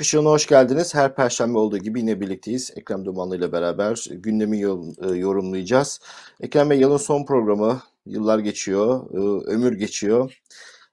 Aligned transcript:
Işığına 0.00 0.28
hoş 0.30 0.46
geldiniz. 0.46 0.94
Her 0.94 1.14
perşembe 1.14 1.58
olduğu 1.58 1.78
gibi 1.78 2.00
yine 2.00 2.20
birlikteyiz. 2.20 2.70
Ekrem 2.76 3.04
Dumanlı 3.04 3.36
ile 3.36 3.52
beraber 3.52 4.04
gündemi 4.10 4.56
e, 4.58 5.16
yorumlayacağız. 5.18 6.00
Ekrem 6.40 6.70
Bey 6.70 6.78
yılın 6.80 6.96
son 6.96 7.24
programı. 7.24 7.80
Yıllar 8.06 8.38
geçiyor, 8.38 9.10
e, 9.14 9.50
ömür 9.50 9.72
geçiyor. 9.72 10.40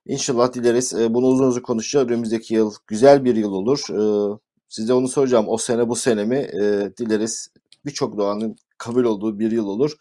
İnşallah 0.05 0.53
dileriz. 0.53 0.93
e, 0.93 1.13
Bunu 1.13 1.25
uzun 1.25 1.47
uzun 1.47 1.61
konuşacağız. 1.61 2.07
Önümüzdeki 2.07 2.53
yıl 2.53 2.73
güzel 2.87 3.25
bir 3.25 3.35
yıl 3.35 3.51
olur. 3.51 3.79
Size 4.69 4.93
onu 4.93 5.07
soracağım. 5.07 5.45
O 5.47 5.57
sene 5.57 5.89
bu 5.89 5.95
sene 5.95 6.25
mi? 6.25 6.47
Dileriz 6.97 7.47
birçok 7.85 8.17
doğanın 8.17 8.55
kabul 8.77 9.03
olduğu 9.03 9.39
bir 9.39 9.51
yıl 9.51 9.67
olur. 9.67 9.91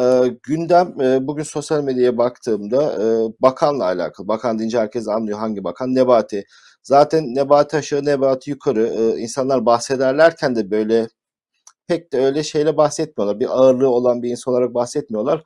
E, 0.00 0.28
Gündem 0.42 1.00
e, 1.00 1.26
bugün 1.26 1.42
sosyal 1.42 1.82
medyaya 1.84 2.18
baktığımda 2.18 2.82
e, 3.02 3.06
bakanla 3.42 3.84
alakalı. 3.84 4.28
Bakan 4.28 4.58
deyince 4.58 4.78
herkes 4.78 5.08
anlıyor 5.08 5.38
hangi 5.38 5.64
bakan. 5.64 5.94
Nebati. 5.94 6.44
Zaten 6.82 7.34
Nebati 7.34 7.76
aşağı, 7.76 8.04
Nebati 8.04 8.50
yukarı. 8.50 8.86
Ee, 8.86 9.20
insanlar 9.20 9.66
bahsederlerken 9.66 10.56
de 10.56 10.70
böyle 10.70 11.08
pek 11.86 12.12
de 12.12 12.18
öyle 12.18 12.42
şeyle 12.42 12.76
bahsetmiyorlar. 12.76 13.40
Bir 13.40 13.58
ağırlığı 13.58 13.88
olan 13.88 14.22
bir 14.22 14.30
insan 14.30 14.54
olarak 14.54 14.74
bahsetmiyorlar. 14.74 15.42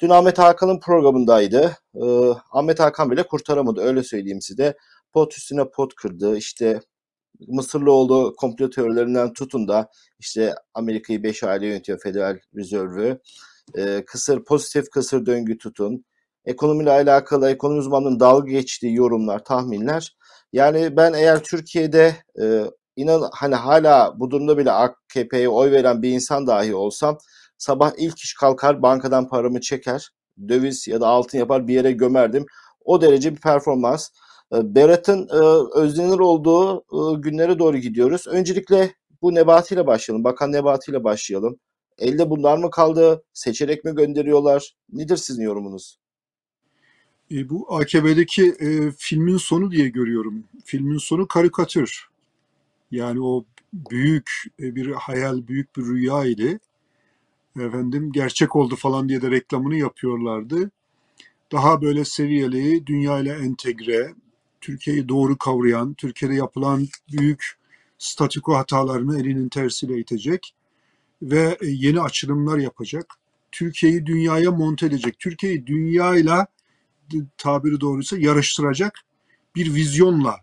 Dün 0.00 0.10
Ahmet 0.10 0.38
Hakan'ın 0.38 0.80
programındaydı. 0.80 1.76
Ee, 1.94 2.30
Ahmet 2.52 2.80
Hakan 2.80 3.10
bile 3.10 3.22
kurtaramadı 3.26 3.80
öyle 3.80 4.02
söyleyeyim 4.02 4.42
size. 4.42 4.76
Pot 5.12 5.36
üstüne 5.38 5.70
pot 5.70 5.94
kırdı. 5.94 6.36
İşte 6.36 6.80
Mısırlı 7.48 7.92
olduğu 7.92 8.36
komplo 8.36 8.70
teorilerinden 8.70 9.32
tutun 9.32 9.68
da 9.68 9.90
işte 10.18 10.54
Amerika'yı 10.74 11.22
5 11.22 11.42
aile 11.42 11.66
yönetiyor 11.66 12.00
Federal 12.00 12.38
Rezervü. 12.54 13.20
Ee, 13.78 14.04
kısır 14.06 14.44
pozitif 14.44 14.90
kısır 14.90 15.26
döngü 15.26 15.58
tutun. 15.58 16.04
Ekonomiyle 16.46 16.90
alakalı 16.90 17.50
ekonomi 17.50 17.78
uzmanının 17.78 18.20
dalga 18.20 18.50
geçtiği 18.50 18.94
yorumlar, 18.94 19.44
tahminler. 19.44 20.16
Yani 20.52 20.96
ben 20.96 21.12
eğer 21.12 21.42
Türkiye'de 21.42 22.16
e, 22.42 22.64
inan 22.96 23.28
hani 23.32 23.54
hala 23.54 24.20
bu 24.20 24.30
durumda 24.30 24.58
bile 24.58 24.72
AKP'ye 24.72 25.48
oy 25.48 25.70
veren 25.70 26.02
bir 26.02 26.10
insan 26.10 26.46
dahi 26.46 26.74
olsam 26.74 27.18
sabah 27.58 27.92
ilk 27.98 28.18
iş 28.18 28.34
kalkar 28.34 28.82
bankadan 28.82 29.28
paramı 29.28 29.60
çeker, 29.60 30.10
döviz 30.48 30.88
ya 30.88 31.00
da 31.00 31.06
altın 31.08 31.38
yapar 31.38 31.68
bir 31.68 31.74
yere 31.74 31.92
gömerdim. 31.92 32.46
O 32.84 33.00
derece 33.00 33.34
bir 33.34 33.40
performans. 33.40 34.08
E, 34.54 34.74
Berat'ın 34.74 35.28
e, 35.28 35.40
özlenir 35.80 36.18
olduğu 36.18 36.78
e, 36.78 37.20
günlere 37.20 37.58
doğru 37.58 37.76
gidiyoruz. 37.76 38.26
Öncelikle 38.26 38.94
bu 39.22 39.34
Nebati 39.34 39.74
ile 39.74 39.86
başlayalım. 39.86 40.24
Bakan 40.24 40.52
Nebati 40.52 40.90
ile 40.90 41.04
başlayalım. 41.04 41.58
Elde 41.98 42.30
bunlar 42.30 42.58
mı 42.58 42.70
kaldı? 42.70 43.24
Seçerek 43.32 43.84
mi 43.84 43.94
gönderiyorlar? 43.94 44.76
Nedir 44.92 45.16
sizin 45.16 45.42
yorumunuz? 45.42 45.98
E, 47.30 47.48
bu 47.48 47.76
AKP'deki 47.76 48.54
e, 48.60 48.90
filmin 48.98 49.36
sonu 49.36 49.70
diye 49.70 49.88
görüyorum. 49.88 50.44
Filmin 50.64 50.98
sonu 50.98 51.28
karikatür. 51.28 52.08
Yani 52.90 53.20
o 53.20 53.44
büyük 53.72 54.30
e, 54.60 54.74
bir 54.74 54.90
hayal, 54.92 55.48
büyük 55.48 55.76
bir 55.76 55.82
rüya 55.82 56.24
ile 56.24 56.58
efendim 57.60 58.12
gerçek 58.12 58.56
oldu 58.56 58.76
falan 58.76 59.08
diye 59.08 59.22
de 59.22 59.30
reklamını 59.30 59.76
yapıyorlardı. 59.76 60.70
Daha 61.52 61.82
böyle 61.82 62.04
seviyeli, 62.04 62.86
dünya 62.86 63.18
ile 63.20 63.32
entegre, 63.32 64.14
Türkiye'yi 64.60 65.08
doğru 65.08 65.38
kavrayan, 65.38 65.94
Türkiye'de 65.94 66.34
yapılan 66.34 66.88
büyük 67.12 67.58
statiko 67.98 68.54
hatalarını 68.54 69.20
elinin 69.20 69.48
tersiyle 69.48 69.98
itecek 69.98 70.54
ve 71.22 71.58
e, 71.60 71.66
yeni 71.66 72.00
açılımlar 72.00 72.58
yapacak. 72.58 73.14
Türkiye'yi 73.52 74.06
dünyaya 74.06 74.50
monte 74.50 74.86
edecek. 74.86 75.18
Türkiye'yi 75.18 75.66
dünyayla 75.66 76.46
tabiri 77.38 77.80
doğruysa 77.80 78.16
yarıştıracak 78.18 79.00
bir 79.54 79.74
vizyonla 79.74 80.36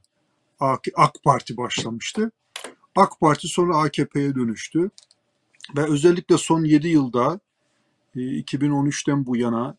AK 0.96 1.14
Parti 1.24 1.58
başlamıştı. 1.58 2.32
AK 2.96 3.20
Parti 3.20 3.48
sonra 3.48 3.78
AKP'ye 3.78 4.36
dönüştü. 4.36 4.92
Ve 5.78 5.84
özellikle 5.84 6.38
son 6.38 6.64
7 6.64 6.88
yılda 6.88 7.40
2013'ten 8.16 9.26
bu 9.26 9.38
yana 9.38 9.78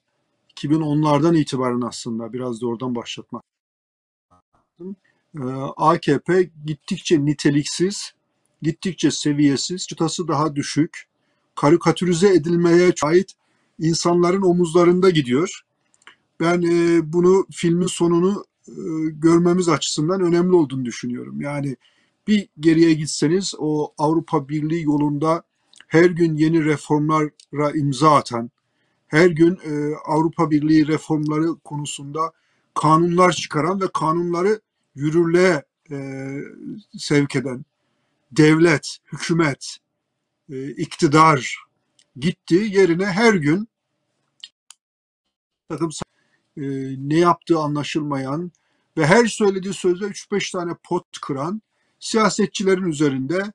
2010'lardan 0.56 1.36
itibaren 1.36 1.80
aslında 1.80 2.32
biraz 2.32 2.60
da 2.60 2.66
oradan 2.66 2.94
başlatmak. 2.94 3.44
AKP 5.76 6.50
gittikçe 6.66 7.24
niteliksiz, 7.24 8.12
gittikçe 8.62 9.10
seviyesiz, 9.10 9.86
çıtası 9.88 10.28
daha 10.28 10.56
düşük, 10.56 11.04
karikatürize 11.54 12.34
edilmeye 12.34 12.92
ait 13.02 13.32
insanların 13.78 14.42
omuzlarında 14.42 15.10
gidiyor. 15.10 15.62
Ben 16.40 16.62
e, 16.62 17.12
bunu 17.12 17.46
filmin 17.52 17.86
sonunu 17.86 18.44
e, 18.68 18.72
görmemiz 19.10 19.68
açısından 19.68 20.20
önemli 20.20 20.54
olduğunu 20.54 20.84
düşünüyorum. 20.84 21.40
Yani 21.40 21.76
bir 22.26 22.48
geriye 22.60 22.94
gitseniz 22.94 23.54
o 23.58 23.92
Avrupa 23.98 24.48
Birliği 24.48 24.82
yolunda 24.82 25.42
her 25.88 26.10
gün 26.10 26.36
yeni 26.36 26.64
reformlara 26.64 27.70
imza 27.74 28.14
atan, 28.14 28.50
her 29.06 29.30
gün 29.30 29.58
e, 29.64 29.94
Avrupa 30.06 30.50
Birliği 30.50 30.86
reformları 30.86 31.54
konusunda 31.64 32.32
kanunlar 32.74 33.32
çıkaran 33.32 33.80
ve 33.80 33.88
kanunları 33.94 34.60
yürürlüğe 34.94 35.64
e, 35.90 36.38
sevk 36.98 37.36
eden 37.36 37.64
devlet, 38.32 38.98
hükümet, 39.12 39.78
e, 40.50 40.70
iktidar 40.70 41.64
gitti 42.16 42.54
yerine 42.54 43.06
her 43.06 43.34
gün 43.34 43.68
takım 45.68 45.92
e, 46.56 46.62
ne 46.98 47.18
yaptığı 47.18 47.58
anlaşılmayan 47.58 48.52
ve 48.96 49.06
her 49.06 49.26
söylediği 49.26 49.74
sözde 49.74 50.04
3-5 50.04 50.52
tane 50.52 50.72
pot 50.82 51.06
kıran 51.22 51.62
siyasetçilerin 52.00 52.84
üzerinde 52.84 53.52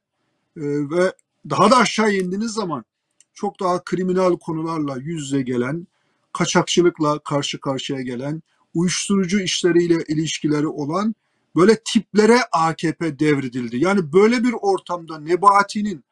e, 0.58 0.64
ve 0.90 1.14
daha 1.50 1.72
da 1.72 1.78
aşağı 1.78 2.14
indiğiniz 2.14 2.52
zaman 2.52 2.86
çok 3.34 3.60
daha 3.60 3.84
kriminal 3.84 4.38
konularla 4.38 4.98
yüz 4.98 5.22
yüze 5.22 5.42
gelen, 5.42 5.88
kaçakçılıkla 6.34 7.20
karşı 7.20 7.60
karşıya 7.60 8.02
gelen, 8.02 8.42
uyuşturucu 8.74 9.40
işleriyle 9.40 10.04
ilişkileri 10.08 10.68
olan 10.68 11.16
böyle 11.56 11.78
tiplere 11.86 12.40
AKP 12.52 13.20
devredildi. 13.20 13.78
Yani 13.78 14.14
böyle 14.14 14.44
bir 14.44 14.54
ortamda 14.62 15.20
Nebati'nin, 15.20 16.04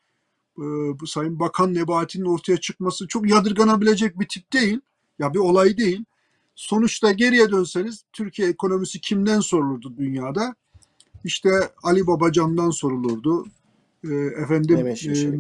e, 0.58 0.64
bu 1.00 1.08
Sayın 1.08 1.40
Bakan 1.40 1.74
Nebati'nin 1.74 2.26
ortaya 2.26 2.58
çıkması 2.58 3.08
çok 3.08 3.30
yadırganabilecek 3.30 4.20
bir 4.20 4.28
tip 4.28 4.54
değil. 4.54 4.80
Ya 5.20 5.34
bir 5.34 5.40
olay 5.40 5.78
değil. 5.78 6.06
Sonuçta 6.58 7.12
geriye 7.12 7.52
dönseniz 7.52 8.04
Türkiye 8.14 8.48
ekonomisi 8.50 9.02
kimden 9.02 9.40
sorulurdu 9.40 9.98
dünyada? 9.98 10.56
İşte 11.24 11.50
Ali 11.84 12.08
Babacan'dan 12.08 12.70
sorulurdu. 12.70 13.46
E, 14.04 14.14
efendim 14.16 14.76
Mehmet 14.76 14.98
Şimşek. 14.98 15.34
e, 15.34 15.38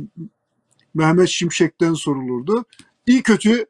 Mehmet 0.94 1.29
Şimşek'ten 1.29 1.94
sorulurdu. 1.94 2.66
İyi 3.07 3.23
kötü 3.23 3.66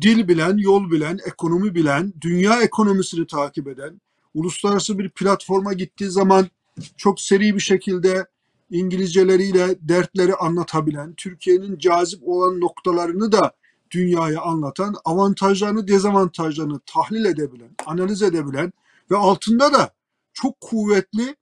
dil 0.00 0.28
bilen, 0.28 0.56
yol 0.56 0.90
bilen, 0.90 1.18
ekonomi 1.26 1.74
bilen, 1.74 2.12
dünya 2.20 2.62
ekonomisini 2.62 3.26
takip 3.26 3.68
eden, 3.68 4.00
uluslararası 4.34 4.98
bir 4.98 5.10
platforma 5.10 5.72
gittiği 5.72 6.10
zaman 6.10 6.48
çok 6.96 7.20
seri 7.20 7.54
bir 7.54 7.60
şekilde 7.60 8.26
İngilizceleriyle 8.70 9.76
dertleri 9.80 10.34
anlatabilen, 10.34 11.14
Türkiye'nin 11.14 11.78
cazip 11.78 12.20
olan 12.28 12.60
noktalarını 12.60 13.32
da 13.32 13.52
dünyaya 13.90 14.40
anlatan, 14.40 14.96
avantajlarını, 15.04 15.88
dezavantajlarını 15.88 16.80
tahlil 16.86 17.24
edebilen, 17.24 17.70
analiz 17.86 18.22
edebilen 18.22 18.72
ve 19.10 19.16
altında 19.16 19.72
da 19.72 19.94
çok 20.32 20.60
kuvvetli 20.60 21.36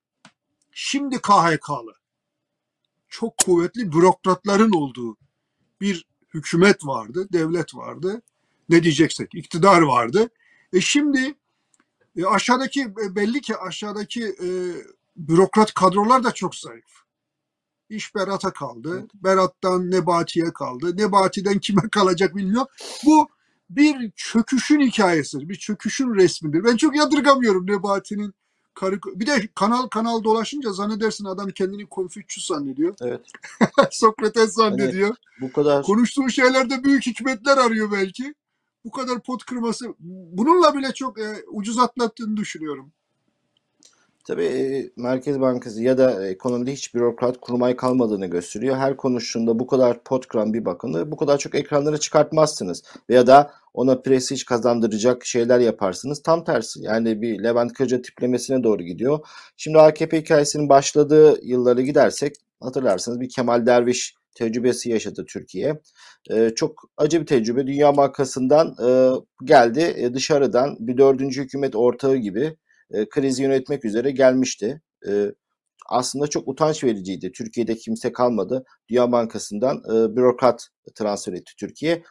şimdi 0.72 1.18
KHK'lı, 1.18 1.94
çok 3.08 3.36
kuvvetli 3.36 3.92
bürokratların 3.92 4.72
olduğu 4.72 5.16
bir 5.80 6.06
hükümet 6.34 6.86
vardı, 6.86 7.28
devlet 7.32 7.74
vardı. 7.74 8.22
Ne 8.68 8.82
diyeceksek, 8.82 9.34
iktidar 9.34 9.82
vardı. 9.82 10.30
E 10.72 10.80
şimdi 10.80 11.34
e 12.16 12.24
aşağıdaki 12.24 12.80
e, 12.82 13.16
belli 13.16 13.40
ki 13.40 13.56
aşağıdaki 13.56 14.24
e, 14.24 14.48
bürokrat 15.16 15.74
kadrolar 15.74 16.24
da 16.24 16.32
çok 16.32 16.54
zayıf. 16.54 17.05
İş 17.88 18.14
Berat'a 18.14 18.52
kaldı. 18.52 19.06
Berat'tan 19.14 19.90
Nebati'ye 19.90 20.52
kaldı. 20.52 20.96
Nebati'den 20.96 21.58
kime 21.58 21.82
kalacak 21.92 22.36
bilmiyorum. 22.36 22.68
Bu 23.06 23.28
bir 23.70 24.10
çöküşün 24.16 24.80
hikayesidir. 24.80 25.48
Bir 25.48 25.54
çöküşün 25.54 26.14
resmidir. 26.14 26.64
Ben 26.64 26.76
çok 26.76 26.96
yadırgamıyorum 26.96 27.66
Nebati'nin 27.66 28.34
karı... 28.74 29.00
Bir 29.14 29.26
de 29.26 29.48
kanal 29.54 29.88
kanal 29.88 30.24
dolaşınca 30.24 30.72
zannedersin 30.72 31.24
adam 31.24 31.50
kendini 31.50 31.86
Konfüçyüs 31.86 32.46
zannediyor. 32.46 32.94
Evet. 33.00 33.20
Sokrates 33.90 34.54
zannediyor. 34.54 35.08
Hani 35.08 35.48
bu 35.48 35.52
kadar 35.52 35.82
Konuştuğu 35.82 36.30
şeylerde 36.30 36.84
büyük 36.84 37.06
hikmetler 37.06 37.56
arıyor 37.56 37.92
belki. 37.92 38.34
Bu 38.84 38.90
kadar 38.90 39.22
pot 39.22 39.44
kırması 39.44 39.94
bununla 39.98 40.74
bile 40.74 40.94
çok 40.94 41.18
e, 41.18 41.44
ucuz 41.46 41.78
atlattığını 41.78 42.36
düşünüyorum. 42.36 42.92
Tabii 44.26 44.44
e, 44.44 44.90
Merkez 44.96 45.40
Bankası 45.40 45.82
ya 45.82 45.98
da 45.98 46.28
ekonomide 46.28 46.72
hiç 46.72 46.94
bürokrat 46.94 47.40
kurmay 47.40 47.76
kalmadığını 47.76 48.26
gösteriyor. 48.26 48.76
Her 48.76 48.96
konuştuğunda 48.96 49.58
bu 49.58 49.66
kadar 49.66 50.04
pot 50.04 50.26
kıran 50.28 50.54
bir 50.54 50.64
bakanı 50.64 51.10
bu 51.12 51.16
kadar 51.16 51.38
çok 51.38 51.54
ekranlara 51.54 51.98
çıkartmazsınız. 51.98 52.82
Veya 53.10 53.26
da 53.26 53.50
ona 53.74 54.00
prestij 54.00 54.44
kazandıracak 54.44 55.24
şeyler 55.24 55.60
yaparsınız. 55.60 56.22
Tam 56.22 56.44
tersi 56.44 56.82
yani 56.82 57.22
bir 57.22 57.42
Levent 57.42 57.72
Kırca 57.72 58.02
tiplemesine 58.02 58.62
doğru 58.64 58.82
gidiyor. 58.82 59.18
Şimdi 59.56 59.78
AKP 59.78 60.20
hikayesinin 60.20 60.68
başladığı 60.68 61.38
yılları 61.42 61.82
gidersek 61.82 62.36
hatırlarsınız 62.60 63.20
bir 63.20 63.28
Kemal 63.28 63.66
Derviş 63.66 64.14
tecrübesi 64.34 64.90
yaşadı 64.90 65.24
Türkiye. 65.28 65.80
E, 66.30 66.50
çok 66.50 66.82
acı 66.96 67.20
bir 67.20 67.26
tecrübe. 67.26 67.66
Dünya 67.66 67.96
Bankası'ndan 67.96 68.76
e, 68.86 68.88
geldi 69.44 69.94
e, 69.96 70.14
dışarıdan 70.14 70.76
bir 70.80 70.98
dördüncü 70.98 71.42
hükümet 71.42 71.76
ortağı 71.76 72.16
gibi 72.16 72.56
e, 72.90 73.08
krizi 73.08 73.42
yönetmek 73.42 73.84
üzere 73.84 74.10
gelmişti. 74.10 74.80
E, 75.08 75.32
aslında 75.88 76.26
çok 76.26 76.48
utanç 76.48 76.84
vericiydi. 76.84 77.32
Türkiye'de 77.32 77.76
kimse 77.76 78.12
kalmadı. 78.12 78.64
Dünya 78.88 79.12
Bankası'ndan 79.12 79.76
e, 79.76 80.16
bürokrat 80.16 80.68
transfer 80.94 81.32
etti 81.32 81.52
Türkiye. 81.58 82.02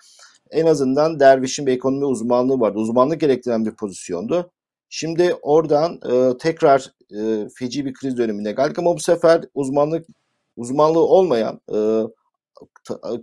En 0.51 0.65
azından 0.65 1.19
Derviş'in 1.19 1.65
bir 1.65 1.71
ekonomi 1.71 2.05
uzmanlığı 2.05 2.59
vardı. 2.59 2.79
Uzmanlık 2.79 3.21
gerektiren 3.21 3.65
bir 3.65 3.71
pozisyondu. 3.71 4.51
Şimdi 4.89 5.35
oradan 5.41 5.99
e, 6.11 6.37
tekrar 6.37 6.91
e, 7.17 7.47
feci 7.59 7.85
bir 7.85 7.93
kriz 7.93 8.17
dönemine 8.17 8.51
geldik 8.51 8.79
ama 8.79 8.95
bu 8.95 8.99
sefer 8.99 9.41
uzmanlık 9.53 10.05
uzmanlığı 10.57 11.05
olmayan 11.05 11.61
e, 11.75 11.79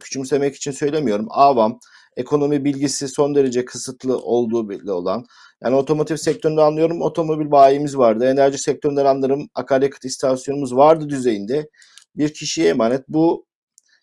küçümsemek 0.01 0.57
için 0.57 0.71
söylemiyorum. 0.71 1.27
Avam, 1.31 1.79
ekonomi 2.17 2.65
bilgisi 2.65 3.09
son 3.09 3.35
derece 3.35 3.65
kısıtlı 3.65 4.19
olduğu 4.19 4.69
belli 4.69 4.93
olan. 4.93 5.27
Yani 5.65 5.77
otomotiv 5.77 6.17
sektöründe 6.17 6.63
anlıyorum 6.63 7.03
otomobil 7.03 7.51
bayimiz 7.51 7.99
vardı. 7.99 8.25
Enerji 8.25 8.59
sektöründen 8.59 9.05
anlarım 9.05 9.49
akaryakıt 9.55 10.05
istasyonumuz 10.05 10.77
vardı 10.77 11.09
düzeyinde. 11.09 11.71
Bir 12.17 12.35
kişiye 12.35 12.69
emanet. 12.69 13.09
Bu 13.09 13.47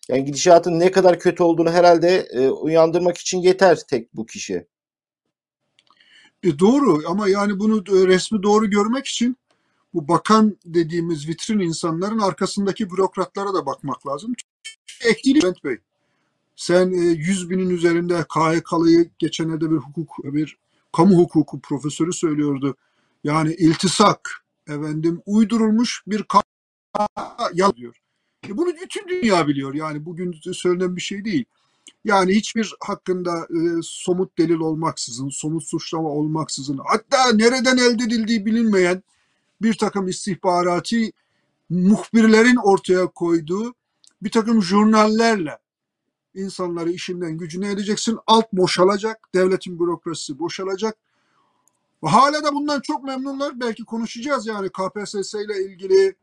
yani 0.08 0.24
gidişatın 0.24 0.80
ne 0.80 0.90
kadar 0.90 1.18
kötü 1.18 1.42
olduğunu 1.42 1.70
herhalde 1.70 2.28
e, 2.32 2.48
uyandırmak 2.48 3.18
için 3.18 3.38
yeter 3.38 3.78
tek 3.88 4.16
bu 4.16 4.26
kişi. 4.26 4.66
E 6.42 6.58
doğru 6.58 7.02
ama 7.06 7.28
yani 7.28 7.58
bunu 7.58 7.78
e, 7.78 8.06
resmi 8.06 8.42
doğru 8.42 8.70
görmek 8.70 9.06
için 9.06 9.36
bu 9.94 10.08
bakan 10.08 10.56
dediğimiz 10.64 11.28
vitrin 11.28 11.58
insanların 11.58 12.18
arkasındaki 12.18 12.90
bürokratlara 12.90 13.54
da 13.54 13.66
bakmak 13.66 14.06
lazım. 14.06 14.34
Ektiğini 15.04 15.42
Bülent 15.42 15.64
Bey. 15.64 15.78
Sen 16.56 16.90
100 16.90 17.46
e, 17.46 17.50
binin 17.50 17.70
üzerinde 17.70 18.24
KHK'lıyı 18.28 19.10
geçenlerde 19.18 19.70
bir 19.70 19.76
hukuk, 19.76 20.10
bir 20.24 20.56
kamu 20.92 21.18
hukuku 21.18 21.60
profesörü 21.60 22.12
söylüyordu. 22.12 22.76
Yani 23.24 23.54
iltisak, 23.54 24.44
efendim 24.68 25.22
uydurulmuş 25.26 26.02
bir 26.06 26.24
yalan 27.54 27.76
diyor. 27.76 27.96
E 28.48 28.56
bunu 28.56 28.70
bütün 28.82 29.08
dünya 29.08 29.48
biliyor. 29.48 29.74
Yani 29.74 30.04
bugün 30.04 30.40
söylenen 30.52 30.96
bir 30.96 31.00
şey 31.00 31.24
değil. 31.24 31.44
Yani 32.04 32.34
hiçbir 32.34 32.74
hakkında 32.80 33.38
e, 33.50 33.60
somut 33.82 34.38
delil 34.38 34.60
olmaksızın, 34.60 35.28
somut 35.28 35.64
suçlama 35.68 36.08
olmaksızın, 36.08 36.80
hatta 36.84 37.32
nereden 37.32 37.76
elde 37.76 38.04
edildiği 38.04 38.46
bilinmeyen 38.46 39.02
bir 39.62 39.74
takım 39.74 40.08
istihbarati 40.08 41.12
muhbirlerin 41.70 42.56
ortaya 42.56 43.06
koyduğu 43.06 43.74
bir 44.22 44.30
takım 44.30 44.62
jurnallerle 44.62 45.58
insanları 46.34 46.90
işinden 46.90 47.38
gücüne 47.38 47.70
edeceksin. 47.70 48.18
Alt 48.26 48.52
boşalacak, 48.52 49.28
devletin 49.34 49.80
bürokrasisi 49.80 50.38
boşalacak. 50.38 50.96
Hala 52.04 52.44
da 52.44 52.54
bundan 52.54 52.80
çok 52.80 53.04
memnunlar. 53.04 53.60
Belki 53.60 53.84
konuşacağız 53.84 54.46
yani 54.46 54.68
KPSS 54.68 55.34
ile 55.34 55.64
ilgili 55.64 56.14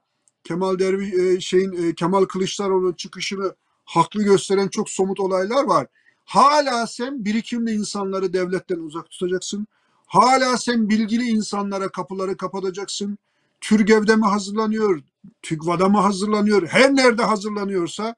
Kemal 0.44 0.80
Derviş 0.80 1.14
e, 1.14 1.42
şeyin 1.42 1.72
e, 1.72 1.96
Kemal 1.96 2.26
Kılıçdaroğlu 2.26 2.96
çıkışını 2.96 3.56
haklı 3.86 4.24
gösteren 4.24 4.68
çok 4.68 4.90
somut 4.90 5.20
olaylar 5.20 5.64
var. 5.64 5.88
Hala 6.26 6.88
sen 6.88 7.26
birikimli 7.26 7.72
insanları 7.72 8.34
devletten 8.34 8.80
uzak 8.80 9.10
tutacaksın. 9.10 9.68
Hala 10.06 10.58
sen 10.58 10.90
bilgili 10.90 11.24
insanlara 11.24 11.90
kapıları 11.90 12.38
kapatacaksın. 12.38 13.18
TÜRGEV'de 13.62 14.16
mi 14.16 14.26
hazırlanıyor, 14.26 15.02
TÜGVA'da 15.42 15.90
mı 15.90 15.98
hazırlanıyor, 15.98 16.68
her 16.68 16.96
nerede 16.96 17.24
hazırlanıyorsa 17.24 18.16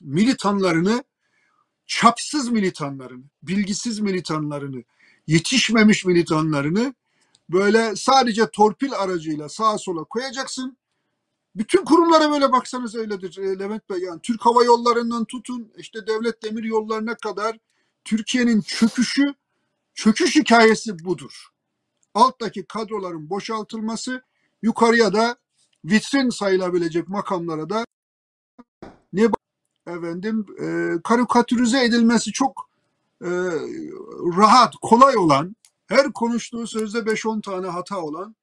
militanlarını, 0.00 1.04
çapsız 1.86 2.48
militanlarını, 2.48 3.24
bilgisiz 3.42 4.00
militanlarını, 4.00 4.82
yetişmemiş 5.26 6.04
militanlarını 6.04 6.94
böyle 7.50 7.96
sadece 7.96 8.50
torpil 8.50 8.92
aracıyla 8.92 9.48
sağa 9.48 9.78
sola 9.78 10.04
koyacaksın. 10.04 10.76
Bütün 11.56 11.84
kurumlara 11.84 12.30
böyle 12.30 12.52
baksanız 12.52 12.94
öyledir 12.94 13.38
Levent 13.38 13.90
Bey. 13.90 13.98
Yani 13.98 14.20
Türk 14.22 14.46
Hava 14.46 14.64
Yolları'ndan 14.64 15.24
tutun 15.24 15.72
işte 15.76 16.06
devlet 16.06 16.42
demir 16.42 16.64
yollarına 16.64 17.14
kadar 17.14 17.58
Türkiye'nin 18.04 18.60
çöküşü, 18.60 19.34
çöküş 19.94 20.36
hikayesi 20.36 21.04
budur. 21.04 21.48
Alttaki 22.14 22.64
kadroların 22.64 23.30
boşaltılması, 23.30 24.22
yukarıya 24.62 25.12
da 25.12 25.36
vitrin 25.84 26.30
sayılabilecek 26.30 27.08
makamlara 27.08 27.70
da 27.70 27.84
ne 29.12 29.32
efendim 29.86 30.46
e, 30.60 30.98
karikatürize 31.04 31.84
edilmesi 31.84 32.32
çok 32.32 32.68
e, 33.22 33.30
rahat, 34.36 34.74
kolay 34.82 35.16
olan, 35.16 35.56
her 35.86 36.12
konuştuğu 36.12 36.66
sözde 36.66 36.98
5-10 36.98 37.42
tane 37.42 37.66
hata 37.66 37.98
olan 38.00 38.36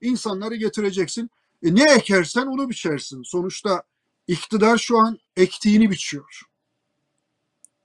insanları 0.00 0.56
getireceksin. 0.56 1.30
E, 1.62 1.74
ne 1.74 1.92
ekersen 1.92 2.46
onu 2.46 2.68
biçersin. 2.68 3.22
Sonuçta 3.22 3.82
iktidar 4.26 4.78
şu 4.78 4.98
an 4.98 5.18
ektiğini 5.36 5.90
biçiyor. 5.90 6.42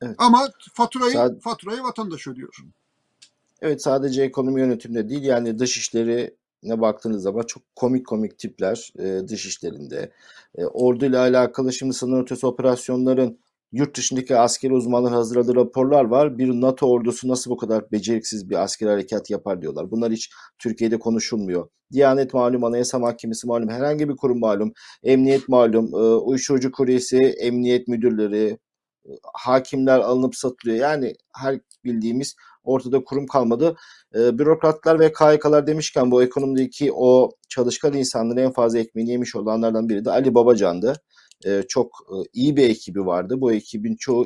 Evet. 0.01 0.15
Ama 0.17 0.49
faturayı 0.73 1.13
Sad- 1.13 1.39
faturayı 1.39 1.83
vatandaş 1.83 2.27
ödüyor. 2.27 2.57
Evet 3.61 3.83
sadece 3.83 4.23
ekonomi 4.23 4.61
yönetiminde 4.61 5.09
değil 5.09 5.23
yani 5.23 5.59
dış 5.59 5.77
işleri 5.77 6.35
ne 6.63 6.81
baktığınız 6.81 7.24
zaman 7.24 7.42
çok 7.42 7.63
komik 7.75 8.07
komik 8.07 8.39
tipler 8.39 8.94
e, 9.00 9.27
dış 9.27 9.45
işlerinde. 9.45 10.12
E, 10.56 10.65
orduyla 10.65 11.19
alakalı 11.19 11.74
şimdi 11.74 11.94
sınır 11.94 12.21
ötesi 12.21 12.48
operasyonların 12.48 13.39
yurt 13.74 13.98
dışındaki 13.98 14.38
askeri 14.38 14.74
uzmanların 14.74 15.13
hazırladığı 15.13 15.56
raporlar 15.56 16.06
var. 16.06 16.38
Bir 16.38 16.50
NATO 16.50 16.88
ordusu 16.88 17.27
nasıl 17.27 17.51
bu 17.51 17.57
kadar 17.57 17.92
beceriksiz 17.92 18.50
bir 18.50 18.63
asker 18.63 18.88
harekat 18.88 19.30
yapar 19.30 19.62
diyorlar. 19.62 19.92
Bunlar 19.92 20.12
hiç 20.12 20.30
Türkiye'de 20.60 21.00
konuşulmuyor. 21.00 21.68
Diyanet 21.92 22.33
malum, 22.33 22.63
Anayasa 22.63 23.00
Mahkemesi 23.00 23.48
malum, 23.48 23.69
herhangi 23.69 24.09
bir 24.09 24.16
kurum 24.16 24.39
malum, 24.39 24.74
emniyet 25.04 25.50
malum, 25.50 25.86
e, 25.94 25.98
uyuşturucu 25.98 26.71
kuryesi, 26.71 27.18
emniyet 27.18 27.88
müdürleri, 27.88 28.57
e, 29.06 29.12
hakimler 29.33 30.00
alınıp 30.00 30.36
satılıyor. 30.36 30.77
Yani 30.77 31.13
her 31.36 31.59
bildiğimiz 31.86 32.36
ortada 32.63 33.04
kurum 33.04 33.27
kalmadı. 33.27 33.75
E, 34.16 34.40
bürokratlar 34.40 34.99
ve 34.99 35.14
KYK'lar 35.14 35.68
demişken 35.68 36.11
bu 36.11 36.23
ekonomideki 36.23 36.92
o 36.94 37.31
çalışkan 37.49 37.94
insanların 37.94 38.40
en 38.40 38.52
fazla 38.52 38.80
ekmeğini 38.80 39.11
yemiş 39.11 39.35
olanlardan 39.35 39.90
biri 39.90 40.06
de 40.06 40.11
Ali 40.11 40.35
Babacan'dı. 40.35 40.94
E, 41.45 41.64
çok 41.68 41.87
e, 42.09 42.16
iyi 42.33 42.56
bir 42.56 42.69
ekibi 42.69 43.06
vardı. 43.06 43.42
Bu 43.42 43.54
ekibin 43.54 43.95
çoğu 43.95 44.26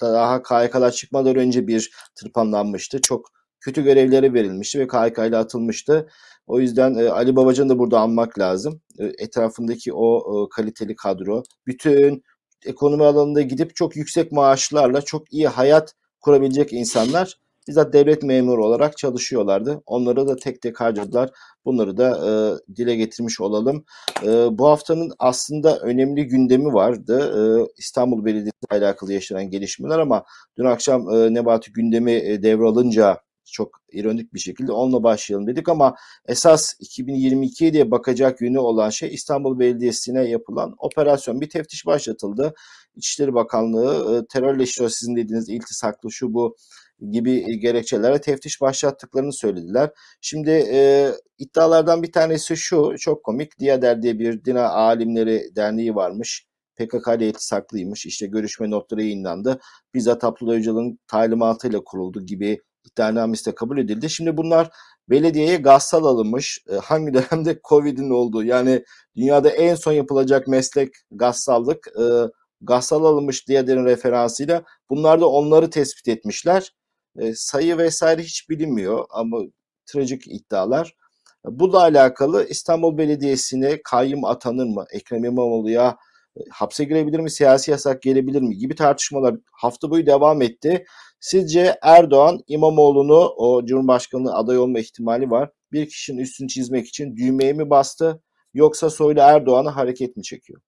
daha 0.00 0.42
KYK'lar 0.42 0.90
çıkmadan 0.90 1.36
önce 1.36 1.66
bir 1.66 1.90
tırpanlanmıştı. 2.14 3.00
Çok 3.00 3.28
kötü 3.60 3.84
görevlere 3.84 4.34
verilmişti 4.34 4.78
ve 4.78 4.86
KYK 4.86 5.18
ile 5.18 5.36
atılmıştı. 5.36 6.08
O 6.46 6.60
yüzden 6.60 6.94
e, 6.94 7.08
Ali 7.08 7.36
Babacan'ı 7.36 7.68
da 7.68 7.78
burada 7.78 8.00
anmak 8.00 8.38
lazım. 8.38 8.80
E, 8.98 9.04
etrafındaki 9.18 9.92
o 9.94 10.18
e, 10.18 10.48
kaliteli 10.48 10.96
kadro. 10.96 11.42
Bütün 11.66 12.22
ekonomi 12.66 13.04
alanında 13.04 13.40
gidip 13.42 13.76
çok 13.76 13.96
yüksek 13.96 14.32
maaşlarla 14.32 15.02
çok 15.02 15.32
iyi 15.32 15.48
hayat 15.48 15.94
kurabilecek 16.20 16.72
insanlar 16.72 17.38
bizzat 17.68 17.92
devlet 17.92 18.22
memuru 18.22 18.66
olarak 18.66 18.96
çalışıyorlardı. 18.98 19.82
Onları 19.86 20.28
da 20.28 20.36
tek 20.36 20.62
tek 20.62 20.80
harcadılar. 20.80 21.30
Bunları 21.64 21.96
da 21.96 22.10
e, 22.10 22.32
dile 22.76 22.96
getirmiş 22.96 23.40
olalım. 23.40 23.84
E, 24.22 24.58
bu 24.58 24.66
haftanın 24.66 25.12
aslında 25.18 25.78
önemli 25.78 26.26
gündemi 26.26 26.72
vardı. 26.74 27.34
E, 27.38 27.72
İstanbul 27.78 28.24
Belediyesi 28.24 28.58
ile 28.72 28.78
alakalı 28.78 29.12
yaşanan 29.12 29.50
gelişmeler 29.50 29.98
ama 29.98 30.24
dün 30.58 30.64
akşam 30.64 31.10
e, 31.10 31.34
Nebati 31.34 31.72
gündemi 31.72 32.12
e, 32.12 32.42
devralınca 32.42 33.20
çok 33.52 33.80
ironik 33.92 34.34
bir 34.34 34.38
şekilde 34.38 34.72
onunla 34.72 35.02
başlayalım 35.02 35.46
dedik 35.46 35.68
ama 35.68 35.94
esas 36.26 36.74
2022'ye 36.80 37.72
diye 37.72 37.90
bakacak 37.90 38.40
yönü 38.40 38.58
olan 38.58 38.90
şey 38.90 39.14
İstanbul 39.14 39.58
Belediyesi'ne 39.58 40.28
yapılan 40.28 40.74
operasyon. 40.78 41.40
Bir 41.40 41.50
teftiş 41.50 41.86
başlatıldı. 41.86 42.54
İçişleri 42.96 43.34
Bakanlığı 43.34 44.18
e, 44.18 44.26
terörle 44.26 44.66
sizin 44.66 45.16
dediğiniz 45.16 45.48
iltisaklı 45.48 46.12
şu 46.12 46.34
bu 46.34 46.56
gibi 47.10 47.60
gerekçelere 47.60 48.20
teftiş 48.20 48.60
başlattıklarını 48.60 49.32
söylediler. 49.32 49.90
Şimdi 50.20 50.50
e, 50.50 51.10
iddialardan 51.38 52.02
bir 52.02 52.12
tanesi 52.12 52.56
şu, 52.56 52.94
çok 52.98 53.24
komik. 53.24 53.58
Diyader 53.58 54.02
diye 54.02 54.18
bir 54.18 54.44
Dina 54.44 54.68
Alimleri 54.68 55.56
Derneği 55.56 55.94
varmış. 55.94 56.46
PKK 56.76 57.08
ile 57.16 57.28
iltisaklıymış. 57.28 58.06
İşte 58.06 58.26
görüşme 58.26 58.70
notları 58.70 59.02
yayınlandı. 59.02 59.60
Bizzat 59.94 60.24
Abdullah 60.24 60.54
Öcalan'ın 60.54 60.98
talimatıyla 61.06 61.84
kuruldu 61.84 62.26
gibi 62.26 62.60
iddianamesi 62.84 63.46
de 63.46 63.54
kabul 63.54 63.78
edildi. 63.78 64.10
Şimdi 64.10 64.36
bunlar 64.36 64.70
belediyeye 65.10 65.56
gazsal 65.56 66.04
alınmış. 66.04 66.64
E, 66.70 66.74
hangi 66.74 67.14
dönemde 67.14 67.60
Covid'in 67.68 68.10
olduğu 68.10 68.44
yani 68.44 68.84
dünyada 69.16 69.50
en 69.50 69.74
son 69.74 69.92
yapılacak 69.92 70.48
meslek 70.48 70.88
gazsallık. 71.10 71.88
E, 72.00 72.04
gazsal 72.60 73.04
alınmış 73.04 73.48
Diyader'in 73.48 73.84
referansıyla 73.84 74.64
bunlar 74.90 75.20
da 75.20 75.28
onları 75.28 75.70
tespit 75.70 76.08
etmişler 76.08 76.72
E, 77.18 77.34
sayı 77.34 77.78
vesaire 77.78 78.22
hiç 78.22 78.50
bilinmiyor 78.50 79.04
ama 79.10 79.38
trajik 79.86 80.26
iddialar. 80.26 80.94
Bununla 81.44 81.80
alakalı 81.80 82.46
İstanbul 82.48 82.98
Belediyesi'ne 82.98 83.82
kayyum 83.84 84.24
atanır 84.24 84.66
mı? 84.66 84.84
Ekrem 84.92 85.24
İmamoğlu'ya 85.24 85.96
hapse 86.50 86.84
girebilir 86.84 87.18
mi? 87.20 87.30
Siyasi 87.30 87.70
yasak 87.70 88.02
gelebilir 88.02 88.42
mi? 88.42 88.58
Gibi 88.58 88.74
tartışmalar 88.74 89.36
hafta 89.52 89.90
boyu 89.90 90.06
devam 90.06 90.42
etti. 90.42 90.84
Sizce 91.20 91.78
Erdoğan 91.82 92.40
İmamoğlu'nu 92.48 93.32
o 93.36 93.66
Cumhurbaşkanlığı 93.66 94.34
aday 94.34 94.58
olma 94.58 94.78
ihtimali 94.78 95.30
var. 95.30 95.50
Bir 95.72 95.88
kişinin 95.88 96.18
üstünü 96.18 96.48
çizmek 96.48 96.88
için 96.88 97.16
düğmeye 97.16 97.52
mi 97.52 97.70
bastı? 97.70 98.22
Yoksa 98.54 98.90
Soylu 98.90 99.20
Erdoğan'ı 99.20 99.68
hareket 99.68 100.16
mi 100.16 100.22
çekiyor? 100.22 100.60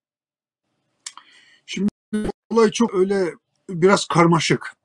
Şimdi 1.67 1.91
olay 2.51 2.71
çok 2.71 2.95
öyle 2.95 3.25
biraz 3.69 4.07
karmaşık. 4.07 4.84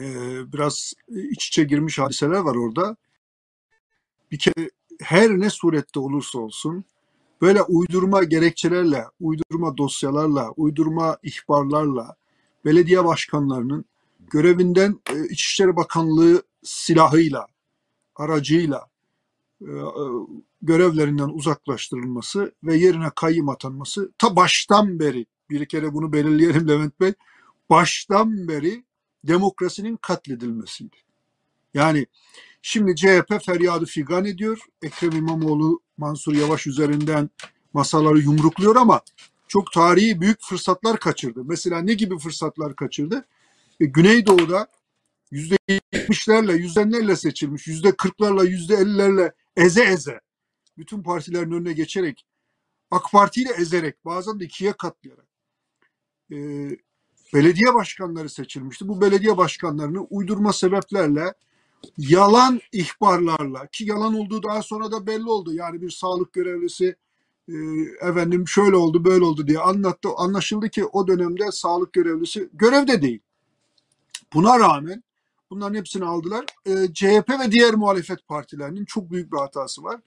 Ee, 0.00 0.52
biraz 0.52 0.92
iç 1.08 1.48
içe 1.48 1.64
girmiş 1.64 1.98
hadiseler 1.98 2.38
var 2.38 2.54
orada. 2.54 2.96
Bir 4.32 4.38
kere 4.38 4.70
her 5.00 5.30
ne 5.30 5.50
surette 5.50 6.00
olursa 6.00 6.38
olsun 6.38 6.84
böyle 7.40 7.62
uydurma 7.62 8.24
gerekçelerle, 8.24 9.04
uydurma 9.20 9.76
dosyalarla, 9.76 10.50
uydurma 10.50 11.18
ihbarlarla 11.22 12.16
belediye 12.64 13.04
başkanlarının 13.04 13.84
görevinden 14.30 15.00
e, 15.12 15.24
İçişleri 15.28 15.76
Bakanlığı 15.76 16.42
silahıyla, 16.62 17.46
aracıyla 18.16 18.86
e, 19.60 19.70
e, 19.70 20.04
görevlerinden 20.62 21.28
uzaklaştırılması 21.28 22.54
ve 22.64 22.76
yerine 22.76 23.10
kayyım 23.16 23.48
atanması 23.48 24.12
ta 24.18 24.36
baştan 24.36 25.00
beri 25.00 25.26
bir 25.50 25.66
kere 25.66 25.94
bunu 25.94 26.12
belirleyelim 26.12 26.68
Levent 26.68 27.00
Bey 27.00 27.12
baştan 27.70 28.48
beri 28.48 28.84
demokrasinin 29.24 29.96
katledilmesiydi. 29.96 30.96
Yani 31.74 32.06
şimdi 32.62 32.96
CHP 32.96 33.44
feryadı 33.46 33.84
figan 33.84 34.24
ediyor. 34.24 34.58
Ekrem 34.82 35.12
İmamoğlu 35.12 35.80
Mansur 35.96 36.34
Yavaş 36.34 36.66
üzerinden 36.66 37.30
masaları 37.72 38.18
yumrukluyor 38.18 38.76
ama 38.76 39.00
çok 39.48 39.72
tarihi 39.72 40.20
büyük 40.20 40.42
fırsatlar 40.42 41.00
kaçırdı. 41.00 41.44
Mesela 41.44 41.82
ne 41.82 41.94
gibi 41.94 42.18
fırsatlar 42.18 42.76
kaçırdı? 42.76 43.26
E, 43.80 43.84
Güneydoğu'da 43.84 44.68
yüzde 45.30 45.56
yetmişlerle, 45.92 46.52
yüzdenlerle 46.52 47.16
seçilmiş, 47.16 47.66
yüzde 47.66 47.96
kırklarla, 47.96 48.44
yüzde 48.44 48.74
ellilerle 48.74 49.32
eze 49.56 49.84
eze 49.84 50.20
bütün 50.78 51.02
partilerin 51.02 51.52
önüne 51.52 51.72
geçerek 51.72 52.26
AK 52.90 53.12
Parti 53.12 53.42
ile 53.42 53.52
ezerek 53.52 54.04
bazen 54.04 54.40
de 54.40 54.44
ikiye 54.44 54.72
katlayarak 54.72 55.26
e, 56.32 56.36
belediye 57.34 57.74
başkanları 57.74 58.28
seçilmişti. 58.28 58.88
Bu 58.88 59.00
belediye 59.00 59.36
başkanlarını 59.36 60.00
uydurma 60.00 60.52
sebeplerle 60.52 61.34
yalan 61.98 62.60
ihbarlarla 62.72 63.66
ki 63.66 63.84
yalan 63.84 64.14
olduğu 64.14 64.42
daha 64.42 64.62
sonra 64.62 64.92
da 64.92 65.06
belli 65.06 65.30
oldu. 65.30 65.52
Yani 65.52 65.82
bir 65.82 65.90
sağlık 65.90 66.32
görevlisi 66.32 66.96
e, 67.48 67.54
efendim 68.08 68.48
şöyle 68.48 68.76
oldu 68.76 69.04
böyle 69.04 69.24
oldu 69.24 69.46
diye 69.46 69.58
anlattı. 69.58 70.08
Anlaşıldı 70.16 70.68
ki 70.68 70.84
o 70.84 71.06
dönemde 71.06 71.52
sağlık 71.52 71.92
görevlisi 71.92 72.48
görevde 72.52 73.02
değil. 73.02 73.20
Buna 74.34 74.58
rağmen 74.58 75.02
bunların 75.50 75.74
hepsini 75.74 76.04
aldılar. 76.04 76.44
E, 76.66 76.94
CHP 76.94 77.30
ve 77.30 77.52
diğer 77.52 77.74
muhalefet 77.74 78.26
partilerinin 78.26 78.84
çok 78.84 79.10
büyük 79.10 79.32
bir 79.32 79.38
hatası 79.38 79.82
var. 79.82 80.00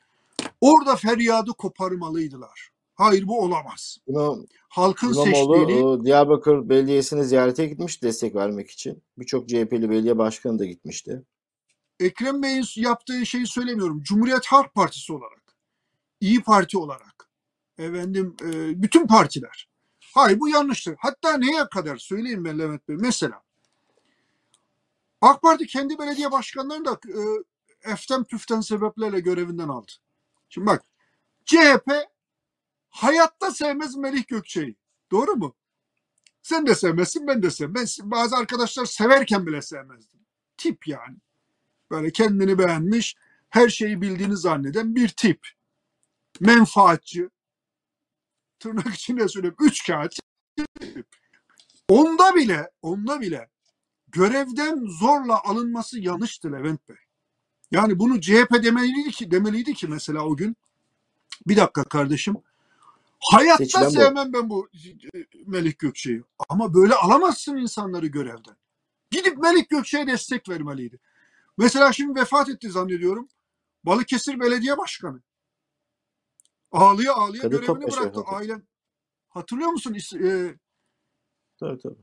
Orada 0.62 0.96
feryadı 0.96 1.51
koparmalıydılar. 1.51 2.73
Hayır 3.03 3.27
bu 3.27 3.41
olamaz. 3.41 3.98
Bunu 4.07 4.48
Halkın 4.69 5.13
İmamoğlu 5.13 5.25
seçtiğini 5.25 6.01
e, 6.01 6.05
Diyarbakır 6.05 6.69
Belediyesi'ne 6.69 7.24
ziyarete 7.24 7.65
gitmiş 7.65 8.03
destek 8.03 8.36
vermek 8.36 8.72
için. 8.72 9.03
Birçok 9.17 9.50
CHP'li 9.50 9.89
belediye 9.89 10.17
başkanı 10.17 10.60
da 10.60 10.65
gitmişti. 10.65 11.24
Ekrem 12.00 12.43
Bey'in 12.43 12.65
yaptığı 12.75 13.25
şeyi 13.25 13.48
söylemiyorum. 13.48 14.03
Cumhuriyet 14.03 14.45
Halk 14.45 14.74
Partisi 14.74 15.13
olarak, 15.13 15.55
İyi 16.22 16.43
Parti 16.43 16.77
olarak, 16.77 17.29
efendim 17.77 18.36
e, 18.41 18.81
bütün 18.81 19.07
partiler. 19.07 19.69
Hayır 20.13 20.39
bu 20.39 20.50
yanlıştır. 20.50 20.95
Hatta 21.00 21.38
neye 21.38 21.69
kadar 21.69 21.98
söyleyeyim 21.98 22.45
ben 22.45 22.60
Levent 22.60 22.88
Bey. 22.88 22.95
Mesela 23.00 23.41
AK 25.22 25.41
Parti 25.41 25.67
kendi 25.67 26.00
belediye 26.00 26.31
başkanlarını 26.31 26.86
da 26.86 27.00
e, 27.07 27.22
eften 27.91 28.24
püften 28.24 28.62
sebeplerle 28.62 29.19
görevinden 29.19 29.67
aldı. 29.67 29.91
Şimdi 30.50 30.67
bak 30.67 30.83
CHP 31.45 32.12
hayatta 32.93 33.51
sevmez 33.51 33.95
Melih 33.95 34.27
Gökçe'yi. 34.27 34.75
Doğru 35.12 35.35
mu? 35.35 35.55
Sen 36.41 36.67
de 36.67 36.75
sevmezsin 36.75 37.27
ben 37.27 37.43
de 37.43 37.51
sevmem. 37.51 37.85
Bazı 38.01 38.35
arkadaşlar 38.35 38.85
severken 38.85 39.45
bile 39.47 39.62
sevmezdim. 39.62 40.19
Tip 40.57 40.88
yani. 40.88 41.17
Böyle 41.91 42.12
kendini 42.12 42.57
beğenmiş, 42.57 43.15
her 43.50 43.69
şeyi 43.69 44.01
bildiğini 44.01 44.38
zanneden 44.38 44.95
bir 44.95 45.07
tip. 45.07 45.47
Menfaatçi. 46.39 47.29
Tırnak 48.59 48.95
içinde 48.95 49.27
söyleyeyim. 49.27 49.55
Üç 49.59 49.88
kağıt. 49.88 50.19
Onda 51.88 52.35
bile, 52.35 52.71
onda 52.81 53.21
bile 53.21 53.50
görevden 54.07 54.85
zorla 54.85 55.43
alınması 55.43 56.00
yanlıştı 56.00 56.51
Levent 56.51 56.89
Bey. 56.89 56.97
Yani 57.71 58.00
bunu 58.00 58.21
CHP 58.21 58.63
demeliydi 58.63 59.12
ki, 59.12 59.31
demeliydi 59.31 59.73
ki 59.73 59.88
mesela 59.88 60.21
o 60.21 60.38
gün. 60.38 60.55
Bir 61.47 61.57
dakika 61.57 61.83
kardeşim. 61.83 62.35
Hayatta 63.32 63.58
Seçilen 63.65 63.86
bu. 63.86 63.92
sevmem 63.92 64.34
ben 64.34 64.50
bu 64.50 64.70
e, 65.15 65.18
Melik 65.48 65.80
Gökçe'yi. 65.80 66.24
Ama 66.50 66.74
böyle 66.74 66.96
alamazsın 66.96 67.58
insanları 67.58 68.08
görevden. 68.08 68.56
Gidip 69.12 69.38
Melik 69.38 69.70
Gökçe'ye 69.70 70.08
destek 70.08 70.50
vermeliydi. 70.50 71.00
Mesela 71.58 71.94
şimdi 71.94 72.20
vefat 72.20 72.50
etti 72.50 72.70
zannediyorum. 72.72 73.27
Balıkesir 73.84 74.39
Belediye 74.39 74.77
Başkanı. 74.77 75.22
Ağlıya 76.72 77.13
ağlıya 77.13 77.42
Kadir 77.42 77.51
görevini 77.56 77.68
Topbaşı 77.68 78.01
bıraktı. 78.01 78.20
etti. 78.20 78.30
Ailen. 78.30 78.63
Hatırlıyor 79.30 79.70
musun? 79.70 79.94
İs- 79.94 80.27
e, 80.51 80.58
Tabii 81.60 81.80
tabii. 81.82 82.01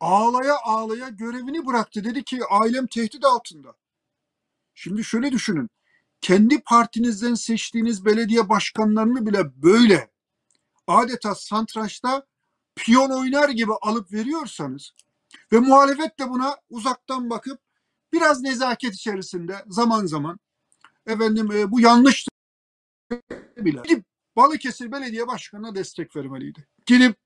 ağlaya 0.00 0.56
ağlaya 0.64 1.08
görevini 1.08 1.66
bıraktı. 1.66 2.04
Dedi 2.04 2.24
ki 2.24 2.40
ailem 2.50 2.86
tehdit 2.86 3.24
altında. 3.24 3.74
Şimdi 4.74 5.04
şöyle 5.04 5.32
düşünün. 5.32 5.70
Kendi 6.20 6.60
partinizden 6.60 7.34
seçtiğiniz 7.34 8.04
belediye 8.04 8.48
başkanlarını 8.48 9.26
bile 9.26 9.62
böyle 9.62 10.11
adeta 10.86 11.34
satrançta 11.34 12.26
piyon 12.76 13.10
oynar 13.10 13.48
gibi 13.48 13.72
alıp 13.82 14.12
veriyorsanız 14.12 14.92
ve 15.52 15.58
muhalefet 15.58 16.18
de 16.18 16.30
buna 16.30 16.56
uzaktan 16.70 17.30
bakıp 17.30 17.60
biraz 18.12 18.40
nezaket 18.40 18.94
içerisinde 18.94 19.64
zaman 19.68 20.06
zaman 20.06 20.40
efendim 21.06 21.52
e, 21.52 21.70
bu 21.70 21.80
yanlış 21.80 22.26
bile 23.56 23.80
gidip 23.84 24.04
Balıkesir 24.36 24.92
Belediye 24.92 25.26
Başkanı'na 25.26 25.74
destek 25.74 26.16
vermeliydi. 26.16 26.66
Gidip 26.86 27.16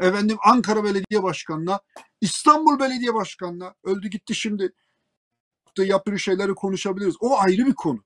efendim 0.00 0.38
Ankara 0.44 0.84
Belediye 0.84 1.22
Başkanı'na, 1.22 1.80
İstanbul 2.20 2.78
Belediye 2.80 3.14
Başkanı'na 3.14 3.74
öldü 3.84 4.08
gitti 4.08 4.34
şimdi 4.34 4.72
yaptığı 5.78 6.18
şeyleri 6.18 6.54
konuşabiliriz. 6.54 7.14
O 7.20 7.38
ayrı 7.38 7.66
bir 7.66 7.74
konu. 7.74 8.04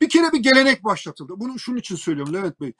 Bir 0.00 0.08
kere 0.08 0.32
bir 0.32 0.38
gelenek 0.38 0.84
başlatıldı. 0.84 1.32
Bunu 1.36 1.58
şunun 1.58 1.76
için 1.76 1.96
söylüyorum 1.96 2.34
Levent 2.34 2.60
Bey. 2.60 2.72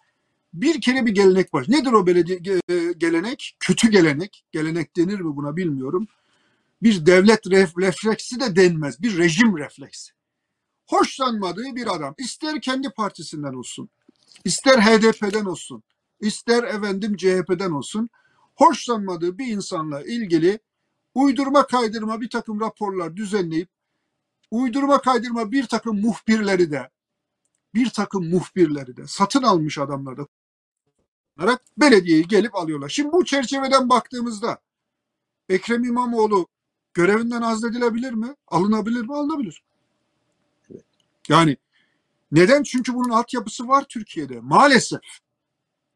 Bir 0.57 0.81
kere 0.81 1.07
bir 1.07 1.13
gelenek 1.15 1.53
baş. 1.53 1.69
Nedir 1.69 1.93
o 1.93 2.07
belediye 2.07 2.39
ge- 2.39 2.99
gelenek? 2.99 3.57
Kötü 3.61 3.91
gelenek. 3.91 4.45
Gelenek 4.53 4.97
denir 4.97 5.21
mi 5.21 5.37
buna 5.37 5.57
bilmiyorum. 5.57 6.09
Bir 6.83 7.07
devlet 7.07 7.47
ref- 7.47 7.83
refleksi 7.83 8.41
de 8.41 8.57
denmez. 8.57 9.03
Bir 9.03 9.19
rejim 9.19 9.59
refleksi. 9.59 10.13
Hoşlanmadığı 10.87 11.77
bir 11.77 11.95
adam. 11.95 12.15
ister 12.19 12.61
kendi 12.61 12.91
partisinden 12.91 13.55
olsun. 13.55 13.89
ister 14.45 14.79
HDP'den 14.79 15.45
olsun. 15.45 15.83
ister 16.21 16.63
efendim 16.65 17.17
CHP'den 17.17 17.71
olsun. 17.71 18.09
Hoşlanmadığı 18.55 19.39
bir 19.39 19.47
insanla 19.47 20.03
ilgili 20.03 20.59
uydurma 21.15 21.67
kaydırma 21.67 22.21
bir 22.21 22.31
takım 22.31 22.61
raporlar 22.61 23.17
düzenleyip 23.17 23.69
uydurma 24.51 25.01
kaydırma 25.01 25.53
bir 25.53 25.67
takım 25.67 26.01
muhbirleri 26.01 26.71
de 26.71 26.91
bir 27.75 27.91
takım 27.91 28.31
muhbirleri 28.31 28.97
de 28.97 29.07
satın 29.07 29.43
almış 29.43 29.79
adamlar 29.79 30.17
da 30.17 30.27
kullanarak 31.37 31.62
belediyeyi 31.78 32.28
gelip 32.28 32.55
alıyorlar. 32.55 32.88
Şimdi 32.88 33.12
bu 33.12 33.25
çerçeveden 33.25 33.88
baktığımızda 33.88 34.59
Ekrem 35.49 35.85
İmamoğlu 35.85 36.47
görevinden 36.95 37.43
azledilebilir 37.43 38.12
mi? 38.12 38.35
Alınabilir 38.49 39.00
mi? 39.00 39.14
Alınabilir. 39.14 39.62
Yani 41.28 41.57
neden? 42.33 42.62
Çünkü 42.62 42.95
bunun 42.95 43.11
altyapısı 43.11 43.69
var 43.69 43.85
Türkiye'de. 43.88 44.40
Maalesef. 44.40 45.00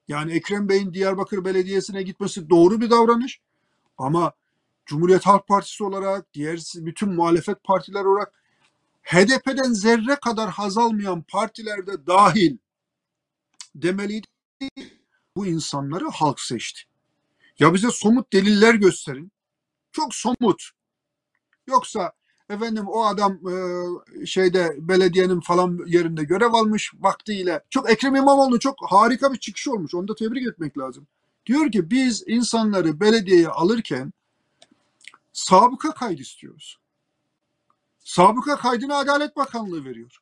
Yani 0.08 0.32
Ekrem 0.32 0.68
Bey'in 0.68 0.92
Diyarbakır 0.92 1.44
Belediyesi'ne 1.44 2.02
gitmesi 2.02 2.50
doğru 2.50 2.80
bir 2.80 2.90
davranış. 2.90 3.40
Ama 3.98 4.32
Cumhuriyet 4.86 5.26
Halk 5.26 5.48
Partisi 5.48 5.84
olarak, 5.84 6.34
diğer 6.34 6.60
bütün 6.74 7.08
muhalefet 7.14 7.64
partiler 7.64 8.04
olarak 8.04 8.32
HDP'den 9.02 9.72
zerre 9.72 10.16
kadar 10.16 10.50
haz 10.50 10.78
almayan 10.78 11.22
partilerde 11.22 12.06
dahil 12.06 12.58
demeliydi. 13.74 14.26
Bu 15.40 15.46
insanları 15.46 16.08
halk 16.08 16.40
seçti. 16.40 16.82
Ya 17.58 17.74
bize 17.74 17.90
somut 17.90 18.32
deliller 18.32 18.74
gösterin. 18.74 19.32
Çok 19.92 20.14
somut. 20.14 20.70
Yoksa 21.66 22.12
efendim 22.50 22.84
o 22.88 23.04
adam 23.04 23.32
e, 23.32 24.26
şeyde 24.26 24.74
belediyenin 24.78 25.40
falan 25.40 25.80
yerinde 25.86 26.24
görev 26.24 26.52
almış 26.52 26.92
vaktiyle. 26.98 27.64
Çok 27.70 27.90
Ekrem 27.90 28.16
İmamoğlu 28.16 28.58
çok 28.58 28.76
harika 28.90 29.32
bir 29.32 29.38
çıkış 29.38 29.68
olmuş. 29.68 29.94
Onu 29.94 30.08
da 30.08 30.14
tebrik 30.14 30.46
etmek 30.46 30.78
lazım. 30.78 31.06
Diyor 31.46 31.72
ki 31.72 31.90
biz 31.90 32.24
insanları 32.26 33.00
belediyeye 33.00 33.48
alırken 33.48 34.12
sabıka 35.32 35.94
kaydı 35.94 36.22
istiyoruz. 36.22 36.78
Sabıka 37.98 38.56
kaydını 38.56 38.96
Adalet 38.96 39.36
Bakanlığı 39.36 39.84
veriyor. 39.84 40.18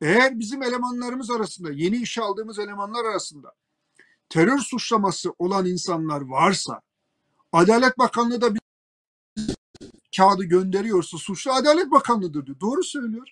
Eğer 0.00 0.38
bizim 0.38 0.62
elemanlarımız 0.62 1.30
arasında, 1.30 1.72
yeni 1.72 1.96
işe 1.96 2.22
aldığımız 2.22 2.58
elemanlar 2.58 3.04
arasında 3.04 3.54
terör 4.28 4.58
suçlaması 4.58 5.32
olan 5.38 5.66
insanlar 5.66 6.20
varsa 6.20 6.80
Adalet 7.52 7.98
Bakanlığı 7.98 8.40
da 8.40 8.54
bir 8.54 8.60
kağıdı 10.16 10.44
gönderiyorsa 10.44 11.18
suçlu 11.18 11.52
Adalet 11.52 11.90
Bakanlığı'dır 11.90 12.46
diyor. 12.46 12.60
Doğru 12.60 12.84
söylüyor. 12.84 13.28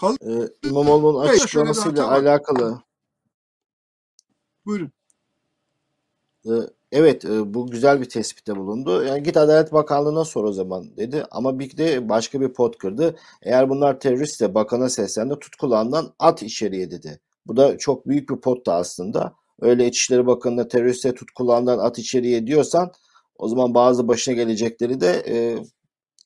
Kal 0.00 0.16
Ee, 0.20 0.68
İmamoğlu'nun 0.68 1.20
açıklamasıyla 1.20 2.10
alakalı 2.10 2.82
Buyurun. 4.66 4.92
Ee, 6.46 6.50
Evet, 6.96 7.24
e, 7.24 7.54
bu 7.54 7.66
güzel 7.66 8.00
bir 8.00 8.08
tespitte 8.08 8.56
bulundu. 8.56 9.04
Yani 9.04 9.22
git 9.22 9.36
Adalet 9.36 9.72
Bakanlığı'na 9.72 10.24
sor 10.24 10.44
o 10.44 10.52
zaman 10.52 10.96
dedi. 10.96 11.24
Ama 11.30 11.58
bir 11.58 11.76
de 11.76 12.08
başka 12.08 12.40
bir 12.40 12.48
pot 12.48 12.78
kırdı. 12.78 13.16
Eğer 13.42 13.68
bunlar 13.68 14.00
teröristse 14.00 14.54
bakana 14.54 14.88
seslendi, 14.88 15.38
tut 15.38 15.56
kulağından 15.56 16.14
at 16.18 16.42
içeriye 16.42 16.90
dedi. 16.90 17.20
Bu 17.46 17.56
da 17.56 17.78
çok 17.78 18.08
büyük 18.08 18.30
bir 18.30 18.36
pot 18.36 18.66
da 18.66 18.74
aslında. 18.74 19.34
Öyle 19.60 19.86
İçişleri 19.86 20.26
Bakanı'na 20.26 20.68
teröriste 20.68 21.14
tut 21.14 21.28
at 21.40 21.98
içeriye 21.98 22.46
diyorsan 22.46 22.92
o 23.38 23.48
zaman 23.48 23.74
bazı 23.74 24.08
başına 24.08 24.34
gelecekleri 24.34 25.00
de 25.00 25.24
e, 25.28 25.58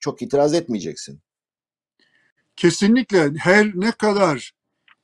çok 0.00 0.22
itiraz 0.22 0.54
etmeyeceksin. 0.54 1.20
Kesinlikle 2.56 3.32
her 3.38 3.72
ne 3.74 3.92
kadar 3.92 4.52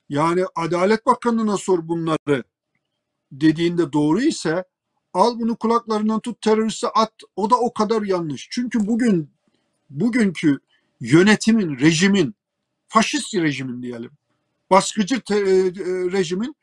yani 0.08 0.44
Adalet 0.54 1.06
Bakanlığı'na 1.06 1.56
sor 1.56 1.88
bunları 1.88 2.44
dediğinde 3.32 3.92
doğru 3.92 4.20
ise 4.20 4.64
al 5.14 5.40
bunu 5.40 5.56
kulaklarından 5.56 6.20
tut 6.20 6.40
teröriste 6.40 6.88
at 6.88 7.12
o 7.36 7.50
da 7.50 7.56
o 7.56 7.72
kadar 7.72 8.02
yanlış. 8.02 8.48
Çünkü 8.50 8.86
bugün 8.86 9.30
bugünkü 9.90 10.58
yönetimin, 11.00 11.78
rejimin, 11.78 12.34
faşist 12.88 13.34
rejimin 13.34 13.82
diyelim, 13.82 14.10
baskıcı 14.74 15.20
te- 15.20 15.38
e, 15.38 15.72
rejimin 16.12 16.56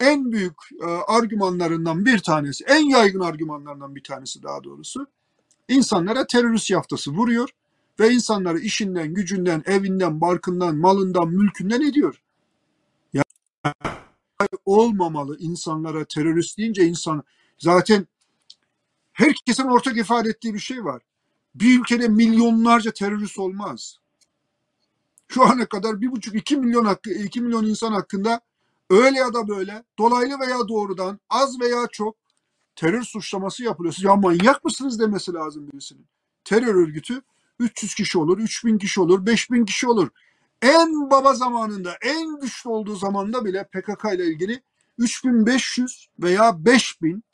en 0.00 0.32
büyük 0.32 0.54
e, 0.82 0.86
argümanlarından 0.86 2.06
bir 2.06 2.18
tanesi, 2.18 2.64
en 2.64 2.88
yaygın 2.88 3.20
argümanlarından 3.20 3.94
bir 3.94 4.02
tanesi 4.02 4.42
daha 4.42 4.64
doğrusu 4.64 5.06
insanlara 5.68 6.26
terörist 6.26 6.70
yaftası 6.70 7.10
vuruyor 7.10 7.48
ve 8.00 8.10
insanları 8.10 8.58
işinden, 8.58 9.14
gücünden, 9.14 9.62
evinden, 9.66 10.20
barkından, 10.20 10.76
malından, 10.76 11.28
mülkünden 11.28 11.80
ediyor. 11.80 12.22
Yani 13.12 13.24
olmamalı 14.64 15.36
insanlara 15.38 16.04
terörist 16.04 16.58
deyince 16.58 16.84
insan 16.84 17.22
zaten 17.58 18.06
herkesin 19.12 19.64
ortak 19.64 19.96
ifade 19.96 20.28
ettiği 20.28 20.54
bir 20.54 20.58
şey 20.58 20.84
var. 20.84 21.02
Bir 21.54 21.80
ülkede 21.80 22.08
milyonlarca 22.08 22.92
terörist 22.92 23.38
olmaz. 23.38 23.98
Şu 25.34 25.42
ana 25.42 25.66
kadar 25.66 26.00
bir 26.00 26.10
buçuk 26.10 26.34
iki 26.34 26.56
milyon 26.56 26.84
hakkı, 26.84 27.10
iki 27.10 27.40
milyon 27.40 27.64
insan 27.64 27.92
hakkında 27.92 28.40
öyle 28.90 29.18
ya 29.18 29.34
da 29.34 29.48
böyle 29.48 29.84
dolaylı 29.98 30.40
veya 30.40 30.68
doğrudan 30.68 31.20
az 31.30 31.60
veya 31.60 31.86
çok 31.92 32.16
terör 32.76 33.02
suçlaması 33.02 33.62
yapılıyor. 33.64 33.94
Siz 33.94 34.04
ya 34.04 34.16
manyak 34.16 34.64
mısınız 34.64 35.00
demesi 35.00 35.32
lazım 35.32 35.68
birisinin. 35.72 36.06
Terör 36.44 36.74
örgütü 36.74 37.22
300 37.58 37.94
kişi 37.94 38.18
olur, 38.18 38.38
3000 38.38 38.78
kişi 38.78 39.00
olur, 39.00 39.26
5000 39.26 39.64
kişi 39.64 39.88
olur. 39.88 40.08
En 40.62 41.10
baba 41.10 41.34
zamanında, 41.34 41.96
en 42.02 42.40
güçlü 42.40 42.70
olduğu 42.70 42.96
zamanda 42.96 43.44
bile 43.44 43.64
PKK 43.64 44.04
ile 44.14 44.26
ilgili 44.26 44.62
3500 44.98 46.08
veya 46.18 46.64
5000 46.64 47.24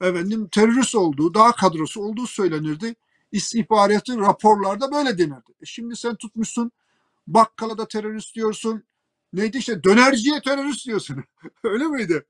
efendim 0.00 0.48
terörist 0.48 0.94
olduğu, 0.94 1.34
dağ 1.34 1.52
kadrosu 1.52 2.00
olduğu 2.00 2.26
söylenirdi. 2.26 2.94
İstihbaratı 3.32 4.18
raporlarda 4.18 4.92
böyle 4.92 5.18
denirdi. 5.18 5.52
E 5.62 5.64
şimdi 5.64 5.96
sen 5.96 6.16
tutmuşsun 6.16 6.72
bakkala 7.34 7.78
da 7.78 7.88
terörist 7.88 8.34
diyorsun. 8.34 8.84
Neydi 9.32 9.58
işte 9.58 9.84
dönerciye 9.84 10.40
terörist 10.40 10.86
diyorsun. 10.86 11.24
Öyle 11.64 11.84
miydi? 11.84 12.24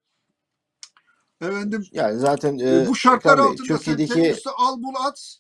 Efendim 1.41 1.87
Yani 1.93 2.19
zaten 2.19 2.59
e, 2.59 2.87
bu 2.89 2.97
şartlar 2.97 3.39
altında 3.39 3.67
sen 3.67 3.77
Türkiye'deki 3.77 4.15
teröristi 4.15 4.51
al 4.57 4.83
bul 4.83 4.95
at. 5.07 5.39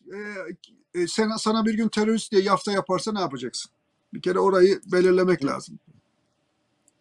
E, 0.94 1.00
e, 1.00 1.06
sen, 1.06 1.30
sana 1.38 1.66
bir 1.66 1.74
gün 1.74 1.88
terörist 1.88 2.32
diye 2.32 2.42
yafta 2.42 2.72
yaparsa 2.72 3.12
ne 3.12 3.20
yapacaksın? 3.20 3.72
Bir 4.14 4.22
kere 4.22 4.38
orayı 4.38 4.80
belirlemek 4.92 5.44
lazım. 5.44 5.78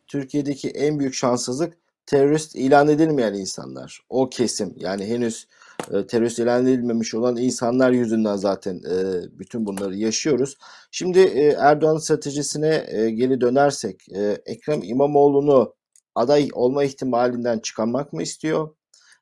Türkiye'deki 0.08 0.70
en 0.70 1.00
büyük 1.00 1.14
şanssızlık 1.14 1.74
terörist 2.06 2.56
ilan 2.56 2.88
edilmeyen 2.88 3.34
insanlar. 3.34 4.02
O 4.10 4.30
kesim 4.30 4.74
yani 4.78 5.06
henüz 5.06 5.48
e, 5.94 6.08
terörist 6.08 6.40
ilan 6.40 6.68
edilmemiş 6.68 7.14
olan 7.14 7.38
insanlar 7.38 7.92
yüzünden 7.92 8.36
zaten 8.36 8.76
e, 8.76 9.22
bütün 9.40 9.66
bunları 9.66 9.96
yaşıyoruz. 9.96 10.58
Şimdi 10.92 11.20
e, 11.20 11.46
Erdoğan 11.48 11.98
stratejisine 11.98 12.86
e, 12.88 13.10
geri 13.10 13.42
dönersek 13.42 14.10
e, 14.16 14.38
Ekrem 14.46 14.84
İmamoğlu'nu 14.84 15.74
aday 16.16 16.50
olma 16.54 16.84
ihtimalinden 16.84 17.60
çıkarmak 17.60 18.14
mı 18.14 18.24
istiyor? 18.24 18.70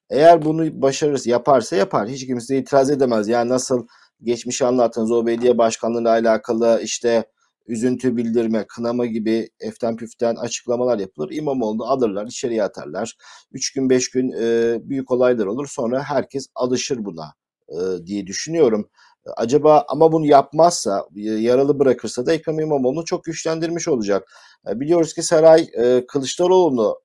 Eğer 0.10 0.46
bunu 0.46 0.82
başarırsa 0.82 1.30
yaparsa 1.30 1.76
yapar. 1.76 2.08
Hiç 2.08 2.28
kimse 2.28 2.58
itiraz 2.58 2.92
edemez. 2.92 3.28
Yani 3.28 3.50
nasıl 3.50 3.88
geçmişi 4.24 4.66
anlattınız 4.66 5.12
o 5.12 5.26
belediye 5.26 5.58
başkanlığıyla 5.58 6.12
alakalı 6.12 6.82
işte 6.84 7.26
üzüntü 7.68 8.18
bildirme, 8.18 8.66
kınama 8.68 9.06
gibi 9.06 9.50
eften 9.60 9.96
püften 9.96 10.36
açıklamalar 10.36 11.00
yapılır. 11.00 11.32
İmamoğlu'nu 11.32 11.86
alırlar, 11.86 12.28
içeriye 12.28 12.64
atarlar. 12.64 13.16
Üç 13.52 13.74
gün, 13.74 13.90
beş 13.90 14.10
gün 14.10 14.32
e, 14.32 14.78
büyük 14.90 15.12
olaylar 15.12 15.46
olur. 15.46 15.68
Sonra 15.68 16.04
herkes 16.04 16.48
alışır 16.56 17.06
buna 17.06 17.34
e, 17.70 18.06
diye 18.06 18.28
düşünüyorum. 18.28 18.90
Acaba 19.38 19.86
ama 19.88 20.12
bunu 20.12 20.26
yapmazsa, 20.26 21.08
yaralı 21.16 21.80
bırakırsa 21.80 22.26
da 22.26 22.34
Ekrem 22.34 22.60
İmamoğlu'nu 22.60 23.06
çok 23.06 23.24
güçlendirmiş 23.24 23.88
olacak. 23.88 24.32
E, 24.70 24.80
biliyoruz 24.80 25.14
ki 25.14 25.24
saray 25.24 25.68
e, 25.78 26.06
Kılıçdaroğlu'nu 26.08 26.96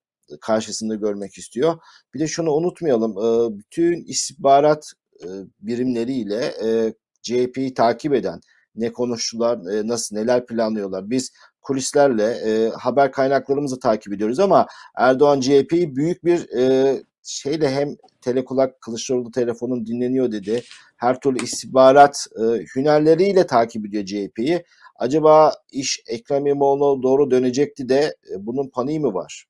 karşısında 0.41 0.95
görmek 0.95 1.39
istiyor. 1.39 1.79
Bir 2.15 2.21
de 2.21 2.27
şunu 2.27 2.53
unutmayalım. 2.53 3.11
E, 3.11 3.59
bütün 3.59 4.05
istihbarat 4.05 4.93
e, 5.23 5.27
birimleriyle 5.61 6.45
e, 6.65 6.95
CHP'yi 7.23 7.75
takip 7.75 8.15
eden, 8.15 8.41
ne 8.81 8.93
konuştular, 8.93 9.75
e, 9.75 9.87
nasıl 9.87 10.17
neler 10.17 10.47
planlıyorlar. 10.47 11.11
Biz 11.11 11.33
kulislerle 11.61 12.25
e, 12.25 12.69
haber 12.69 13.13
kaynaklarımızı 13.13 13.81
takip 13.81 14.13
ediyoruz 14.13 14.41
ama 14.41 14.67
Erdoğan 14.97 15.41
CHP'yi 15.41 15.97
büyük 15.97 16.25
bir 16.25 16.59
e, 16.59 16.97
şeyle 17.23 17.71
hem 17.71 17.97
telekulak 18.21 18.81
Kılıçdaroğlu 18.81 19.31
telefonun 19.31 19.87
dinleniyor 19.87 20.33
dedi. 20.33 20.63
Her 20.97 21.21
türlü 21.21 21.45
istihbarat 21.45 22.27
e, 22.37 22.43
hünerleriyle 22.77 23.47
takip 23.47 23.87
ediyor 23.87 24.05
CHP'yi. 24.05 24.65
Acaba 24.97 25.53
iş 25.73 26.03
Ekrem 26.07 26.47
İmamoğlu'na 26.47 27.03
doğru 27.03 27.31
dönecekti 27.31 27.89
de 27.89 28.17
e, 28.31 28.47
bunun 28.47 28.69
paniği 28.69 29.01
mi 29.01 29.15
var? 29.15 29.47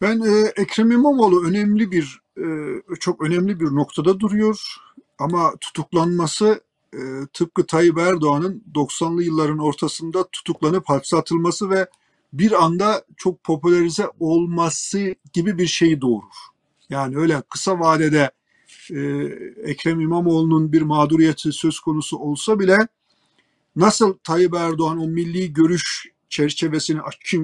Ben 0.00 0.20
e, 0.20 0.52
Ekrem 0.56 0.90
İmamoğlu 0.90 1.48
önemli 1.48 1.90
bir 1.90 2.20
e, 2.38 2.44
çok 3.00 3.22
önemli 3.22 3.60
bir 3.60 3.66
noktada 3.66 4.20
duruyor 4.20 4.60
ama 5.18 5.52
tutuklanması 5.60 6.60
e, 6.94 6.98
tıpkı 7.32 7.66
Tayyip 7.66 7.98
Erdoğan'ın 7.98 8.64
90'lı 8.74 9.22
yılların 9.22 9.58
ortasında 9.58 10.28
tutuklanıp 10.32 10.88
hapse 10.88 11.16
atılması 11.16 11.70
ve 11.70 11.86
bir 12.32 12.64
anda 12.64 13.04
çok 13.16 13.44
popülerize 13.44 14.06
olması 14.20 15.14
gibi 15.32 15.58
bir 15.58 15.66
şeyi 15.66 16.00
doğurur. 16.00 16.34
Yani 16.90 17.16
öyle 17.16 17.42
kısa 17.50 17.80
vadede 17.80 18.30
e, 18.90 19.00
Ekrem 19.62 20.00
İmamoğlu'nun 20.00 20.72
bir 20.72 20.82
mağduriyeti 20.82 21.52
söz 21.52 21.80
konusu 21.80 22.16
olsa 22.16 22.60
bile 22.60 22.76
nasıl 23.76 24.14
Tayyip 24.24 24.54
Erdoğan 24.54 24.98
o 24.98 25.06
milli 25.06 25.52
görüş 25.52 26.06
çerçevesini 26.28 27.00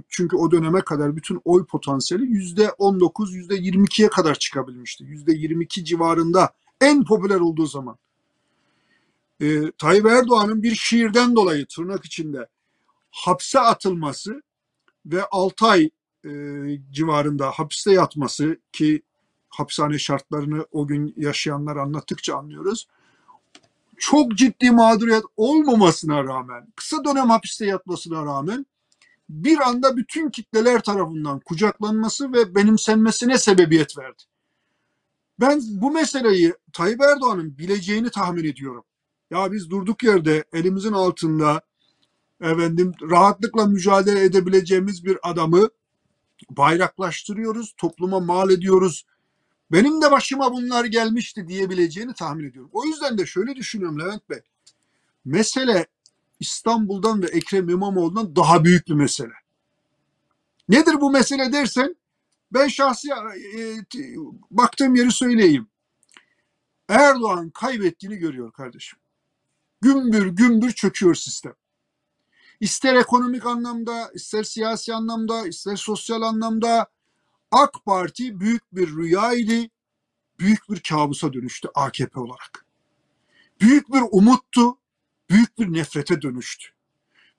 çünkü 0.08 0.36
o 0.36 0.50
döneme 0.50 0.80
kadar 0.80 1.16
bütün 1.16 1.40
oy 1.44 1.66
potansiyeli 1.66 2.26
yüzde 2.26 2.70
19, 2.70 3.34
yüzde 3.34 3.54
22'ye 3.54 4.08
kadar 4.08 4.34
çıkabilmişti. 4.34 5.04
Yüzde 5.04 5.32
22 5.32 5.84
civarında 5.84 6.52
en 6.80 7.04
popüler 7.04 7.40
olduğu 7.40 7.66
zaman. 7.66 7.98
Ee, 9.40 9.72
Tayyip 9.78 10.06
Erdoğan'ın 10.06 10.62
bir 10.62 10.74
şiirden 10.74 11.36
dolayı 11.36 11.66
tırnak 11.66 12.04
içinde 12.04 12.48
hapse 13.10 13.60
atılması 13.60 14.42
ve 15.06 15.24
6 15.30 15.66
ay 15.66 15.90
e, 16.24 16.30
civarında 16.90 17.50
hapiste 17.50 17.92
yatması 17.92 18.58
ki 18.72 19.02
hapishane 19.48 19.98
şartlarını 19.98 20.66
o 20.72 20.86
gün 20.86 21.14
yaşayanlar 21.16 21.76
anlattıkça 21.76 22.36
anlıyoruz. 22.36 22.86
Çok 23.98 24.34
ciddi 24.36 24.70
mağduriyet 24.70 25.24
olmamasına 25.36 26.24
rağmen, 26.24 26.72
kısa 26.76 27.04
dönem 27.04 27.30
hapiste 27.30 27.66
yatmasına 27.66 28.24
rağmen 28.24 28.66
bir 29.28 29.58
anda 29.58 29.96
bütün 29.96 30.30
kitleler 30.30 30.82
tarafından 30.82 31.40
kucaklanması 31.40 32.32
ve 32.32 32.54
benimsenmesine 32.54 33.38
sebebiyet 33.38 33.98
verdi. 33.98 34.22
Ben 35.40 35.60
bu 35.64 35.90
meseleyi 35.90 36.54
Tayyip 36.72 37.00
Erdoğan'ın 37.02 37.58
bileceğini 37.58 38.10
tahmin 38.10 38.44
ediyorum. 38.44 38.84
Ya 39.30 39.52
biz 39.52 39.70
durduk 39.70 40.02
yerde 40.02 40.44
elimizin 40.52 40.92
altında 40.92 41.60
efendim 42.40 42.92
rahatlıkla 43.10 43.66
mücadele 43.66 44.24
edebileceğimiz 44.24 45.04
bir 45.04 45.18
adamı 45.22 45.68
bayraklaştırıyoruz, 46.50 47.74
topluma 47.76 48.20
mal 48.20 48.50
ediyoruz. 48.50 49.06
Benim 49.72 50.02
de 50.02 50.10
başıma 50.10 50.52
bunlar 50.52 50.84
gelmişti 50.84 51.48
diyebileceğini 51.48 52.14
tahmin 52.14 52.50
ediyorum. 52.50 52.70
O 52.72 52.84
yüzden 52.84 53.18
de 53.18 53.26
şöyle 53.26 53.56
düşünüyorum 53.56 54.00
Levent 54.00 54.30
Bey. 54.30 54.40
Mesele 55.24 55.86
İstanbul'dan 56.40 57.22
ve 57.22 57.26
Ekrem 57.26 57.68
İmamoğlu'ndan 57.68 58.36
daha 58.36 58.64
büyük 58.64 58.88
bir 58.88 58.94
mesele. 58.94 59.32
Nedir 60.68 61.00
bu 61.00 61.10
mesele 61.10 61.52
dersen 61.52 61.96
ben 62.52 62.68
şahsi 62.68 63.08
e, 63.58 63.76
baktığım 64.50 64.94
yeri 64.94 65.10
söyleyeyim. 65.12 65.68
Erdoğan 66.88 67.50
kaybettiğini 67.50 68.16
görüyor 68.16 68.52
kardeşim. 68.52 68.98
Gümbür 69.86 70.26
gümbür 70.26 70.72
çöküyor 70.72 71.14
sistem. 71.14 71.54
İster 72.60 72.94
ekonomik 72.94 73.46
anlamda, 73.46 74.10
ister 74.14 74.42
siyasi 74.42 74.94
anlamda, 74.94 75.46
ister 75.46 75.76
sosyal 75.76 76.22
anlamda 76.22 76.86
AK 77.50 77.84
Parti 77.84 78.40
büyük 78.40 78.76
bir 78.76 78.88
rüyaydı, 78.88 79.68
büyük 80.38 80.70
bir 80.70 80.80
kabusa 80.80 81.32
dönüştü 81.32 81.68
AKP 81.74 82.20
olarak. 82.20 82.66
Büyük 83.60 83.88
bir 83.88 84.02
umuttu, 84.10 84.78
büyük 85.30 85.58
bir 85.58 85.72
nefrete 85.72 86.22
dönüştü. 86.22 86.68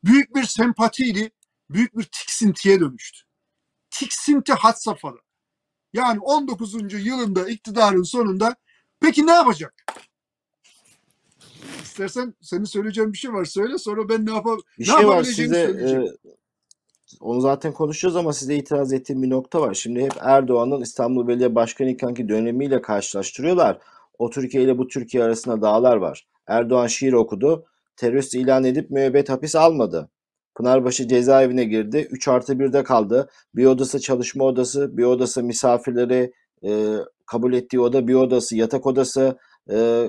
Büyük 0.04 0.36
bir 0.36 0.44
sempatiydi, 0.44 1.32
büyük 1.70 1.98
bir 1.98 2.04
tiksintiye 2.04 2.80
dönüştü. 2.80 3.20
Tiksinti 3.90 4.54
had 4.54 4.76
safhada. 4.76 5.20
Yani 5.94 6.20
19. 6.20 7.06
yılında 7.06 7.50
iktidarın 7.50 8.04
sonunda 8.04 8.56
peki 9.00 9.28
ne 9.28 9.32
yapacak? 9.32 10.07
İstersen 11.84 12.34
senin 12.42 12.64
söyleyeceğin 12.64 13.14
bir 13.14 13.18
şey 13.18 13.34
var 13.34 13.46
söyle 13.46 13.78
sonra 13.78 14.10
ben 14.10 14.26
ne 14.26 14.34
yapab 14.34 14.58
Bir 14.80 14.88
ne 14.88 14.92
şey 14.98 15.08
var 15.08 15.24
size 15.24 15.60
e, 15.60 16.04
onu 17.22 17.42
zaten 17.42 17.74
konuşacağız 17.74 18.16
ama 18.16 18.34
size 18.34 18.56
itiraz 18.56 18.94
ettiğim 18.94 19.24
bir 19.24 19.30
nokta 19.30 19.62
var. 19.62 19.74
Şimdi 19.74 20.04
hep 20.04 20.14
Erdoğan'ın 20.22 20.82
İstanbul 20.82 21.28
Belediye 21.28 21.56
Başkanı 21.56 21.90
ikenki 21.90 22.30
dönemiyle 22.30 22.82
karşılaştırıyorlar. 22.82 23.78
O 24.20 24.30
Türkiye 24.30 24.64
ile 24.64 24.78
bu 24.78 24.88
Türkiye 24.88 25.24
arasında 25.24 25.62
dağlar 25.62 25.98
var. 25.98 26.28
Erdoğan 26.48 26.88
şiir 26.88 27.14
okudu. 27.14 27.66
Terörist 27.96 28.36
ilan 28.36 28.64
edip 28.64 28.92
müebbet 28.92 29.30
hapis 29.30 29.56
almadı. 29.56 30.10
Pınarbaşı 30.56 31.08
cezaevine 31.08 31.64
girdi. 31.64 32.08
3 32.12 32.28
artı 32.28 32.54
1'de 32.54 32.84
kaldı. 32.84 33.30
Bir 33.56 33.66
odası 33.66 34.00
çalışma 34.00 34.44
odası, 34.44 34.98
bir 34.98 35.04
odası 35.04 35.44
misafirleri 35.44 36.34
e, 36.64 36.96
kabul 37.26 37.54
ettiği 37.54 37.80
oda, 37.80 38.08
bir 38.08 38.14
odası 38.14 38.56
yatak 38.56 38.86
odası, 38.86 39.38
e, 39.72 40.08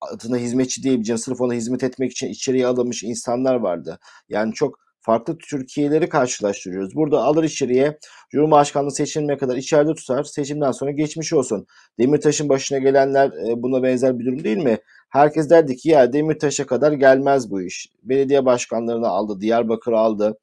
adına 0.00 0.36
hizmetçi 0.36 0.82
diyebileceğim 0.82 1.18
sırf 1.18 1.40
ona 1.40 1.54
hizmet 1.54 1.82
etmek 1.82 2.12
için 2.12 2.28
içeriye 2.28 2.66
alınmış 2.66 3.02
insanlar 3.02 3.54
vardı. 3.54 3.98
Yani 4.28 4.54
çok 4.54 4.78
farklı 5.00 5.38
Türkiye'leri 5.38 6.08
karşılaştırıyoruz. 6.08 6.94
Burada 6.94 7.22
alır 7.22 7.44
içeriye 7.44 7.98
Cumhurbaşkanlığı 8.30 8.90
seçilmeye 8.90 9.38
kadar 9.38 9.56
içeride 9.56 9.94
tutar. 9.94 10.24
Seçimden 10.24 10.72
sonra 10.72 10.90
geçmiş 10.90 11.32
olsun. 11.32 11.66
Demirtaş'ın 11.98 12.48
başına 12.48 12.78
gelenler 12.78 13.26
e, 13.28 13.62
buna 13.62 13.82
benzer 13.82 14.18
bir 14.18 14.26
durum 14.26 14.44
değil 14.44 14.56
mi? 14.56 14.78
Herkes 15.10 15.50
derdi 15.50 15.76
ki 15.76 15.88
ya 15.88 16.12
Demirtaş'a 16.12 16.66
kadar 16.66 16.92
gelmez 16.92 17.50
bu 17.50 17.62
iş. 17.62 17.88
Belediye 18.02 18.44
başkanlarını 18.44 19.08
aldı, 19.08 19.40
Diyarbakır 19.40 19.92
aldı. 19.92 20.38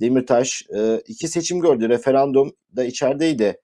Demirtaş 0.00 0.62
e, 0.76 1.00
iki 1.06 1.28
seçim 1.28 1.60
gördü. 1.60 1.88
Referandum 1.88 2.52
da 2.76 2.84
içerideydi. 2.84 3.60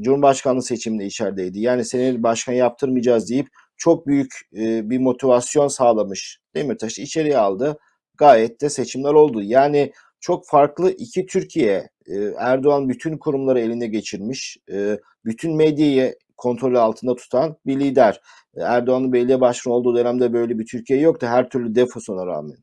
Cumhurbaşkanlığı 0.00 0.62
seçiminde 0.62 1.06
içerideydi. 1.06 1.60
Yani 1.60 1.84
seni 1.84 2.22
başkan 2.22 2.52
yaptırmayacağız 2.52 3.30
deyip 3.30 3.48
çok 3.76 4.06
büyük 4.06 4.40
e, 4.56 4.90
bir 4.90 4.98
motivasyon 4.98 5.68
sağlamış. 5.68 6.38
Demirtaş'ı 6.54 7.02
içeriye 7.02 7.38
aldı. 7.38 7.78
Gayet 8.18 8.60
de 8.60 8.70
seçimler 8.70 9.14
oldu. 9.14 9.42
Yani 9.42 9.92
çok 10.20 10.46
farklı 10.46 10.90
iki 10.90 11.26
Türkiye. 11.26 11.88
E, 12.06 12.14
Erdoğan 12.38 12.88
bütün 12.88 13.18
kurumları 13.18 13.60
eline 13.60 13.86
geçirmiş. 13.86 14.56
E, 14.72 14.98
bütün 15.24 15.56
medyayı 15.56 16.14
kontrolü 16.36 16.78
altında 16.78 17.14
tutan 17.16 17.56
bir 17.66 17.80
lider. 17.80 18.20
E, 18.56 18.60
Erdoğan'ın 18.60 19.12
belediye 19.12 19.40
başkanı 19.40 19.74
olduğu 19.74 19.96
dönemde 19.96 20.32
böyle 20.32 20.58
bir 20.58 20.66
Türkiye 20.66 21.00
yoktu. 21.00 21.26
Her 21.26 21.48
türlü 21.48 21.74
defosuna 21.74 22.26
rağmen. 22.26 22.56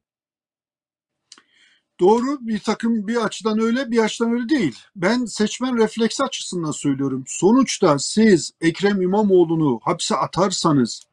Doğru 2.02 2.38
bir 2.48 2.60
takım 2.60 3.08
bir 3.08 3.16
açıdan 3.16 3.60
öyle 3.60 3.92
bir 3.92 3.98
açıdan 4.00 4.32
öyle 4.34 4.50
değil. 4.50 4.80
Ben 4.96 5.26
seçmen 5.26 5.78
refleksi 5.78 6.24
açısından 6.24 6.72
söylüyorum. 6.72 7.24
Sonuçta 7.28 8.00
siz 8.00 8.52
Ekrem 8.62 9.02
İmamoğlu'nu 9.02 9.80
hapse 9.84 10.16
atarsanız 10.16 11.04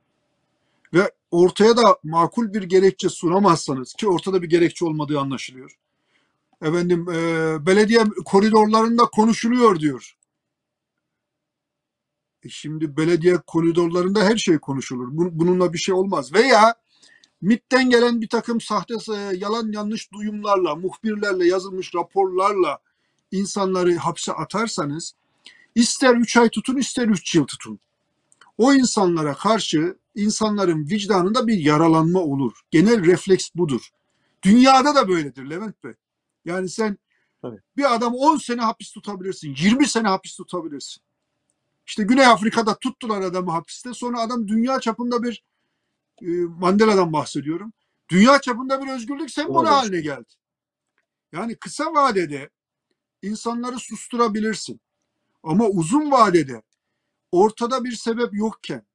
ve 0.95 1.11
ortaya 1.31 1.77
da 1.77 1.99
makul 2.05 2.53
bir 2.53 2.63
gerekçe 2.63 3.09
sunamazsanız 3.09 3.95
ki 3.95 4.09
ortada 4.09 4.43
bir 4.43 4.49
gerekçe 4.51 4.85
olmadığı 4.85 5.21
anlaşılıyor. 5.21 5.79
Efendim 6.63 7.07
e, 7.11 7.17
belediye 7.67 8.05
koridorlarında 8.25 9.05
konuşuluyor 9.05 9.81
diyor. 9.81 10.17
E 12.45 12.49
şimdi 12.49 12.97
belediye 12.97 13.39
koridorlarında 13.47 14.25
her 14.25 14.37
şey 14.37 14.59
konuşulur. 14.59 15.09
Bu- 15.11 15.39
Bununla 15.39 15.73
bir 15.73 15.79
şey 15.79 15.95
olmaz. 15.95 16.33
Veya 16.33 16.75
MIT'ten 17.41 17.91
gelen 17.91 18.21
bir 18.21 18.29
takım 18.29 18.61
sahte 18.61 18.95
e, 18.95 19.17
yalan 19.37 19.73
yanlış 19.73 20.13
duyumlarla, 20.13 20.75
muhbirlerle 20.75 21.47
yazılmış 21.47 21.95
raporlarla 21.95 22.79
insanları 23.31 23.97
hapse 23.97 24.33
atarsanız 24.33 25.15
ister 25.75 26.15
3 26.15 26.37
ay 26.37 26.49
tutun 26.49 26.77
ister 26.77 27.09
3 27.09 27.35
yıl 27.35 27.47
tutun. 27.47 27.81
O 28.59 28.75
insanlara 28.75 29.35
karşı 29.35 29.97
insanların 30.15 30.89
vicdanında 30.91 31.47
bir 31.47 31.59
yaralanma 31.59 32.21
olur. 32.21 32.53
Genel 32.71 33.05
refleks 33.05 33.51
budur. 33.55 33.89
Dünyada 34.43 34.95
da 34.95 35.09
böyledir 35.09 35.51
Levent 35.51 35.85
Bey. 35.85 35.95
Yani 36.45 36.69
sen 36.69 36.99
Tabii. 37.43 37.61
bir 37.77 37.95
adam 37.95 38.15
10 38.15 38.37
sene 38.37 38.61
hapis 38.61 38.93
tutabilirsin, 38.93 39.55
20 39.59 39.89
sene 39.89 40.09
hapis 40.09 40.37
tutabilirsin. 40.37 41.03
İşte 41.87 42.03
Güney 42.03 42.27
Afrika'da 42.27 42.79
tuttular 42.79 43.21
adamı 43.21 43.51
hapiste. 43.51 43.95
Sonra 43.95 44.21
adam 44.21 44.49
dünya 44.49 44.81
çapında 44.81 45.23
bir 45.23 45.43
Mandela'dan 46.59 47.13
bahsediyorum. 47.13 47.73
Dünya 48.09 48.41
çapında 48.41 48.83
bir 48.83 48.89
özgürlük 48.89 49.31
sembolü 49.31 49.57
Olabilir. 49.57 49.73
haline 49.73 50.01
geldi. 50.01 50.35
Yani 51.33 51.57
kısa 51.57 51.95
vadede 51.95 52.51
insanları 53.23 53.79
susturabilirsin. 53.79 54.81
Ama 55.43 55.67
uzun 55.67 56.11
vadede 56.11 56.63
ortada 57.33 57.85
bir 57.85 57.93
sebep 57.93 58.35
yokken 58.35 58.87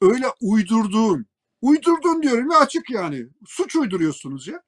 öyle 0.00 0.26
uydurduğun, 0.40 1.26
uydurduğun 1.62 2.22
diyorum 2.22 2.50
ya 2.50 2.58
açık 2.58 2.90
yani. 2.90 3.26
Suç 3.46 3.76
uyduruyorsunuz 3.76 4.48
ya. 4.48 4.62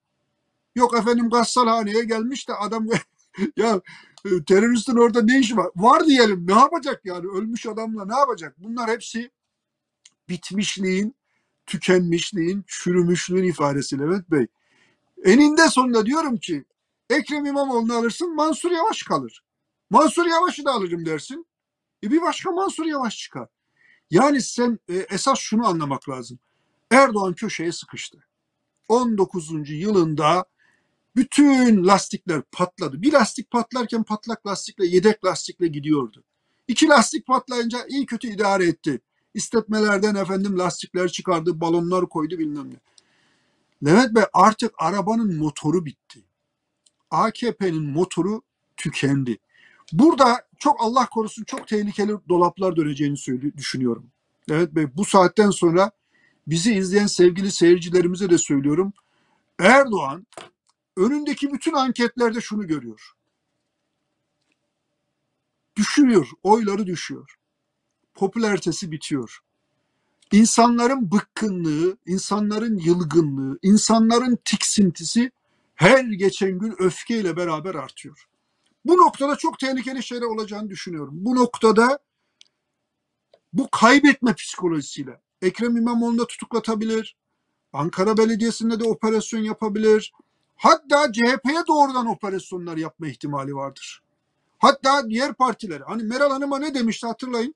Yok 0.74 0.98
efendim 0.98 1.30
gassalhaneye 1.30 2.04
gelmiş 2.04 2.48
de 2.48 2.54
adam 2.54 2.88
ya 3.56 3.80
e, 4.24 4.44
teröristin 4.44 4.96
orada 4.96 5.22
ne 5.22 5.38
işi 5.40 5.56
var? 5.56 5.70
Var 5.76 6.06
diyelim 6.06 6.46
ne 6.46 6.52
yapacak 6.52 7.00
yani 7.04 7.26
ölmüş 7.26 7.66
adamla 7.66 8.04
ne 8.04 8.18
yapacak? 8.18 8.54
Bunlar 8.58 8.90
hepsi 8.90 9.30
bitmişliğin, 10.28 11.14
tükenmişliğin, 11.66 12.64
çürümüşlüğün 12.66 13.44
ifadesi 13.44 13.98
Levent 13.98 14.30
Bey. 14.30 14.46
Eninde 15.24 15.68
sonunda 15.68 16.06
diyorum 16.06 16.36
ki 16.36 16.64
Ekrem 17.10 17.46
İmamoğlu'nu 17.46 17.94
alırsın 17.94 18.34
Mansur 18.34 18.70
Yavaş 18.70 19.02
kalır. 19.02 19.42
Mansur 19.90 20.26
Yavaş'ı 20.26 20.64
da 20.64 20.72
alırım 20.72 21.06
dersin. 21.06 21.46
E 22.04 22.10
bir 22.10 22.22
başka 22.22 22.50
Mansur 22.50 22.86
Yavaş 22.86 23.18
çıkar. 23.18 23.48
Yani 24.10 24.42
sen 24.42 24.78
e, 24.88 24.94
esas 24.94 25.38
şunu 25.38 25.66
anlamak 25.66 26.08
lazım. 26.08 26.38
Erdoğan 26.90 27.34
köşeye 27.34 27.72
sıkıştı. 27.72 28.18
19. 28.88 29.70
yılında 29.70 30.44
bütün 31.16 31.86
lastikler 31.86 32.42
patladı. 32.52 33.02
Bir 33.02 33.12
lastik 33.12 33.50
patlarken 33.50 34.02
patlak 34.02 34.46
lastikle, 34.46 34.86
yedek 34.86 35.24
lastikle 35.24 35.66
gidiyordu. 35.66 36.24
İki 36.68 36.88
lastik 36.88 37.26
patlayınca 37.26 37.86
iyi 37.88 38.06
kötü 38.06 38.28
idare 38.28 38.66
etti. 38.66 39.00
İstetmelerden 39.36 40.14
efendim 40.14 40.58
lastikler 40.58 41.08
çıkardı, 41.08 41.60
balonlar 41.60 42.08
koydu 42.08 42.38
bilmem 42.38 42.70
ne. 42.70 42.76
Levent 43.90 44.14
Bey 44.14 44.22
artık 44.32 44.74
arabanın 44.78 45.36
motoru 45.36 45.84
bitti. 45.84 46.24
AKP'nin 47.10 47.82
motoru 47.82 48.42
tükendi. 48.76 49.38
Burada 49.92 50.46
çok 50.58 50.76
Allah 50.80 51.06
korusun 51.06 51.44
çok 51.44 51.68
tehlikeli 51.68 52.12
dolaplar 52.28 52.76
döneceğini 52.76 53.16
düşünüyorum. 53.56 54.06
Evet 54.50 54.74
Bey 54.74 54.96
bu 54.96 55.04
saatten 55.04 55.50
sonra 55.50 55.90
bizi 56.46 56.74
izleyen 56.74 57.06
sevgili 57.06 57.52
seyircilerimize 57.52 58.30
de 58.30 58.38
söylüyorum. 58.38 58.92
Erdoğan 59.58 60.26
önündeki 60.96 61.52
bütün 61.52 61.72
anketlerde 61.72 62.40
şunu 62.40 62.66
görüyor. 62.66 63.12
Düşürüyor, 65.76 66.28
oyları 66.42 66.86
düşüyor. 66.86 67.35
Popülaritesi 68.16 68.90
bitiyor. 68.90 69.38
İnsanların 70.32 71.10
bıkkınlığı, 71.10 71.96
insanların 72.06 72.78
yılgınlığı, 72.78 73.58
insanların 73.62 74.38
tiksintisi 74.44 75.30
her 75.74 76.04
geçen 76.04 76.58
gün 76.58 76.74
öfkeyle 76.78 77.36
beraber 77.36 77.74
artıyor. 77.74 78.28
Bu 78.84 78.96
noktada 78.96 79.36
çok 79.36 79.58
tehlikeli 79.58 80.02
şeyler 80.02 80.26
olacağını 80.26 80.70
düşünüyorum. 80.70 81.14
Bu 81.16 81.36
noktada 81.36 81.98
bu 83.52 83.68
kaybetme 83.70 84.34
psikolojisiyle 84.34 85.20
Ekrem 85.42 85.76
İmamoğlu'nu 85.76 86.26
tutuklatabilir, 86.26 87.16
Ankara 87.72 88.16
Belediyesi'nde 88.16 88.80
de 88.80 88.84
operasyon 88.84 89.40
yapabilir. 89.40 90.14
Hatta 90.56 91.12
CHP'ye 91.12 91.62
doğrudan 91.68 92.06
operasyonlar 92.06 92.76
yapma 92.76 93.08
ihtimali 93.08 93.54
vardır. 93.54 94.02
Hatta 94.58 95.10
diğer 95.10 95.34
partilere. 95.34 95.84
Hani 95.84 96.02
Meral 96.02 96.30
Hanım'a 96.30 96.58
ne 96.58 96.74
demişti 96.74 97.06
hatırlayın. 97.06 97.54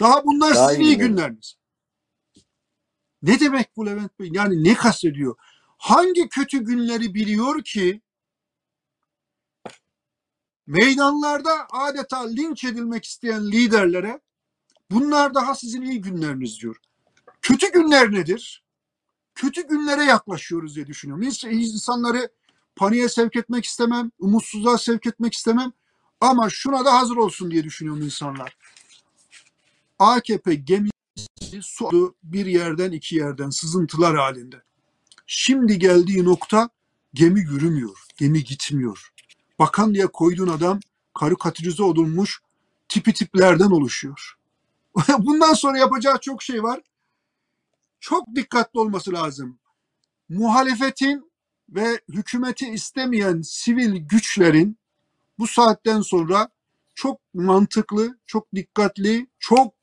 Daha 0.00 0.24
bunlar 0.24 0.54
Daha 0.54 0.68
sizin 0.68 0.82
iyi 0.82 0.86
iyi 0.86 0.98
günleriniz. 0.98 1.56
Ne 3.22 3.40
demek 3.40 3.76
bu 3.76 3.86
Levent 3.86 4.18
Bey? 4.20 4.30
Yani 4.32 4.64
ne 4.64 4.74
kastediyor? 4.74 5.34
Hangi 5.78 6.28
kötü 6.28 6.64
günleri 6.64 7.14
biliyor 7.14 7.62
ki 7.64 8.00
meydanlarda 10.66 11.66
adeta 11.70 12.26
linç 12.26 12.64
edilmek 12.64 13.04
isteyen 13.04 13.52
liderlere 13.52 14.20
bunlar 14.90 15.34
daha 15.34 15.54
sizin 15.54 15.82
iyi 15.82 16.00
günleriniz 16.00 16.60
diyor. 16.60 16.76
Kötü 17.42 17.72
günler 17.72 18.12
nedir? 18.12 18.64
Kötü 19.34 19.68
günlere 19.68 20.04
yaklaşıyoruz 20.04 20.76
diye 20.76 20.86
düşünüyorum. 20.86 21.24
İns- 21.24 21.50
İnsanları 21.50 22.28
paniğe 22.76 23.08
sevk 23.08 23.36
etmek 23.36 23.64
istemem, 23.64 24.10
umutsuzluğa 24.18 24.78
sevk 24.78 25.06
etmek 25.06 25.34
istemem 25.34 25.72
ama 26.20 26.50
şuna 26.50 26.84
da 26.84 26.94
hazır 26.94 27.16
olsun 27.16 27.50
diye 27.50 27.64
düşünüyorum 27.64 28.02
insanlar. 28.02 28.56
AKP 30.04 30.54
gemisi 30.54 30.92
su 31.62 32.16
bir 32.22 32.46
yerden 32.46 32.92
iki 32.92 33.16
yerden 33.16 33.50
sızıntılar 33.50 34.16
halinde. 34.16 34.62
Şimdi 35.26 35.78
geldiği 35.78 36.24
nokta 36.24 36.68
gemi 37.14 37.40
yürümüyor, 37.40 37.98
gemi 38.16 38.44
gitmiyor. 38.44 39.12
Bakan 39.58 39.94
diye 39.94 40.06
koyduğun 40.06 40.48
adam 40.48 40.80
karikatürize 41.14 41.82
olunmuş 41.82 42.40
tipi 42.88 43.12
tiplerden 43.12 43.70
oluşuyor. 43.70 44.34
Bundan 45.18 45.54
sonra 45.54 45.78
yapacağı 45.78 46.20
çok 46.20 46.42
şey 46.42 46.62
var. 46.62 46.80
Çok 48.00 48.34
dikkatli 48.34 48.80
olması 48.80 49.12
lazım. 49.12 49.58
Muhalefetin 50.28 51.30
ve 51.68 52.00
hükümeti 52.08 52.68
istemeyen 52.68 53.42
sivil 53.42 53.96
güçlerin 53.96 54.78
bu 55.38 55.46
saatten 55.46 56.00
sonra 56.00 56.48
çok 56.94 57.20
mantıklı, 57.34 58.18
çok 58.26 58.54
dikkatli, 58.54 59.26
çok 59.38 59.73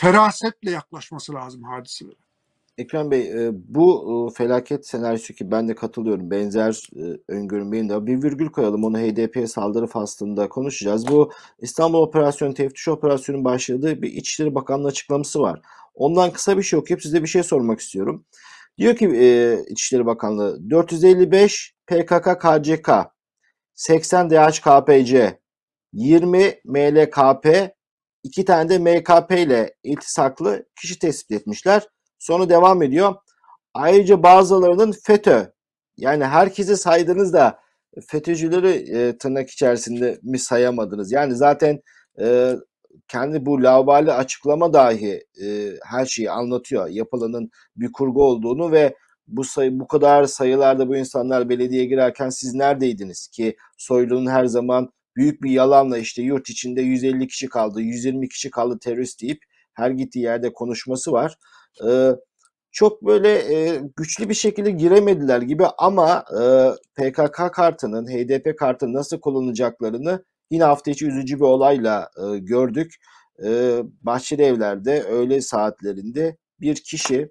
ferasetle 0.00 0.70
yaklaşması 0.70 1.34
lazım 1.34 1.62
hadiselere. 1.62 2.14
Ekrem 2.78 3.10
Bey, 3.10 3.46
e, 3.46 3.50
bu 3.52 4.28
e, 4.30 4.34
felaket 4.34 4.86
senaryosu 4.86 5.34
ki 5.34 5.50
ben 5.50 5.68
de 5.68 5.74
katılıyorum. 5.74 6.30
Benzer 6.30 6.80
e, 6.96 7.02
öngörüm 7.28 7.72
benim 7.72 7.88
de. 7.88 8.06
Bir 8.06 8.22
virgül 8.22 8.48
koyalım. 8.48 8.84
Onu 8.84 8.98
HDP'ye 8.98 9.46
saldırı 9.46 9.86
faslında 9.86 10.48
konuşacağız. 10.48 11.08
Bu 11.08 11.32
İstanbul 11.58 11.98
Operasyonu, 12.02 12.54
teftiş 12.54 12.88
operasyonun 12.88 13.44
başladığı 13.44 14.02
bir 14.02 14.12
İçişleri 14.12 14.54
Bakanlığı 14.54 14.88
açıklaması 14.88 15.40
var. 15.40 15.60
Ondan 15.94 16.32
kısa 16.32 16.58
bir 16.58 16.62
şey 16.62 16.78
okuyup 16.78 17.02
size 17.02 17.22
bir 17.22 17.28
şey 17.28 17.42
sormak 17.42 17.80
istiyorum. 17.80 18.24
Diyor 18.78 18.96
ki 18.96 19.06
İçişleri 19.68 20.06
Bakanlığı 20.06 20.70
455 20.70 21.74
PKK 21.86 22.40
KCK 22.40 22.90
80 23.74 24.30
DHKPC 24.30 25.38
20 25.92 26.54
MLKP 26.64 27.77
2 28.22 28.44
tane 28.44 28.68
de 28.68 28.78
MKP 28.78 29.32
ile 29.32 29.74
iltisaklı 29.82 30.64
kişi 30.80 30.98
tespit 30.98 31.40
etmişler. 31.40 31.88
Sonra 32.18 32.48
devam 32.50 32.82
ediyor. 32.82 33.14
Ayrıca 33.74 34.22
bazılarının 34.22 34.94
FETÖ 35.04 35.52
yani 35.96 36.24
herkesi 36.24 36.76
saydınız 36.76 37.32
da 37.32 37.60
FETÖ'cüleri 38.08 38.98
e, 38.98 39.18
tırnak 39.18 39.50
içerisinde 39.50 40.18
mi 40.22 40.38
sayamadınız? 40.38 41.12
Yani 41.12 41.34
zaten 41.36 41.80
e, 42.20 42.54
kendi 43.08 43.46
bu 43.46 43.62
laubali 43.62 44.12
açıklama 44.12 44.72
dahi 44.72 45.20
e, 45.44 45.72
her 45.84 46.06
şeyi 46.06 46.30
anlatıyor. 46.30 46.88
Yapılanın 46.88 47.50
bir 47.76 47.92
kurgu 47.92 48.24
olduğunu 48.24 48.72
ve 48.72 48.94
bu 49.28 49.44
sayı 49.44 49.80
bu 49.80 49.86
kadar 49.86 50.24
sayılarda 50.24 50.88
bu 50.88 50.96
insanlar 50.96 51.48
belediyeye 51.48 51.86
girerken 51.86 52.28
siz 52.28 52.54
neredeydiniz 52.54 53.28
ki 53.28 53.56
Soylu'nun 53.78 54.30
her 54.30 54.46
zaman 54.46 54.92
büyük 55.18 55.42
bir 55.42 55.50
yalanla 55.50 55.98
işte 55.98 56.22
yurt 56.22 56.50
içinde 56.50 56.82
150 56.82 57.26
kişi 57.28 57.48
kaldı, 57.48 57.80
120 57.80 58.28
kişi 58.28 58.50
kaldı 58.50 58.78
terörist 58.78 59.22
deyip 59.22 59.42
her 59.74 59.90
gittiği 59.90 60.20
yerde 60.20 60.52
konuşması 60.52 61.12
var. 61.12 61.38
Ee, 61.88 62.10
çok 62.70 63.02
böyle 63.06 63.28
e, 63.28 63.80
güçlü 63.96 64.28
bir 64.28 64.34
şekilde 64.34 64.70
giremediler 64.70 65.42
gibi 65.42 65.64
ama 65.78 66.24
e, 66.40 66.42
PKK 66.94 67.52
kartının, 67.52 68.06
HDP 68.06 68.58
kartının 68.58 68.94
nasıl 68.94 69.20
kullanacaklarını 69.20 70.24
yine 70.50 70.64
hafta 70.64 70.90
içi 70.90 71.06
üzücü 71.06 71.36
bir 71.36 71.44
olayla 71.44 72.10
e, 72.16 72.38
gördük. 72.38 72.94
E, 73.44 73.78
Bahçeli 74.02 74.42
Evler'de 74.42 75.02
öğle 75.02 75.40
saatlerinde 75.40 76.36
bir 76.60 76.74
kişi 76.74 77.28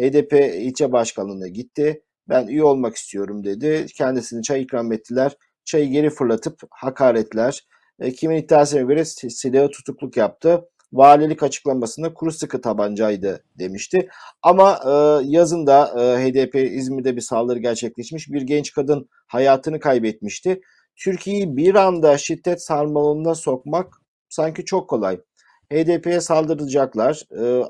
HDP 0.00 0.32
ilçe 0.32 0.92
başkanlığına 0.92 1.48
gitti. 1.48 2.02
Ben 2.28 2.46
üye 2.46 2.64
olmak 2.64 2.96
istiyorum 2.96 3.44
dedi. 3.44 3.86
Kendisine 3.96 4.42
çay 4.42 4.62
ikram 4.62 4.92
ettiler. 4.92 5.36
Çayı 5.64 5.90
geri 5.90 6.10
fırlatıp 6.10 6.60
hakaretler. 6.70 7.60
E, 8.00 8.12
kimin 8.12 8.36
iddiasına 8.36 8.80
göre 8.80 9.04
si- 9.04 9.30
silahı 9.30 9.68
tutukluk 9.70 10.16
yaptı. 10.16 10.68
Valilik 10.92 11.42
açıklamasında 11.42 12.14
kuru 12.14 12.32
sıkı 12.32 12.60
tabancaydı 12.60 13.44
demişti. 13.58 14.08
Ama 14.42 14.80
e, 14.86 14.90
yazında 15.30 16.02
e, 16.02 16.24
HDP 16.24 16.54
İzmir'de 16.54 17.16
bir 17.16 17.20
saldırı 17.20 17.58
gerçekleşmiş. 17.58 18.28
Bir 18.32 18.42
genç 18.42 18.72
kadın 18.72 19.08
hayatını 19.26 19.80
kaybetmişti. 19.80 20.60
Türkiye'yi 20.96 21.56
bir 21.56 21.74
anda 21.74 22.18
şiddet 22.18 22.62
sarmalına 22.62 23.34
sokmak 23.34 23.94
sanki 24.28 24.64
çok 24.64 24.90
kolay. 24.90 25.20
HDP'ye 25.72 26.20
saldıracaklar. 26.20 27.22
E, 27.40 27.64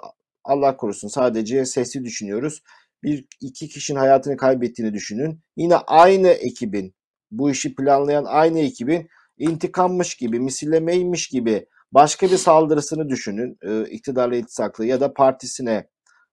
Allah 0.44 0.76
korusun 0.76 1.08
sadece 1.08 1.64
sesli 1.66 2.04
düşünüyoruz. 2.04 2.62
Bir 3.02 3.24
iki 3.40 3.68
kişinin 3.68 3.98
hayatını 3.98 4.36
kaybettiğini 4.36 4.94
düşünün. 4.94 5.40
Yine 5.56 5.76
aynı 5.76 6.28
ekibin 6.28 6.94
bu 7.30 7.50
işi 7.50 7.74
planlayan 7.74 8.24
aynı 8.24 8.58
ekibin 8.60 9.08
intikammış 9.38 10.14
gibi, 10.14 10.40
misillemeymiş 10.40 11.28
gibi 11.28 11.66
başka 11.92 12.26
bir 12.26 12.36
saldırısını 12.36 13.08
düşünün. 13.08 13.58
E, 13.62 13.90
iktidarla 13.90 14.36
iltisaklı 14.36 14.86
ya 14.86 15.00
da 15.00 15.14
partisine 15.14 15.88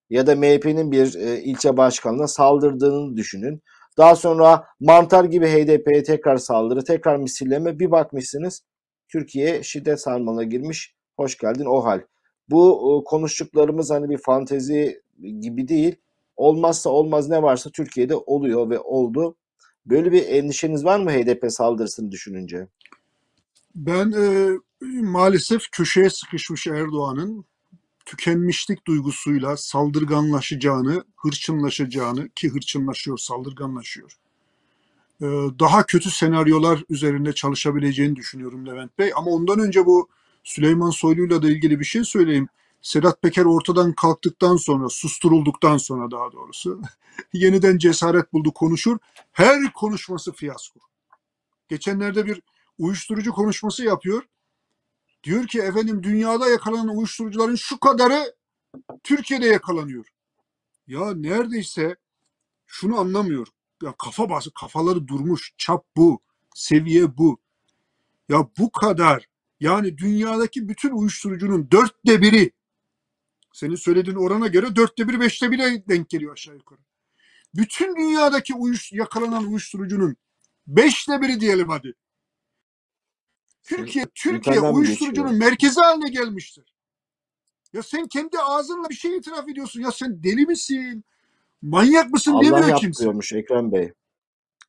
ya 0.09 0.27
da 0.27 0.35
MHP'nin 0.35 0.91
bir 0.91 1.15
e, 1.15 1.41
ilçe 1.41 1.77
başkanına 1.77 2.27
saldırdığını 2.27 3.17
düşünün. 3.17 3.61
Daha 3.97 4.15
sonra 4.15 4.65
mantar 4.79 5.23
gibi 5.25 5.47
HDP'ye 5.47 6.03
tekrar 6.03 6.37
saldırı, 6.37 6.83
tekrar 6.83 7.17
misilleme 7.17 7.79
bir 7.79 7.91
bakmışsınız 7.91 8.61
Türkiye 9.11 9.63
şiddet 9.63 10.01
sarmalına 10.01 10.43
girmiş. 10.43 10.95
Hoş 11.17 11.37
geldin 11.37 11.65
o 11.65 11.85
hal. 11.85 12.01
Bu 12.49 12.71
e, 12.71 13.09
konuştuklarımız 13.09 13.91
hani 13.91 14.09
bir 14.09 14.17
fantezi 14.17 15.01
gibi 15.39 15.67
değil. 15.67 15.95
Olmazsa 16.35 16.89
olmaz 16.89 17.29
ne 17.29 17.41
varsa 17.41 17.69
Türkiye'de 17.69 18.15
oluyor 18.15 18.69
ve 18.69 18.79
oldu. 18.79 19.35
Böyle 19.85 20.11
bir 20.11 20.27
endişeniz 20.27 20.85
var 20.85 20.99
mı 20.99 21.11
HDP 21.11 21.51
saldırısını 21.51 22.11
düşününce? 22.11 22.67
Ben 23.75 24.11
e, 24.11 24.49
maalesef 25.01 25.61
köşeye 25.71 26.09
sıkışmış 26.09 26.67
Erdoğan'ın 26.67 27.45
tükenmişlik 28.05 28.87
duygusuyla 28.87 29.57
saldırganlaşacağını, 29.57 31.03
hırçınlaşacağını 31.17 32.29
ki 32.29 32.49
hırçınlaşıyor, 32.49 33.17
saldırganlaşıyor. 33.17 34.17
e, 35.21 35.25
daha 35.59 35.85
kötü 35.85 36.11
senaryolar 36.11 36.83
üzerinde 36.89 37.33
çalışabileceğini 37.33 38.15
düşünüyorum 38.15 38.67
Levent 38.67 38.97
Bey. 38.99 39.11
Ama 39.15 39.31
ondan 39.31 39.59
önce 39.59 39.85
bu 39.85 40.09
Süleyman 40.43 40.89
Soylu'yla 40.89 41.41
da 41.41 41.49
ilgili 41.49 41.79
bir 41.79 41.85
şey 41.85 42.03
söyleyeyim. 42.03 42.47
Sedat 42.81 43.21
Peker 43.21 43.45
ortadan 43.45 43.93
kalktıktan 43.93 44.55
sonra, 44.55 44.89
susturulduktan 44.89 45.77
sonra 45.77 46.11
daha 46.11 46.31
doğrusu 46.31 46.81
yeniden 47.33 47.77
cesaret 47.77 48.33
buldu 48.33 48.53
konuşur. 48.53 48.97
Her 49.31 49.73
konuşması 49.73 50.31
fiyasko. 50.31 50.79
Geçenlerde 51.67 52.25
bir 52.25 52.41
uyuşturucu 52.77 53.31
konuşması 53.31 53.83
yapıyor. 53.83 54.23
Diyor 55.23 55.47
ki 55.47 55.59
efendim 55.61 56.03
dünyada 56.03 56.49
yakalanan 56.49 56.97
uyuşturucuların 56.97 57.55
şu 57.55 57.79
kadarı 57.79 58.35
Türkiye'de 59.03 59.45
yakalanıyor. 59.45 60.05
Ya 60.87 61.13
neredeyse 61.13 61.95
şunu 62.67 62.99
anlamıyor. 62.99 63.47
Ya 63.83 63.93
kafa 63.97 64.29
bası, 64.29 64.51
kafaları 64.53 65.07
durmuş. 65.07 65.53
Çap 65.57 65.85
bu. 65.95 66.21
Seviye 66.55 67.17
bu. 67.17 67.39
Ya 68.29 68.47
bu 68.59 68.71
kadar. 68.71 69.27
Yani 69.59 69.97
dünyadaki 69.97 70.69
bütün 70.69 70.91
uyuşturucunun 70.91 71.71
dörtte 71.71 72.21
biri 72.21 72.51
senin 73.53 73.75
söylediğin 73.75 74.17
orana 74.17 74.47
göre 74.47 74.75
dörtte 74.75 75.07
biri, 75.07 75.19
beşte 75.19 75.51
bire 75.51 75.87
denk 75.87 76.09
geliyor 76.09 76.33
aşağı 76.33 76.55
yukarı. 76.55 76.79
Bütün 77.55 77.95
dünyadaki 77.95 78.53
uyuş, 78.53 78.93
yakalanan 78.93 79.47
uyuşturucunun 79.47 80.17
beşte 80.67 81.21
biri 81.21 81.39
diyelim 81.39 81.69
hadi. 81.69 81.93
Türkiye, 83.63 84.05
Türkiye 84.15 84.59
uyuşturucunun 84.59 85.35
merkezi 85.35 85.81
haline 85.81 86.09
gelmiştir. 86.09 86.73
Ya 87.73 87.83
sen 87.83 88.07
kendi 88.07 88.39
ağzınla 88.39 88.89
bir 88.89 88.95
şey 88.95 89.17
itiraf 89.17 89.49
ediyorsun. 89.49 89.81
Ya 89.81 89.91
sen 89.91 90.23
deli 90.23 90.45
misin? 90.45 91.03
Manyak 91.61 92.11
mısın 92.11 92.31
Allah 92.31 92.43
demiyor 92.43 92.63
kimse. 92.63 92.85
yaptırıyormuş 92.85 93.33
Ekrem 93.33 93.71
Bey. 93.71 93.93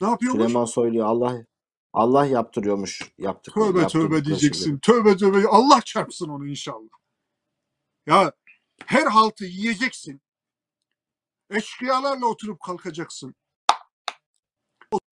Ne 0.00 0.08
yapıyormuş? 0.08 0.42
Süleyman 0.42 0.64
Soylu 0.64 1.04
Allah 1.04 1.44
Allah 1.92 2.26
yaptırıyormuş 2.26 3.12
yaptık. 3.18 3.54
Tövbe 3.54 3.86
tövbe 3.86 4.24
diyeceksin. 4.24 4.64
şeyleri. 4.64 4.80
Tövbe 4.80 5.16
tövbe. 5.16 5.48
Allah 5.48 5.80
çarpsın 5.84 6.28
onu 6.28 6.46
inşallah. 6.46 6.88
Ya 8.06 8.32
her 8.86 9.06
haltı 9.06 9.44
yiyeceksin. 9.44 10.20
Eşkıyalarla 11.50 12.26
oturup 12.26 12.60
kalkacaksın. 12.60 13.34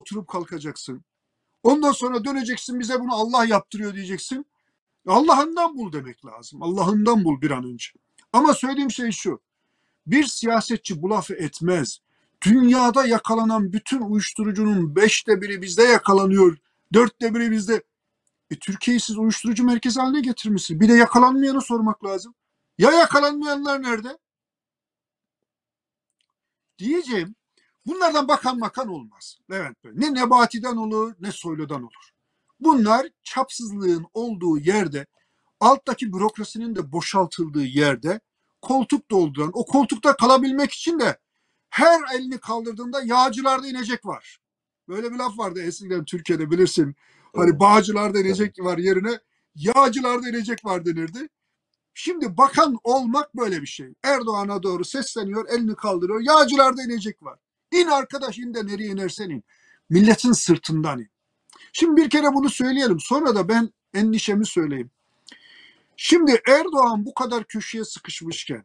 Oturup 0.00 0.28
kalkacaksın. 0.28 1.04
Ondan 1.62 1.92
sonra 1.92 2.24
döneceksin 2.24 2.80
bize 2.80 3.00
bunu 3.00 3.14
Allah 3.14 3.44
yaptırıyor 3.44 3.94
diyeceksin. 3.94 4.46
Allah'ından 5.06 5.76
bul 5.78 5.92
demek 5.92 6.24
lazım. 6.24 6.62
Allah'ından 6.62 7.24
bul 7.24 7.40
bir 7.40 7.50
an 7.50 7.64
önce. 7.64 7.88
Ama 8.32 8.54
söylediğim 8.54 8.90
şey 8.90 9.10
şu. 9.10 9.40
Bir 10.06 10.24
siyasetçi 10.24 11.02
bu 11.02 11.10
lafı 11.10 11.34
etmez. 11.34 11.98
Dünyada 12.42 13.06
yakalanan 13.06 13.72
bütün 13.72 14.00
uyuşturucunun 14.00 14.96
beşte 14.96 15.42
biri 15.42 15.62
bizde 15.62 15.82
yakalanıyor. 15.82 16.56
Dörtte 16.92 17.34
biri 17.34 17.50
bizde. 17.50 17.82
E, 18.50 18.58
Türkiye'yi 18.58 19.00
siz 19.00 19.18
uyuşturucu 19.18 19.64
merkezi 19.64 20.00
haline 20.00 20.20
getirmişsiniz. 20.20 20.80
Bir 20.80 20.88
de 20.88 20.92
yakalanmayanı 20.92 21.60
sormak 21.62 22.04
lazım. 22.04 22.34
Ya 22.80 22.90
yakalanmayanlar 22.92 23.82
nerede? 23.82 24.18
Diyeceğim 26.78 27.34
bunlardan 27.86 28.28
bakan 28.28 28.58
makan 28.58 28.88
olmaz 28.88 29.38
Levent 29.50 29.84
Bey. 29.84 29.92
Ne 29.94 30.14
Nebati'den 30.14 30.76
olur 30.76 31.14
ne 31.20 31.32
Soylu'dan 31.32 31.82
olur. 31.82 32.10
Bunlar 32.60 33.06
çapsızlığın 33.22 34.06
olduğu 34.14 34.58
yerde 34.58 35.06
alttaki 35.60 36.12
bürokrasinin 36.12 36.74
de 36.74 36.92
boşaltıldığı 36.92 37.64
yerde 37.64 38.20
koltuk 38.62 39.10
dolduran 39.10 39.50
o 39.52 39.64
koltukta 39.66 40.16
kalabilmek 40.16 40.72
için 40.72 41.00
de 41.00 41.18
her 41.70 42.00
elini 42.14 42.38
kaldırdığında 42.38 43.02
yağcılarda 43.02 43.66
inecek 43.66 44.06
var. 44.06 44.38
Böyle 44.88 45.12
bir 45.12 45.16
laf 45.16 45.38
vardı 45.38 45.62
eskiden 45.62 46.04
Türkiye'de 46.04 46.50
bilirsin. 46.50 46.96
Hani 47.36 47.60
bağcılarda 47.60 48.20
inecek 48.20 48.58
var 48.58 48.78
yerine 48.78 49.18
yağcılarda 49.54 50.28
inecek 50.28 50.64
var 50.64 50.84
denirdi. 50.84 51.28
Şimdi 52.02 52.36
bakan 52.36 52.76
olmak 52.84 53.36
böyle 53.36 53.62
bir 53.62 53.66
şey. 53.66 53.94
Erdoğan'a 54.02 54.62
doğru 54.62 54.84
sesleniyor, 54.84 55.48
elini 55.48 55.76
kaldırıyor. 55.76 56.20
Yağcılarda 56.20 56.82
inecek 56.82 57.22
var. 57.22 57.38
İn 57.72 57.86
arkadaş 57.86 58.38
in 58.38 58.54
de 58.54 58.66
nereye 58.66 58.88
inersen 58.88 59.30
in. 59.30 59.44
Milletin 59.90 60.32
sırtından 60.32 60.98
in. 60.98 61.10
Şimdi 61.72 62.02
bir 62.02 62.10
kere 62.10 62.34
bunu 62.34 62.50
söyleyelim. 62.50 63.00
Sonra 63.00 63.34
da 63.34 63.48
ben 63.48 63.70
endişemi 63.94 64.46
söyleyeyim. 64.46 64.90
Şimdi 65.96 66.42
Erdoğan 66.48 67.06
bu 67.06 67.14
kadar 67.14 67.44
köşeye 67.44 67.84
sıkışmışken 67.84 68.64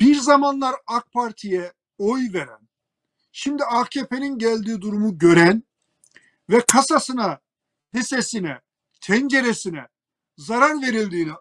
bir 0.00 0.16
zamanlar 0.16 0.74
AK 0.86 1.12
Parti'ye 1.12 1.72
oy 1.98 2.32
veren, 2.32 2.68
şimdi 3.32 3.64
AKP'nin 3.64 4.38
geldiği 4.38 4.80
durumu 4.80 5.18
gören 5.18 5.62
ve 6.50 6.60
kasasına, 6.60 7.40
hissesine, 7.94 8.60
tenceresine 9.00 9.88
zarar 10.36 10.82
verildiğini 10.82 11.32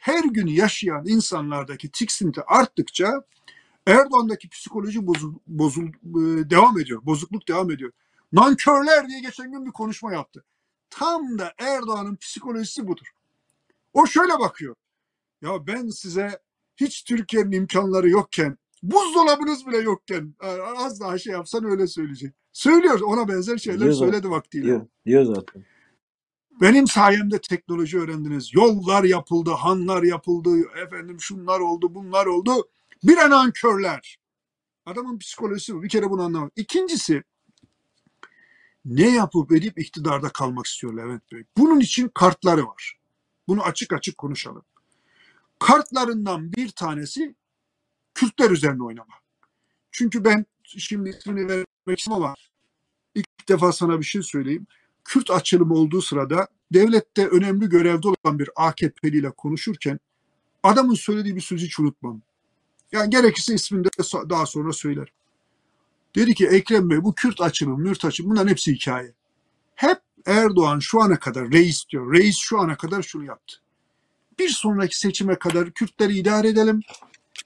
her 0.00 0.24
gün 0.24 0.46
yaşayan 0.46 1.04
insanlardaki 1.06 1.90
tiksinti 1.90 2.42
arttıkça 2.42 3.22
Erdoğan'daki 3.86 4.48
psikoloji 4.48 5.06
bozul, 5.06 5.34
bozul 5.46 5.86
e, 5.86 6.50
devam 6.50 6.78
ediyor. 6.78 7.06
Bozukluk 7.06 7.48
devam 7.48 7.70
ediyor. 7.70 7.92
Nankörler 8.32 9.08
diye 9.08 9.20
geçen 9.20 9.52
gün 9.52 9.66
bir 9.66 9.70
konuşma 9.70 10.12
yaptı. 10.12 10.44
Tam 10.90 11.38
da 11.38 11.52
Erdoğan'ın 11.58 12.16
psikolojisi 12.16 12.86
budur. 12.88 13.06
O 13.92 14.06
şöyle 14.06 14.38
bakıyor. 14.38 14.74
Ya 15.42 15.66
ben 15.66 15.88
size 15.88 16.40
hiç 16.76 17.04
Türkiye'nin 17.04 17.52
imkanları 17.52 18.10
yokken, 18.10 18.58
buzdolabınız 18.82 19.66
bile 19.66 19.76
yokken 19.78 20.34
e, 20.42 20.46
az 20.76 21.00
daha 21.00 21.18
şey 21.18 21.32
yapsan 21.32 21.64
öyle 21.64 21.86
söyleyecek. 21.86 22.34
Söylüyor. 22.52 23.00
Ona 23.00 23.28
benzer 23.28 23.58
şeyler 23.58 23.80
Diyor 23.80 23.92
zaten. 23.92 24.10
söyledi 24.10 24.30
vaktiyle. 24.30 24.66
Diyor, 24.66 24.86
diyor 25.06 25.24
zaten. 25.24 25.64
Benim 26.60 26.86
sayemde 26.86 27.40
teknoloji 27.40 27.98
öğrendiniz. 27.98 28.54
Yollar 28.54 29.04
yapıldı, 29.04 29.50
hanlar 29.50 30.02
yapıldı, 30.02 30.50
efendim 30.86 31.20
şunlar 31.20 31.60
oldu, 31.60 31.94
bunlar 31.94 32.26
oldu. 32.26 32.68
Bir 33.04 33.16
an 33.16 33.30
ankörler. 33.30 34.18
Adamın 34.86 35.18
psikolojisi 35.18 35.74
bu. 35.74 35.82
Bir 35.82 35.88
kere 35.88 36.10
bunu 36.10 36.22
anlamak. 36.22 36.52
İkincisi 36.56 37.22
ne 38.84 39.08
yapıp 39.10 39.52
edip 39.52 39.78
iktidarda 39.78 40.28
kalmak 40.28 40.66
istiyor 40.66 40.96
Levent 40.96 41.32
Bey. 41.32 41.44
Bunun 41.56 41.80
için 41.80 42.08
kartları 42.14 42.66
var. 42.66 42.98
Bunu 43.48 43.62
açık 43.62 43.92
açık 43.92 44.18
konuşalım. 44.18 44.62
Kartlarından 45.58 46.52
bir 46.52 46.68
tanesi 46.68 47.34
Kürtler 48.14 48.50
üzerine 48.50 48.82
oynama. 48.82 49.14
Çünkü 49.90 50.24
ben 50.24 50.46
şimdi 50.64 51.10
ismini 51.10 51.48
vermek 51.48 51.98
istemem 51.98 52.22
ama 52.22 52.34
ilk 53.14 53.48
defa 53.48 53.72
sana 53.72 53.98
bir 53.98 54.04
şey 54.04 54.22
söyleyeyim. 54.22 54.66
Kürt 55.04 55.30
açılımı 55.30 55.74
olduğu 55.74 56.02
sırada 56.02 56.48
devlette 56.72 57.26
önemli 57.26 57.68
görevde 57.68 58.08
olan 58.08 58.38
bir 58.38 58.50
AKP'li 58.56 59.18
ile 59.18 59.30
konuşurken 59.30 60.00
adamın 60.62 60.94
söylediği 60.94 61.36
bir 61.36 61.40
sözü 61.40 61.66
hiç 61.66 61.80
unutmam. 61.80 62.22
Yani 62.92 63.10
gerekirse 63.10 63.54
ismini 63.54 63.84
de 63.84 63.88
daha 64.30 64.46
sonra 64.46 64.72
söylerim. 64.72 65.14
Dedi 66.14 66.34
ki 66.34 66.46
Ekrem 66.46 66.90
Bey 66.90 67.04
bu 67.04 67.14
Kürt 67.14 67.40
açılımı, 67.40 67.78
Mürt 67.78 68.04
açılımı 68.04 68.34
bunların 68.34 68.50
hepsi 68.50 68.72
hikaye. 68.74 69.12
Hep 69.74 69.98
Erdoğan 70.26 70.78
şu 70.78 71.02
ana 71.02 71.18
kadar 71.18 71.52
reis 71.52 71.88
diyor. 71.88 72.12
Reis 72.12 72.36
şu 72.36 72.60
ana 72.60 72.76
kadar 72.76 73.02
şunu 73.02 73.24
yaptı. 73.24 73.56
Bir 74.38 74.48
sonraki 74.48 74.98
seçime 74.98 75.38
kadar 75.38 75.70
Kürtleri 75.70 76.18
idare 76.18 76.48
edelim. 76.48 76.80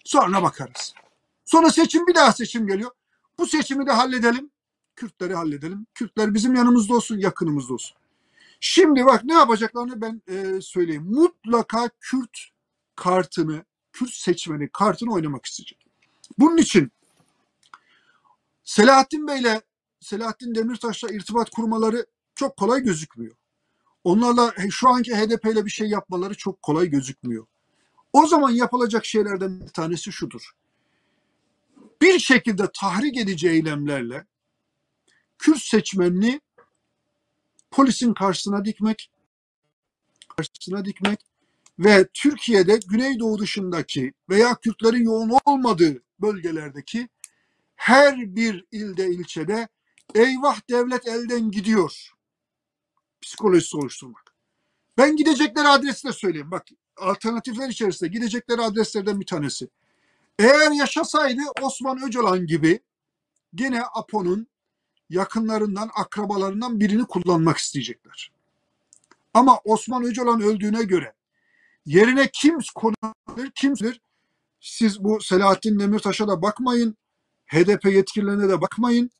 Sonra 0.04 0.42
bakarız. 0.42 0.94
Sonra 1.44 1.70
seçim 1.70 2.06
bir 2.06 2.14
daha 2.14 2.32
seçim 2.32 2.66
geliyor. 2.66 2.90
Bu 3.38 3.46
seçimi 3.46 3.86
de 3.86 3.92
halledelim. 3.92 4.50
Kürtleri 4.96 5.34
halledelim. 5.34 5.86
Kürtler 5.94 6.34
bizim 6.34 6.54
yanımızda 6.54 6.94
olsun, 6.94 7.18
yakınımızda 7.18 7.74
olsun. 7.74 7.96
Şimdi 8.60 9.06
bak 9.06 9.24
ne 9.24 9.34
yapacaklarını 9.34 10.00
ben 10.00 10.22
e, 10.28 10.60
söyleyeyim. 10.60 11.04
Mutlaka 11.04 11.90
Kürt 12.00 12.38
kartını, 12.96 13.64
Kürt 13.92 14.14
seçmeni 14.14 14.68
kartını 14.68 15.12
oynamak 15.12 15.46
isteyecek. 15.46 15.86
Bunun 16.38 16.56
için 16.56 16.92
Selahattin 18.64 19.28
Bey'le 19.28 19.60
Selahattin 20.00 20.54
Demirtaş'la 20.54 21.08
irtibat 21.08 21.50
kurmaları 21.50 22.06
çok 22.34 22.56
kolay 22.56 22.82
gözükmüyor. 22.82 23.36
Onlarla 24.04 24.54
şu 24.70 24.88
anki 24.88 25.16
HDP 25.16 25.44
ile 25.44 25.64
bir 25.64 25.70
şey 25.70 25.88
yapmaları 25.88 26.34
çok 26.34 26.62
kolay 26.62 26.90
gözükmüyor. 26.90 27.46
O 28.12 28.26
zaman 28.26 28.50
yapılacak 28.50 29.04
şeylerden 29.04 29.60
bir 29.60 29.68
tanesi 29.68 30.12
şudur. 30.12 30.50
Bir 32.02 32.18
şekilde 32.18 32.70
tahrik 32.74 33.16
edici 33.16 33.48
eylemlerle 33.48 34.26
Kürt 35.38 35.62
seçmenini 35.62 36.40
polisin 37.70 38.14
karşısına 38.14 38.64
dikmek, 38.64 39.10
karşısına 40.36 40.84
dikmek 40.84 41.20
ve 41.78 42.08
Türkiye'de 42.14 42.80
Güneydoğu 42.88 43.38
dışındaki 43.38 44.12
veya 44.28 44.54
Kürtlerin 44.54 45.04
yoğun 45.04 45.32
olmadığı 45.44 46.02
bölgelerdeki 46.20 47.08
her 47.76 48.36
bir 48.36 48.64
ilde 48.72 49.10
ilçede 49.10 49.68
eyvah 50.14 50.60
devlet 50.70 51.08
elden 51.08 51.50
gidiyor 51.50 52.12
psikolojisi 53.22 53.76
oluşturmak. 53.76 54.34
Ben 54.98 55.16
gidecekleri 55.16 55.68
adresi 55.68 56.08
de 56.08 56.12
söyleyeyim. 56.12 56.50
Bak 56.50 56.66
alternatifler 56.96 57.68
içerisinde 57.68 58.10
gidecekleri 58.10 58.62
adreslerden 58.62 59.20
bir 59.20 59.26
tanesi. 59.26 59.68
Eğer 60.38 60.70
yaşasaydı 60.70 61.40
Osman 61.62 62.02
Öcalan 62.02 62.46
gibi 62.46 62.80
gene 63.54 63.82
Apo'nun 63.82 64.46
yakınlarından, 65.10 65.90
akrabalarından 65.94 66.80
birini 66.80 67.04
kullanmak 67.04 67.56
isteyecekler. 67.56 68.32
Ama 69.34 69.58
Osman 69.64 70.04
Öcalan 70.04 70.40
öldüğüne 70.40 70.82
göre 70.82 71.12
yerine 71.86 72.30
kim 72.32 72.58
konulur, 72.74 73.50
kimdir? 73.54 74.00
Siz 74.60 75.04
bu 75.04 75.20
Selahattin 75.20 75.78
Demirtaş'a 75.78 76.28
da 76.28 76.42
bakmayın. 76.42 76.96
HDP 77.46 77.84
yetkililerine 77.84 78.48
de 78.48 78.60
bakmayın. 78.60 79.10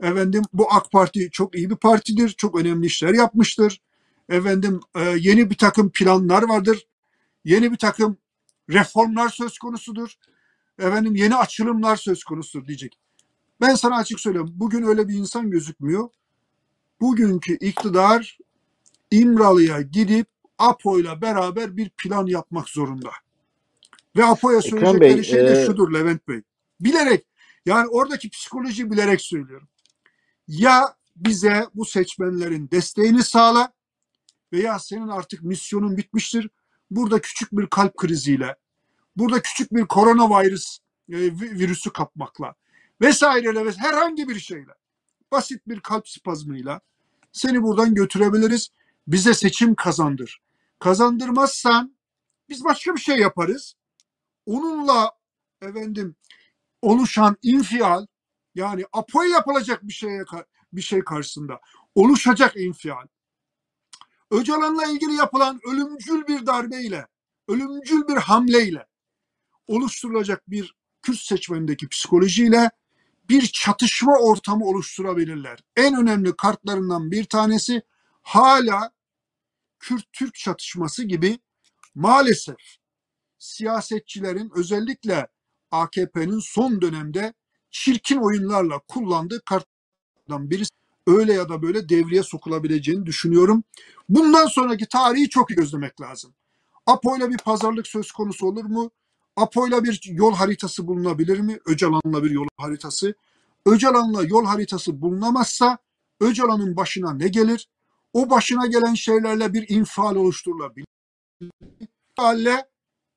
Efendim 0.00 0.42
bu 0.52 0.72
AK 0.72 0.92
Parti 0.92 1.30
çok 1.30 1.54
iyi 1.54 1.70
bir 1.70 1.76
partidir. 1.76 2.28
Çok 2.28 2.60
önemli 2.60 2.86
işler 2.86 3.14
yapmıştır. 3.14 3.80
Efendim 4.28 4.80
e, 4.94 5.00
yeni 5.00 5.50
bir 5.50 5.56
takım 5.56 5.90
planlar 5.90 6.42
vardır. 6.42 6.86
Yeni 7.44 7.72
bir 7.72 7.76
takım 7.76 8.16
reformlar 8.70 9.28
söz 9.28 9.58
konusudur. 9.58 10.14
Efendim 10.78 11.16
yeni 11.16 11.36
açılımlar 11.36 11.96
söz 11.96 12.24
konusudur 12.24 12.66
diyecek. 12.66 12.98
Ben 13.60 13.74
sana 13.74 13.96
açık 13.96 14.20
söylüyorum. 14.20 14.52
Bugün 14.54 14.82
öyle 14.82 15.08
bir 15.08 15.14
insan 15.14 15.50
gözükmüyor. 15.50 16.08
Bugünkü 17.00 17.56
iktidar 17.56 18.38
İmralı'ya 19.10 19.80
gidip 19.80 20.26
APO'yla 20.58 21.20
beraber 21.20 21.76
bir 21.76 21.90
plan 21.90 22.26
yapmak 22.26 22.68
zorunda. 22.68 23.10
Ve 24.16 24.24
APO'ya 24.24 24.62
söyleyecekleri 24.62 25.16
Bey, 25.16 25.22
şey 25.22 25.38
de 25.38 25.62
e, 25.62 25.66
şudur 25.66 25.94
Levent 25.94 26.28
Bey. 26.28 26.42
Bilerek 26.80 27.26
yani 27.66 27.88
oradaki 27.88 28.30
psikolojiyi 28.30 28.90
bilerek 28.90 29.20
söylüyorum. 29.20 29.68
Ya 30.48 30.96
bize 31.16 31.66
bu 31.74 31.84
seçmenlerin 31.84 32.70
desteğini 32.70 33.22
sağla 33.22 33.72
veya 34.52 34.78
senin 34.78 35.08
artık 35.08 35.42
misyonun 35.42 35.96
bitmiştir. 35.96 36.48
Burada 36.90 37.20
küçük 37.20 37.52
bir 37.52 37.66
kalp 37.66 37.96
kriziyle, 37.96 38.56
burada 39.16 39.42
küçük 39.42 39.74
bir 39.74 39.86
koronavirüs 39.86 40.78
e, 41.08 41.12
vi- 41.12 41.58
virüsü 41.58 41.92
kapmakla 41.92 42.54
vesaireyle 43.00 43.66
ve 43.66 43.72
herhangi 43.72 44.28
bir 44.28 44.40
şeyle 44.40 44.72
basit 45.32 45.68
bir 45.68 45.80
kalp 45.80 46.08
spazmıyla 46.08 46.80
seni 47.32 47.62
buradan 47.62 47.94
götürebiliriz. 47.94 48.70
Bize 49.06 49.34
seçim 49.34 49.74
kazandır. 49.74 50.40
Kazandırmazsan 50.78 51.96
biz 52.48 52.64
başka 52.64 52.94
bir 52.94 53.00
şey 53.00 53.18
yaparız. 53.18 53.74
Onunla 54.46 55.12
efendim 55.62 56.16
oluşan 56.82 57.36
infial 57.42 58.06
yani 58.54 58.84
apoya 58.92 59.30
yapılacak 59.30 59.82
bir 59.82 59.92
şeye 59.92 60.24
bir 60.72 60.82
şey 60.82 61.04
karşısında 61.04 61.60
oluşacak 61.94 62.56
infial 62.56 63.06
Öcalan'la 64.30 64.86
ilgili 64.86 65.14
yapılan 65.14 65.60
ölümcül 65.64 66.26
bir 66.26 66.46
darbeyle, 66.46 67.06
ölümcül 67.48 68.08
bir 68.08 68.16
hamleyle 68.16 68.86
oluşturulacak 69.66 70.50
bir 70.50 70.74
Kürt 71.02 71.18
seçmenindeki 71.18 71.88
psikolojiyle 71.88 72.70
bir 73.28 73.46
çatışma 73.46 74.16
ortamı 74.18 74.64
oluşturabilirler. 74.64 75.58
En 75.76 75.94
önemli 75.94 76.36
kartlarından 76.36 77.10
bir 77.10 77.24
tanesi 77.24 77.82
hala 78.22 78.90
Kürt-Türk 79.78 80.34
çatışması 80.34 81.04
gibi 81.04 81.38
maalesef 81.94 82.56
siyasetçilerin 83.38 84.50
özellikle 84.54 85.28
AKP'nin 85.70 86.38
son 86.38 86.80
dönemde 86.80 87.34
çirkin 87.70 88.16
oyunlarla 88.16 88.78
kullandığı 88.78 89.44
kartlardan 89.44 90.50
birisi 90.50 90.70
öyle 91.06 91.32
ya 91.32 91.48
da 91.48 91.62
böyle 91.62 91.88
devreye 91.88 92.22
sokulabileceğini 92.22 93.06
düşünüyorum. 93.06 93.64
Bundan 94.08 94.46
sonraki 94.46 94.86
tarihi 94.86 95.28
çok 95.28 95.50
iyi 95.50 95.54
gözlemek 95.54 96.00
lazım. 96.00 96.34
Apo'yla 96.86 97.30
bir 97.30 97.38
pazarlık 97.38 97.86
söz 97.86 98.12
konusu 98.12 98.46
olur 98.46 98.64
mu? 98.64 98.90
Apo'yla 99.36 99.84
bir 99.84 100.00
yol 100.04 100.34
haritası 100.34 100.86
bulunabilir 100.86 101.40
mi? 101.40 101.58
Öcalan'la 101.66 102.24
bir 102.24 102.30
yol 102.30 102.46
haritası. 102.56 103.14
Öcalan'la 103.66 104.22
yol 104.22 104.44
haritası 104.44 105.02
bulunamazsa 105.02 105.78
Öcalan'ın 106.20 106.76
başına 106.76 107.12
ne 107.14 107.28
gelir? 107.28 107.68
O 108.12 108.30
başına 108.30 108.66
gelen 108.66 108.94
şeylerle 108.94 109.52
bir 109.52 109.68
infial 109.68 110.16
oluşturulabilir. 110.16 110.86
Halle 112.16 112.68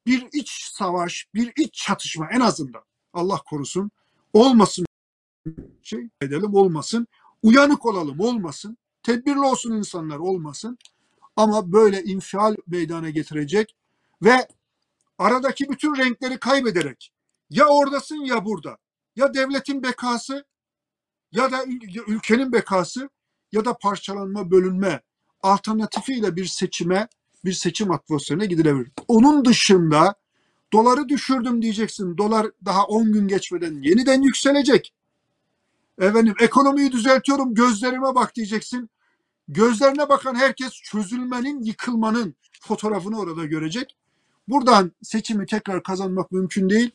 bir 0.05 0.27
iç 0.33 0.69
savaş, 0.73 1.27
bir 1.33 1.53
iç 1.57 1.73
çatışma 1.73 2.29
en 2.31 2.39
azından 2.39 2.83
Allah 3.13 3.41
korusun 3.49 3.91
olmasın 4.33 4.85
şey 5.83 6.09
edelim 6.21 6.55
olmasın. 6.55 7.07
Uyanık 7.43 7.85
olalım 7.85 8.19
olmasın. 8.19 8.77
Tedbirli 9.03 9.39
olsun 9.39 9.71
insanlar 9.71 10.17
olmasın. 10.17 10.77
Ama 11.35 11.71
böyle 11.71 12.03
infial 12.03 12.55
meydana 12.67 13.09
getirecek 13.09 13.75
ve 14.23 14.47
aradaki 15.17 15.69
bütün 15.69 15.97
renkleri 15.97 16.37
kaybederek 16.37 17.11
ya 17.49 17.65
oradasın 17.65 18.25
ya 18.25 18.45
burada. 18.45 18.77
Ya 19.15 19.33
devletin 19.33 19.83
bekası 19.83 20.45
ya 21.31 21.51
da 21.51 21.65
ülkenin 22.07 22.51
bekası 22.51 23.09
ya 23.51 23.65
da 23.65 23.77
parçalanma, 23.77 24.51
bölünme 24.51 25.01
alternatifiyle 25.43 26.35
bir 26.35 26.45
seçime, 26.45 27.07
bir 27.45 27.53
seçim 27.53 27.91
atmosferine 27.91 28.45
gidilebilir. 28.45 28.91
Onun 29.07 29.45
dışında 29.45 30.15
doları 30.73 31.09
düşürdüm 31.09 31.61
diyeceksin. 31.61 32.17
Dolar 32.17 32.47
daha 32.65 32.85
10 32.85 33.13
gün 33.13 33.27
geçmeden 33.27 33.81
yeniden 33.81 34.21
yükselecek. 34.21 34.93
Efendim 36.01 36.35
ekonomiyi 36.39 36.91
düzeltiyorum 36.91 37.55
gözlerime 37.55 38.15
bak 38.15 38.35
diyeceksin. 38.35 38.89
Gözlerine 39.47 40.09
bakan 40.09 40.35
herkes 40.35 40.73
çözülmenin, 40.73 41.63
yıkılmanın 41.63 42.35
fotoğrafını 42.61 43.19
orada 43.19 43.45
görecek. 43.45 43.97
Buradan 44.47 44.91
seçimi 45.03 45.45
tekrar 45.45 45.83
kazanmak 45.83 46.31
mümkün 46.31 46.69
değil. 46.69 46.91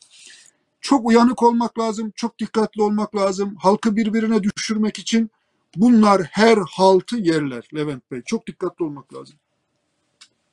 Çok 0.81 1.07
uyanık 1.07 1.43
olmak 1.43 1.79
lazım, 1.79 2.13
çok 2.17 2.39
dikkatli 2.39 2.83
olmak 2.83 3.17
lazım. 3.17 3.55
Halkı 3.59 3.97
birbirine 3.97 4.43
düşürmek 4.43 4.99
için 4.99 5.31
bunlar 5.77 6.23
her 6.23 6.59
haltı 6.71 7.17
yerler 7.17 7.69
Levent 7.75 8.11
Bey. 8.11 8.23
Çok 8.27 8.47
dikkatli 8.47 8.85
olmak 8.85 9.15
lazım. 9.15 9.37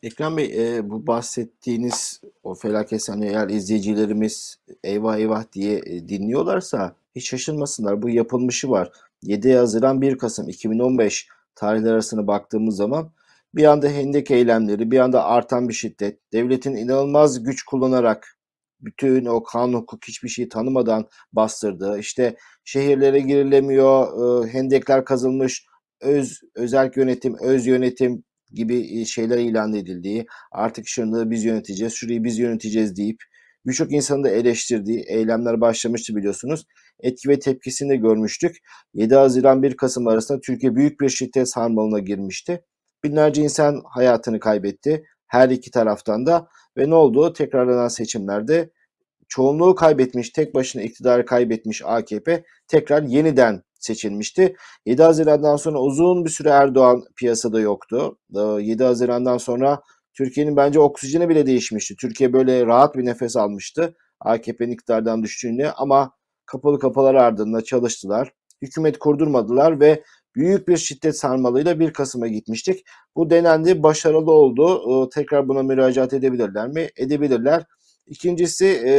Ekrem 0.04 0.38
Bey 0.38 0.78
e, 0.78 0.90
bu 0.90 1.08
bahsettiğiniz 1.08 2.22
o 2.44 2.56
felaket 2.56 3.04
sahne 3.04 3.28
eğer 3.28 3.50
izleyicilerimiz 3.50 4.60
eyvah 4.84 5.18
eyvah 5.18 5.44
diye 5.54 5.82
e, 5.86 6.10
dinliyorlarsa 6.10 6.96
hiç 7.16 7.30
şaşırmasınlar. 7.30 8.02
Bu 8.02 8.10
yapılmışı 8.10 8.70
var. 8.70 8.92
7 9.24 9.54
Haziran 9.54 10.02
1 10.02 10.18
Kasım 10.18 10.50
2015 10.50 11.28
tarihler 11.56 11.94
arasına 11.94 12.28
baktığımız 12.28 12.76
zaman 12.76 13.10
bir 13.56 13.64
anda 13.64 13.90
hendek 13.90 14.32
eylemleri, 14.32 14.92
bir 14.92 15.00
anda 15.00 15.26
artan 15.26 15.70
bir 15.70 15.74
şiddet, 15.74 16.20
devletin 16.34 16.76
inanılmaz 16.76 17.44
güç 17.44 17.64
kullanarak 17.64 18.38
bütün 18.82 19.26
o 19.26 19.44
kanun 19.44 19.74
hukuk 19.74 20.08
hiçbir 20.08 20.30
şeyi 20.30 20.50
tanımadan 20.50 21.08
bastırdığı, 21.34 22.00
işte 22.00 22.36
şehirlere 22.64 23.20
girilemiyor, 23.20 24.46
e, 24.46 24.50
hendekler 24.54 25.06
kazılmış, 25.06 25.66
öz 26.02 26.42
özel 26.56 26.92
yönetim, 26.96 27.36
öz 27.42 27.68
yönetim 27.68 28.24
gibi 28.54 29.06
şeyler 29.06 29.38
ilan 29.38 29.74
edildiği, 29.74 30.26
artık 30.52 30.88
şunu 30.88 31.32
biz 31.32 31.44
yöneteceğiz, 31.44 31.94
şurayı 31.94 32.24
biz 32.24 32.40
yöneteceğiz 32.40 32.98
deyip 32.98 33.18
birçok 33.66 33.92
insanın 33.92 34.24
da 34.24 34.30
eleştirdiği 34.30 35.00
eylemler 35.00 35.62
başlamıştı 35.62 36.16
biliyorsunuz. 36.16 36.66
Etki 37.00 37.30
ve 37.30 37.40
tepkisini 37.40 37.90
de 37.90 37.96
görmüştük. 37.96 38.56
7 38.94 39.16
Haziran 39.16 39.64
1 39.64 39.78
Kasım 39.78 40.08
arasında 40.08 40.40
Türkiye 40.40 40.76
büyük 40.76 41.02
bir 41.02 41.10
şiddet 41.10 41.50
sarmalına 41.50 42.00
girmişti. 42.00 42.62
Binlerce 43.04 43.42
insan 43.42 43.82
hayatını 43.86 44.40
kaybetti. 44.40 45.06
Her 45.28 45.50
iki 45.50 45.72
taraftan 45.72 46.26
da 46.26 46.48
ve 46.78 46.90
ne 46.90 46.96
oldu? 46.96 47.34
Tekrarlanan 47.34 47.88
seçimlerde 47.88 48.70
çoğunluğu 49.28 49.76
kaybetmiş, 49.76 50.30
tek 50.30 50.56
başına 50.56 50.82
iktidarı 50.82 51.26
kaybetmiş 51.26 51.82
AKP 51.86 52.44
tekrar 52.68 53.04
yeniden 53.04 53.64
seçilmişti. 53.80 54.56
7 54.86 55.04
Haziran'dan 55.04 55.56
sonra 55.56 55.80
uzun 55.80 56.26
bir 56.26 56.30
süre 56.30 56.50
Erdoğan 56.50 57.04
piyasada 57.16 57.60
yoktu. 57.60 58.18
7 58.60 58.84
Haziran'dan 58.84 59.38
sonra 59.38 59.82
Türkiye'nin 60.14 60.58
bence 60.58 60.80
oksijeni 60.80 61.30
bile 61.30 61.46
değişmişti. 61.46 61.96
Türkiye 61.96 62.34
böyle 62.34 62.66
rahat 62.66 62.96
bir 62.96 63.06
nefes 63.06 63.38
almıştı. 63.38 63.96
AKP'nin 64.20 64.72
iktidardan 64.72 65.24
düştüğünde 65.24 65.72
ama 65.72 66.12
kapalı 66.46 66.80
kapılar 66.80 67.16
ardında 67.16 67.64
çalıştılar. 67.64 68.32
Hükümet 68.62 69.00
kurdurmadılar 69.00 69.80
ve 69.80 70.04
büyük 70.40 70.68
bir 70.68 70.78
şiddet 70.78 71.18
sarmalıyla 71.20 71.80
1 71.80 71.94
Kasım'a 71.94 72.28
gitmiştik. 72.28 72.86
Bu 73.16 73.30
denendi, 73.30 73.84
başarılı 73.84 74.32
oldu. 74.32 75.10
Tekrar 75.10 75.48
buna 75.48 75.64
müracaat 75.64 76.14
edebilirler 76.14 76.68
mi? 76.68 76.90
Edebilirler. 76.98 77.66
İkincisi 78.08 78.66
e, 78.66 78.94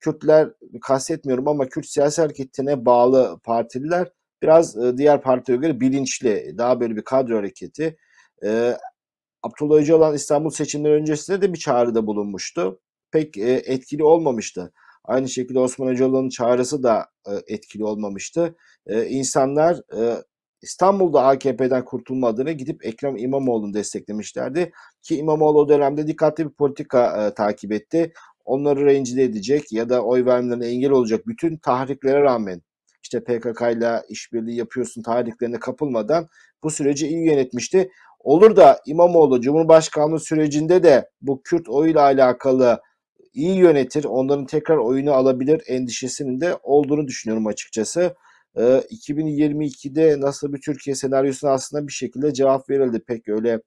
Kürtler 0.00 0.48
kastetmiyorum 0.82 1.48
ama 1.48 1.68
Kürt 1.68 1.86
siyasi 1.86 2.22
hareketine 2.22 2.86
bağlı 2.86 3.38
partililer 3.44 4.08
biraz 4.42 4.76
e, 4.76 4.96
diğer 4.96 5.22
partilere 5.22 5.60
göre 5.60 5.80
bilinçli, 5.80 6.54
daha 6.58 6.80
böyle 6.80 6.96
bir 6.96 7.04
kadro 7.04 7.36
hareketi. 7.36 7.96
E, 8.44 8.76
Abdullah 9.42 9.76
Öcalan 9.76 10.14
İstanbul 10.14 10.50
seçimleri 10.50 10.94
öncesinde 10.94 11.42
de 11.42 11.52
bir 11.52 11.58
çağrıda 11.58 12.06
bulunmuştu. 12.06 12.80
Pek 13.10 13.38
e, 13.38 13.52
etkili 13.52 14.04
olmamıştı. 14.04 14.72
Aynı 15.04 15.28
şekilde 15.28 15.58
Osman 15.58 15.88
Öcalan'ın 15.88 16.28
çağrısı 16.28 16.82
da 16.82 17.06
e, 17.26 17.54
etkili 17.54 17.84
olmamıştı. 17.84 18.56
E, 18.86 19.06
insanlar 19.06 19.80
e, 20.02 20.24
İstanbul'da 20.62 21.22
AKP'den 21.22 21.84
kurtulmadığını 21.84 22.52
gidip 22.52 22.86
Ekrem 22.86 23.16
İmamoğlu'nu 23.16 23.74
desteklemişlerdi. 23.74 24.72
Ki 25.02 25.16
İmamoğlu 25.16 25.58
o 25.58 25.68
dönemde 25.68 26.06
dikkatli 26.06 26.44
bir 26.44 26.54
politika 26.54 27.26
e, 27.26 27.34
takip 27.34 27.72
etti. 27.72 28.12
Onları 28.44 28.84
rencide 28.84 29.22
edecek 29.22 29.72
ya 29.72 29.88
da 29.88 30.02
oy 30.02 30.24
vermelerine 30.24 30.66
engel 30.66 30.90
olacak 30.90 31.26
bütün 31.26 31.56
tahriklere 31.56 32.22
rağmen 32.22 32.62
işte 33.02 33.24
PKK 33.24 33.62
ile 33.76 34.02
işbirliği 34.08 34.56
yapıyorsun 34.56 35.02
tahriklerine 35.02 35.58
kapılmadan 35.58 36.28
bu 36.62 36.70
süreci 36.70 37.08
iyi 37.08 37.26
yönetmişti. 37.26 37.90
Olur 38.20 38.56
da 38.56 38.80
İmamoğlu 38.86 39.40
Cumhurbaşkanlığı 39.40 40.20
sürecinde 40.20 40.82
de 40.82 41.08
bu 41.20 41.42
Kürt 41.42 41.68
oyuyla 41.68 42.00
alakalı 42.00 42.80
iyi 43.32 43.56
yönetir, 43.56 44.04
onların 44.04 44.46
tekrar 44.46 44.76
oyunu 44.76 45.12
alabilir 45.12 45.62
endişesinin 45.66 46.40
de 46.40 46.56
olduğunu 46.62 47.08
düşünüyorum 47.08 47.46
açıkçası. 47.46 48.14
2022'de 48.56 50.20
nasıl 50.20 50.52
bir 50.52 50.60
Türkiye 50.60 50.96
senaryosuna 50.96 51.50
aslında 51.50 51.86
bir 51.86 51.92
şekilde 51.92 52.34
cevap 52.34 52.70
verildi. 52.70 53.00
Pek 53.00 53.28
öyle 53.28 53.60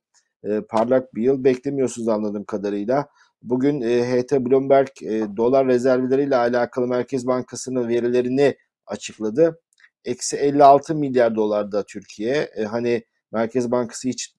e, 0.44 0.62
parlak 0.62 1.16
bir 1.16 1.24
yıl 1.24 1.44
beklemiyorsunuz 1.44 2.08
anladığım 2.08 2.44
kadarıyla. 2.44 3.08
Bugün 3.42 3.82
e, 3.82 4.02
HT 4.02 4.32
Bloomberg 4.32 4.88
e, 5.04 5.38
dolar 5.38 5.68
rezervleriyle 5.68 6.36
alakalı 6.36 6.88
Merkez 6.88 7.28
Bankası'nın 7.28 7.88
verilerini 7.88 8.58
açıkladı. 8.86 9.60
Eksi 10.06 10.38
56 10.38 10.96
milyar 10.96 11.36
dolarda 11.36 11.84
Türkiye. 11.86 12.36
E, 12.56 12.64
hani 12.64 13.04
Merkez 13.32 13.72
Bankası 13.72 14.08
hiç 14.08 14.34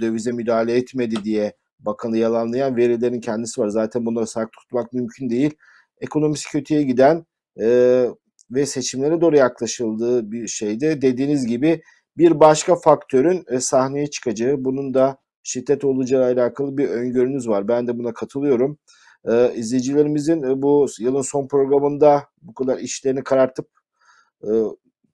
dövize 0.00 0.32
müdahale 0.32 0.76
etmedi 0.76 1.24
diye 1.24 1.52
bakanı 1.80 2.18
yalanlayan 2.18 2.76
verilerin 2.76 3.20
kendisi 3.20 3.60
var. 3.60 3.68
Zaten 3.68 4.06
bunları 4.06 4.26
saklı 4.26 4.50
tutmak 4.62 4.92
mümkün 4.92 5.30
değil. 5.30 5.54
Ekonomisi 6.00 6.50
kötüye 6.50 6.82
giden 6.82 7.26
ve 8.50 8.66
seçimlere 8.66 9.20
doğru 9.20 9.36
yaklaşıldığı 9.36 10.32
bir 10.32 10.48
şeyde 10.48 11.02
dediğiniz 11.02 11.46
gibi 11.46 11.82
bir 12.16 12.40
başka 12.40 12.76
faktörün 12.76 13.44
e, 13.48 13.60
sahneye 13.60 14.06
çıkacağı, 14.06 14.64
bunun 14.64 14.94
da 14.94 15.18
şiddet 15.42 15.84
olacağı 15.84 16.24
alakalı 16.24 16.78
bir 16.78 16.88
öngörünüz 16.88 17.48
var. 17.48 17.68
Ben 17.68 17.86
de 17.86 17.98
buna 17.98 18.12
katılıyorum. 18.12 18.78
Ee, 19.28 19.52
izleyicilerimizin 19.54 20.42
e, 20.42 20.62
bu 20.62 20.86
yılın 21.00 21.22
son 21.22 21.48
programında 21.48 22.24
bu 22.42 22.54
kadar 22.54 22.78
işlerini 22.78 23.24
karartıp 23.24 23.68
e, 24.42 24.48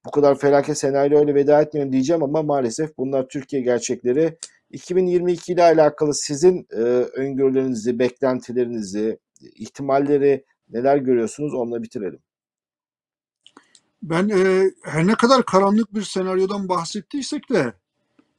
bu 0.06 0.10
kadar 0.10 0.38
felaket 0.38 0.78
senaryoyla 0.78 1.34
veda 1.34 1.62
etmiyorum 1.62 1.92
diyeceğim 1.92 2.22
ama 2.22 2.42
maalesef 2.42 2.98
bunlar 2.98 3.28
Türkiye 3.28 3.62
gerçekleri. 3.62 4.38
2022 4.70 5.52
ile 5.52 5.62
alakalı 5.62 6.14
sizin 6.14 6.66
e, 6.72 6.80
öngörülerinizi, 7.14 7.98
beklentilerinizi, 7.98 9.18
ihtimalleri 9.40 10.44
neler 10.70 10.96
görüyorsunuz 10.96 11.54
onunla 11.54 11.82
bitirelim. 11.82 12.20
Ben 14.02 14.28
e, 14.28 14.70
her 14.82 15.06
ne 15.06 15.14
kadar 15.14 15.44
karanlık 15.44 15.94
bir 15.94 16.02
senaryodan 16.02 16.68
bahsettiysek 16.68 17.50
de 17.50 17.74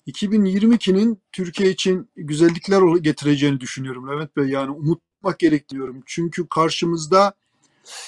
2022'nin 0.07 1.21
Türkiye 1.31 1.69
için 1.69 2.09
güzellikler 2.15 2.95
getireceğini 2.95 3.59
düşünüyorum 3.59 4.09
Levent 4.09 4.37
Bey. 4.37 4.45
Yani 4.45 4.71
umutmak 4.71 5.39
gerekiyorum. 5.39 6.03
Çünkü 6.05 6.47
karşımızda 6.47 7.33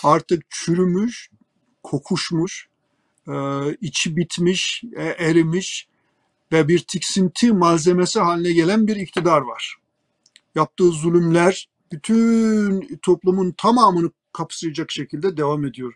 artık 0.03 0.43
çürümüş, 0.49 1.29
kokuşmuş, 1.83 2.67
e, 3.27 3.33
içi 3.81 4.17
bitmiş, 4.17 4.83
e, 4.95 5.03
erimiş 5.03 5.87
ve 6.51 6.67
bir 6.67 6.79
tiksinti 6.79 7.53
malzemesi 7.53 8.19
haline 8.19 8.53
gelen 8.53 8.87
bir 8.87 8.95
iktidar 8.95 9.41
var. 9.41 9.75
Yaptığı 10.55 10.89
zulümler 10.89 11.69
bütün 11.91 12.99
toplumun 13.01 13.51
tamamını 13.57 14.11
kapsayacak 14.33 14.91
şekilde 14.91 15.37
devam 15.37 15.65
ediyor. 15.65 15.93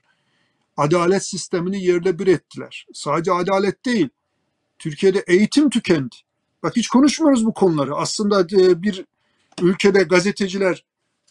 Adalet 0.78 1.26
sistemini 1.26 1.84
yerle 1.84 2.19
bir 2.19 2.28
ettiler. 2.28 2.88
Sadece 2.93 3.32
adalet 3.32 3.86
değil, 3.86 4.09
Türkiye'de 4.80 5.24
eğitim 5.28 5.69
tükendi. 5.69 6.15
Bak 6.63 6.76
hiç 6.76 6.88
konuşmuyoruz 6.88 7.45
bu 7.45 7.53
konuları. 7.53 7.95
Aslında 7.95 8.41
e, 8.41 8.82
bir 8.82 9.05
ülkede 9.61 10.03
gazeteciler 10.03 10.86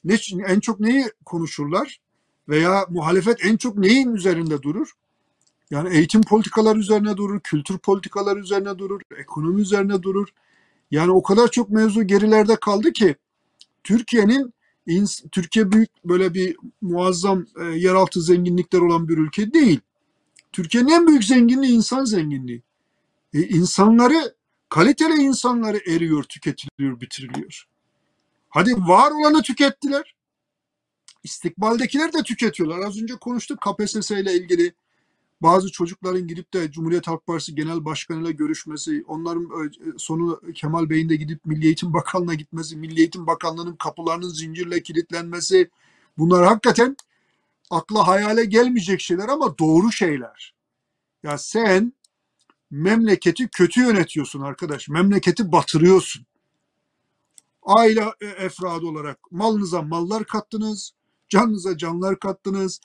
ne, 0.05 0.19
en 0.47 0.61
çok 0.61 0.81
neyi 0.81 1.05
konuşurlar? 1.25 2.01
Veya 2.49 2.87
muhalefet 2.91 3.45
en 3.45 3.57
çok 3.57 3.79
neyin 3.79 4.15
üzerinde 4.15 4.63
durur? 4.63 4.93
Yani 5.71 5.97
eğitim 5.97 6.23
politikaları 6.23 6.79
üzerine 6.79 7.17
durur, 7.17 7.41
kültür 7.41 7.79
politikaları 7.79 8.39
üzerine 8.39 8.79
durur, 8.79 9.01
ekonomi 9.17 9.61
üzerine 9.61 10.03
durur. 10.03 10.29
Yani 10.91 11.13
o 11.13 11.23
kadar 11.23 11.51
çok 11.51 11.71
mevzu 11.71 12.03
gerilerde 12.03 12.57
kaldı 12.57 12.93
ki 12.93 13.17
Türkiye'nin 13.85 14.55
Türkiye 15.33 15.73
büyük 15.73 15.91
böyle 16.05 16.35
bir 16.35 16.57
muazzam 16.81 17.47
e, 17.61 17.65
yeraltı 17.65 18.23
zenginlikler 18.23 18.81
olan 18.81 19.09
bir 19.09 19.19
ülke 19.19 19.53
değil. 19.53 19.81
Türkiye'nin 20.53 20.89
en 20.89 21.07
büyük 21.07 21.25
zenginliği 21.25 21.73
insan 21.73 22.05
zenginliği. 22.05 22.63
E, 23.35 23.41
insanları, 23.41 24.35
kaliteli 24.69 25.23
insanları 25.23 25.81
eriyor, 25.87 26.25
tüketiliyor, 26.25 27.01
bitiriliyor. 27.01 27.67
Hadi 28.49 28.75
var 28.75 29.11
olanı 29.11 29.43
tükettiler. 29.43 30.15
İstikbaldekiler 31.25 32.13
de 32.13 32.23
tüketiyorlar. 32.23 32.79
Az 32.79 33.03
önce 33.03 33.15
konuştuk 33.15 33.61
KPSS 33.61 34.11
ile 34.11 34.35
ilgili 34.35 34.75
bazı 35.43 35.73
çocukların 35.73 36.27
gidip 36.27 36.55
de 36.55 36.71
Cumhuriyet 36.73 37.07
Halk 37.07 37.27
Partisi 37.27 37.55
Genel 37.55 37.85
Başkanı'yla 37.85 38.31
görüşmesi, 38.31 39.05
onların 39.07 39.45
e, 39.45 39.71
sonu 39.99 40.41
Kemal 40.55 40.91
Bey'in 40.91 41.09
de 41.09 41.17
gidip 41.17 41.47
Milli 41.47 41.67
Eğitim 41.67 41.95
Bakanlığı'na 41.95 42.35
gitmesi, 42.35 42.77
Milli 42.77 43.01
Eğitim 43.01 43.27
Bakanlığı'nın 43.27 43.77
kapılarının 43.77 44.29
zincirle 44.29 44.83
kilitlenmesi, 44.83 45.71
bunlar 46.19 46.47
hakikaten 46.47 46.97
akla 47.71 48.07
hayale 48.07 48.45
gelmeyecek 48.45 49.01
şeyler 49.01 49.29
ama 49.29 49.59
doğru 49.59 49.93
şeyler. 49.93 50.55
Ya 51.23 51.39
sen 51.39 51.93
memleketi 52.71 53.49
kötü 53.49 53.81
yönetiyorsun 53.81 54.41
arkadaş. 54.41 54.89
Memleketi 54.89 55.53
batırıyorsun. 55.53 56.27
Aile 57.63 58.05
e, 58.21 58.27
efradı 58.27 58.87
olarak 58.87 59.19
malınıza 59.33 59.83
mallar 59.83 60.25
kattınız, 60.25 60.93
canınıza 61.29 61.79
canlar 61.79 62.19
kattınız, 62.19 62.81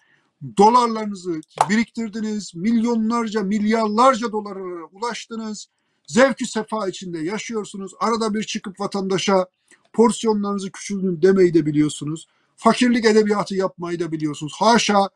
dolarlarınızı 0.57 1.41
biriktirdiniz, 1.69 2.55
milyonlarca, 2.55 3.43
milyarlarca 3.43 4.31
dolara 4.31 4.85
ulaştınız. 4.91 5.67
Zevkü 6.07 6.45
sefa 6.45 6.87
içinde 6.87 7.19
yaşıyorsunuz. 7.19 7.91
Arada 7.99 8.33
bir 8.33 8.43
çıkıp 8.43 8.79
vatandaşa 8.79 9.45
porsiyonlarınızı 9.93 10.71
küçüldün 10.71 11.21
demeyi 11.21 11.53
de 11.53 11.65
biliyorsunuz. 11.65 12.27
Fakirlik 12.55 13.05
edebiyatı 13.05 13.55
yapmayı 13.55 13.99
da 13.99 14.11
biliyorsunuz. 14.11 14.53
Haşa 14.59 15.09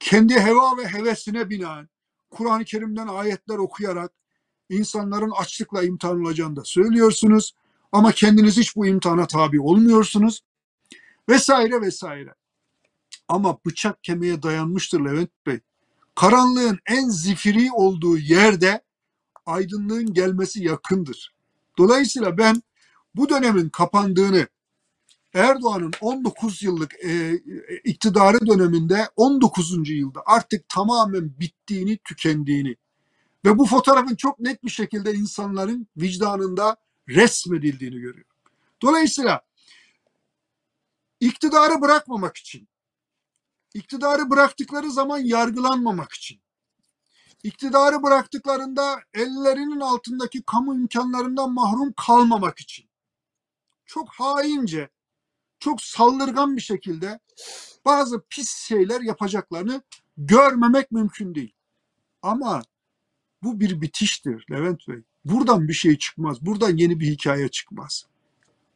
kendi 0.00 0.40
heva 0.40 0.76
ve 0.76 0.88
hevesine 0.88 1.50
binaen 1.50 1.88
Kur'an-ı 2.30 2.64
Kerim'den 2.64 3.06
ayetler 3.06 3.58
okuyarak 3.58 4.12
insanların 4.70 5.30
açlıkla 5.30 5.82
imtihan 5.82 6.20
olacağını 6.20 6.56
da 6.56 6.64
söylüyorsunuz. 6.64 7.54
Ama 7.92 8.12
kendiniz 8.12 8.56
hiç 8.56 8.76
bu 8.76 8.86
imtihana 8.86 9.26
tabi 9.26 9.60
olmuyorsunuz. 9.60 10.42
Vesaire 11.28 11.80
vesaire. 11.80 12.34
Ama 13.28 13.58
bıçak 13.66 14.04
kemiğe 14.04 14.42
dayanmıştır 14.42 15.00
Levent 15.00 15.30
Bey. 15.46 15.60
Karanlığın 16.14 16.78
en 16.86 17.08
zifiri 17.08 17.72
olduğu 17.72 18.18
yerde 18.18 18.82
aydınlığın 19.46 20.14
gelmesi 20.14 20.64
yakındır. 20.64 21.34
Dolayısıyla 21.78 22.38
ben 22.38 22.62
bu 23.14 23.28
dönemin 23.28 23.68
kapandığını 23.68 24.48
Erdoğan'ın 25.34 25.92
19 26.00 26.62
yıllık 26.62 27.04
e, 27.04 27.34
iktidarı 27.84 28.46
döneminde 28.46 29.08
19. 29.16 29.90
yılda 29.90 30.22
artık 30.26 30.68
tamamen 30.68 31.40
bittiğini, 31.40 31.98
tükendiğini 32.04 32.76
ve 33.44 33.58
bu 33.58 33.66
fotoğrafın 33.66 34.16
çok 34.16 34.40
net 34.40 34.64
bir 34.64 34.70
şekilde 34.70 35.14
insanların 35.14 35.86
vicdanında 35.96 36.76
resmedildiğini 37.08 37.94
görüyorum. 37.94 38.30
Dolayısıyla 38.82 39.40
iktidarı 41.20 41.80
bırakmamak 41.80 42.36
için, 42.36 42.68
iktidarı 43.76 44.30
bıraktıkları 44.30 44.90
zaman 44.90 45.18
yargılanmamak 45.18 46.12
için, 46.12 46.40
iktidarı 47.42 48.02
bıraktıklarında 48.02 49.00
ellerinin 49.14 49.80
altındaki 49.80 50.42
kamu 50.42 50.74
imkanlarından 50.74 51.52
mahrum 51.52 51.92
kalmamak 51.92 52.58
için 52.58 52.88
çok 53.86 54.08
haince, 54.08 54.88
çok 55.58 55.82
saldırgan 55.82 56.56
bir 56.56 56.60
şekilde 56.60 57.20
bazı 57.84 58.20
pis 58.30 58.56
şeyler 58.56 59.00
yapacaklarını 59.00 59.82
görmemek 60.16 60.90
mümkün 60.90 61.34
değil. 61.34 61.52
Ama 62.22 62.62
bu 63.42 63.60
bir 63.60 63.80
bitiştir 63.80 64.46
Levent 64.50 64.88
Bey. 64.88 65.02
Buradan 65.24 65.68
bir 65.68 65.72
şey 65.72 65.98
çıkmaz. 65.98 66.46
Buradan 66.46 66.76
yeni 66.76 67.00
bir 67.00 67.06
hikaye 67.06 67.48
çıkmaz. 67.48 68.06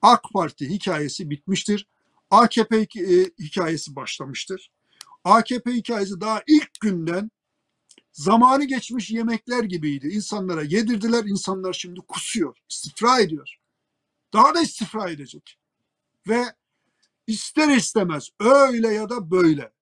AK 0.02 0.22
Parti 0.32 0.68
hikayesi 0.68 1.30
bitmiştir. 1.30 1.86
AKP 2.30 2.76
e, 2.76 2.86
hikayesi 3.38 3.96
başlamıştır. 3.96 4.70
AKP 5.24 5.72
hikayesi 5.72 6.20
daha 6.20 6.42
ilk 6.46 6.80
günden 6.80 7.30
zamanı 8.12 8.64
geçmiş 8.64 9.10
yemekler 9.10 9.64
gibiydi. 9.64 10.08
İnsanlara 10.08 10.62
yedirdiler. 10.62 11.24
İnsanlar 11.24 11.72
şimdi 11.72 12.00
kusuyor, 12.00 12.56
istifra 12.68 13.20
ediyor. 13.20 13.56
Daha 14.32 14.54
da 14.54 14.60
istifra 14.60 15.10
edecek. 15.10 15.58
Ve 16.28 16.44
ister 17.26 17.76
istemez 17.76 18.28
öyle 18.40 18.88
ya 18.88 19.08
da 19.08 19.30
böyle 19.30 19.72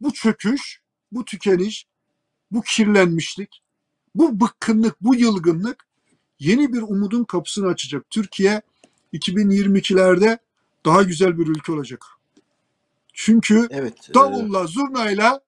bu 0.00 0.12
çöküş, 0.12 0.82
bu 1.12 1.24
tükeniş, 1.24 1.86
bu 2.50 2.62
kirlenmişlik, 2.62 3.62
bu 4.14 4.40
bıkkınlık, 4.40 5.00
bu 5.00 5.14
yılgınlık 5.14 5.86
yeni 6.38 6.72
bir 6.72 6.82
umudun 6.82 7.24
kapısını 7.24 7.66
açacak. 7.66 8.10
Türkiye 8.10 8.62
2022'lerde 9.12 10.38
daha 10.84 11.02
güzel 11.02 11.38
bir 11.38 11.46
ülke 11.46 11.72
olacak. 11.72 12.04
Çünkü 13.12 13.68
Evet. 13.70 14.10
e, 14.10 14.14
davulla, 14.14 14.66
zurnayla 14.66 15.40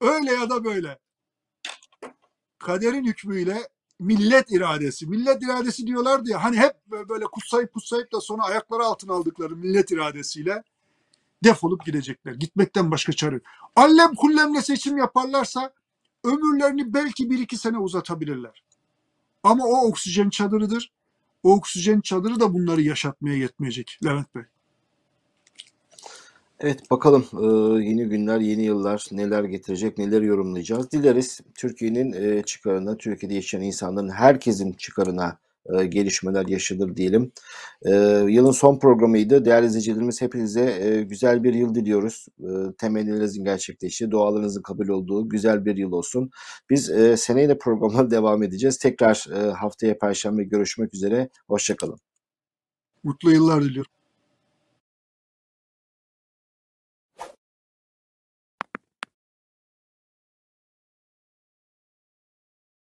öyle 0.00 0.32
ya 0.32 0.50
da 0.50 0.64
böyle 0.64 0.98
kaderin 2.58 3.04
hükmüyle 3.04 3.68
millet 3.98 4.52
iradesi. 4.52 5.06
Millet 5.06 5.42
iradesi 5.42 5.86
diyorlardı 5.86 6.30
ya 6.30 6.44
hani 6.44 6.56
hep 6.56 6.76
böyle 6.86 7.24
kutsayıp 7.24 7.72
kutsayıp 7.72 8.12
da 8.12 8.20
sonra 8.20 8.42
ayakları 8.42 8.82
altına 8.84 9.12
aldıkları 9.12 9.56
millet 9.56 9.90
iradesiyle 9.90 10.62
defolup 11.44 11.86
gidecekler. 11.86 12.34
Gitmekten 12.34 12.90
başka 12.90 13.12
çare. 13.12 13.34
yok. 13.34 13.42
Allem 13.76 14.14
kullemle 14.14 14.62
seçim 14.62 14.98
yaparlarsa 14.98 15.72
ömürlerini 16.24 16.94
belki 16.94 17.30
bir 17.30 17.38
iki 17.38 17.56
sene 17.56 17.78
uzatabilirler. 17.78 18.64
Ama 19.42 19.64
o 19.64 19.86
oksijen 19.88 20.30
çadırıdır. 20.30 20.92
O 21.42 21.52
oksijen 21.52 22.00
çadırı 22.00 22.40
da 22.40 22.54
bunları 22.54 22.82
yaşatmaya 22.82 23.36
yetmeyecek 23.36 23.98
Levent 24.04 24.34
Bey. 24.34 24.42
Evet 26.60 26.90
bakalım 26.90 27.24
e, 27.32 27.46
yeni 27.84 28.04
günler, 28.08 28.40
yeni 28.40 28.62
yıllar 28.64 29.06
neler 29.12 29.44
getirecek, 29.44 29.98
neler 29.98 30.22
yorumlayacağız. 30.22 30.90
Dileriz 30.92 31.40
Türkiye'nin 31.58 32.12
e, 32.12 32.42
çıkarına, 32.42 32.96
Türkiye'de 32.96 33.34
yaşayan 33.34 33.62
insanların 33.62 34.08
herkesin 34.08 34.72
çıkarına 34.72 35.38
e, 35.78 35.86
gelişmeler 35.86 36.46
yaşanır 36.46 36.96
diyelim. 36.96 37.32
E, 37.86 37.90
yılın 38.28 38.50
son 38.50 38.78
programıydı. 38.78 39.44
Değerli 39.44 39.66
izleyicilerimiz 39.66 40.22
hepinize 40.22 40.60
e, 40.60 41.02
güzel 41.02 41.44
bir 41.44 41.54
yıl 41.54 41.74
diliyoruz. 41.74 42.26
E, 42.40 42.48
temennilerinizin 42.78 43.44
gerçekleştiği, 43.44 44.10
dualarınızın 44.10 44.62
kabul 44.62 44.88
olduğu 44.88 45.28
güzel 45.28 45.64
bir 45.64 45.76
yıl 45.76 45.92
olsun. 45.92 46.30
Biz 46.70 46.90
e, 46.90 47.16
seneyle 47.16 47.58
programa 47.58 48.10
devam 48.10 48.42
edeceğiz. 48.42 48.78
Tekrar 48.78 49.26
e, 49.34 49.50
haftaya 49.50 49.98
Perşembe 49.98 50.44
görüşmek 50.44 50.94
üzere. 50.94 51.28
Hoşçakalın. 51.48 51.98
Mutlu 53.04 53.32
yıllar 53.32 53.62
diliyorum. 53.62 53.99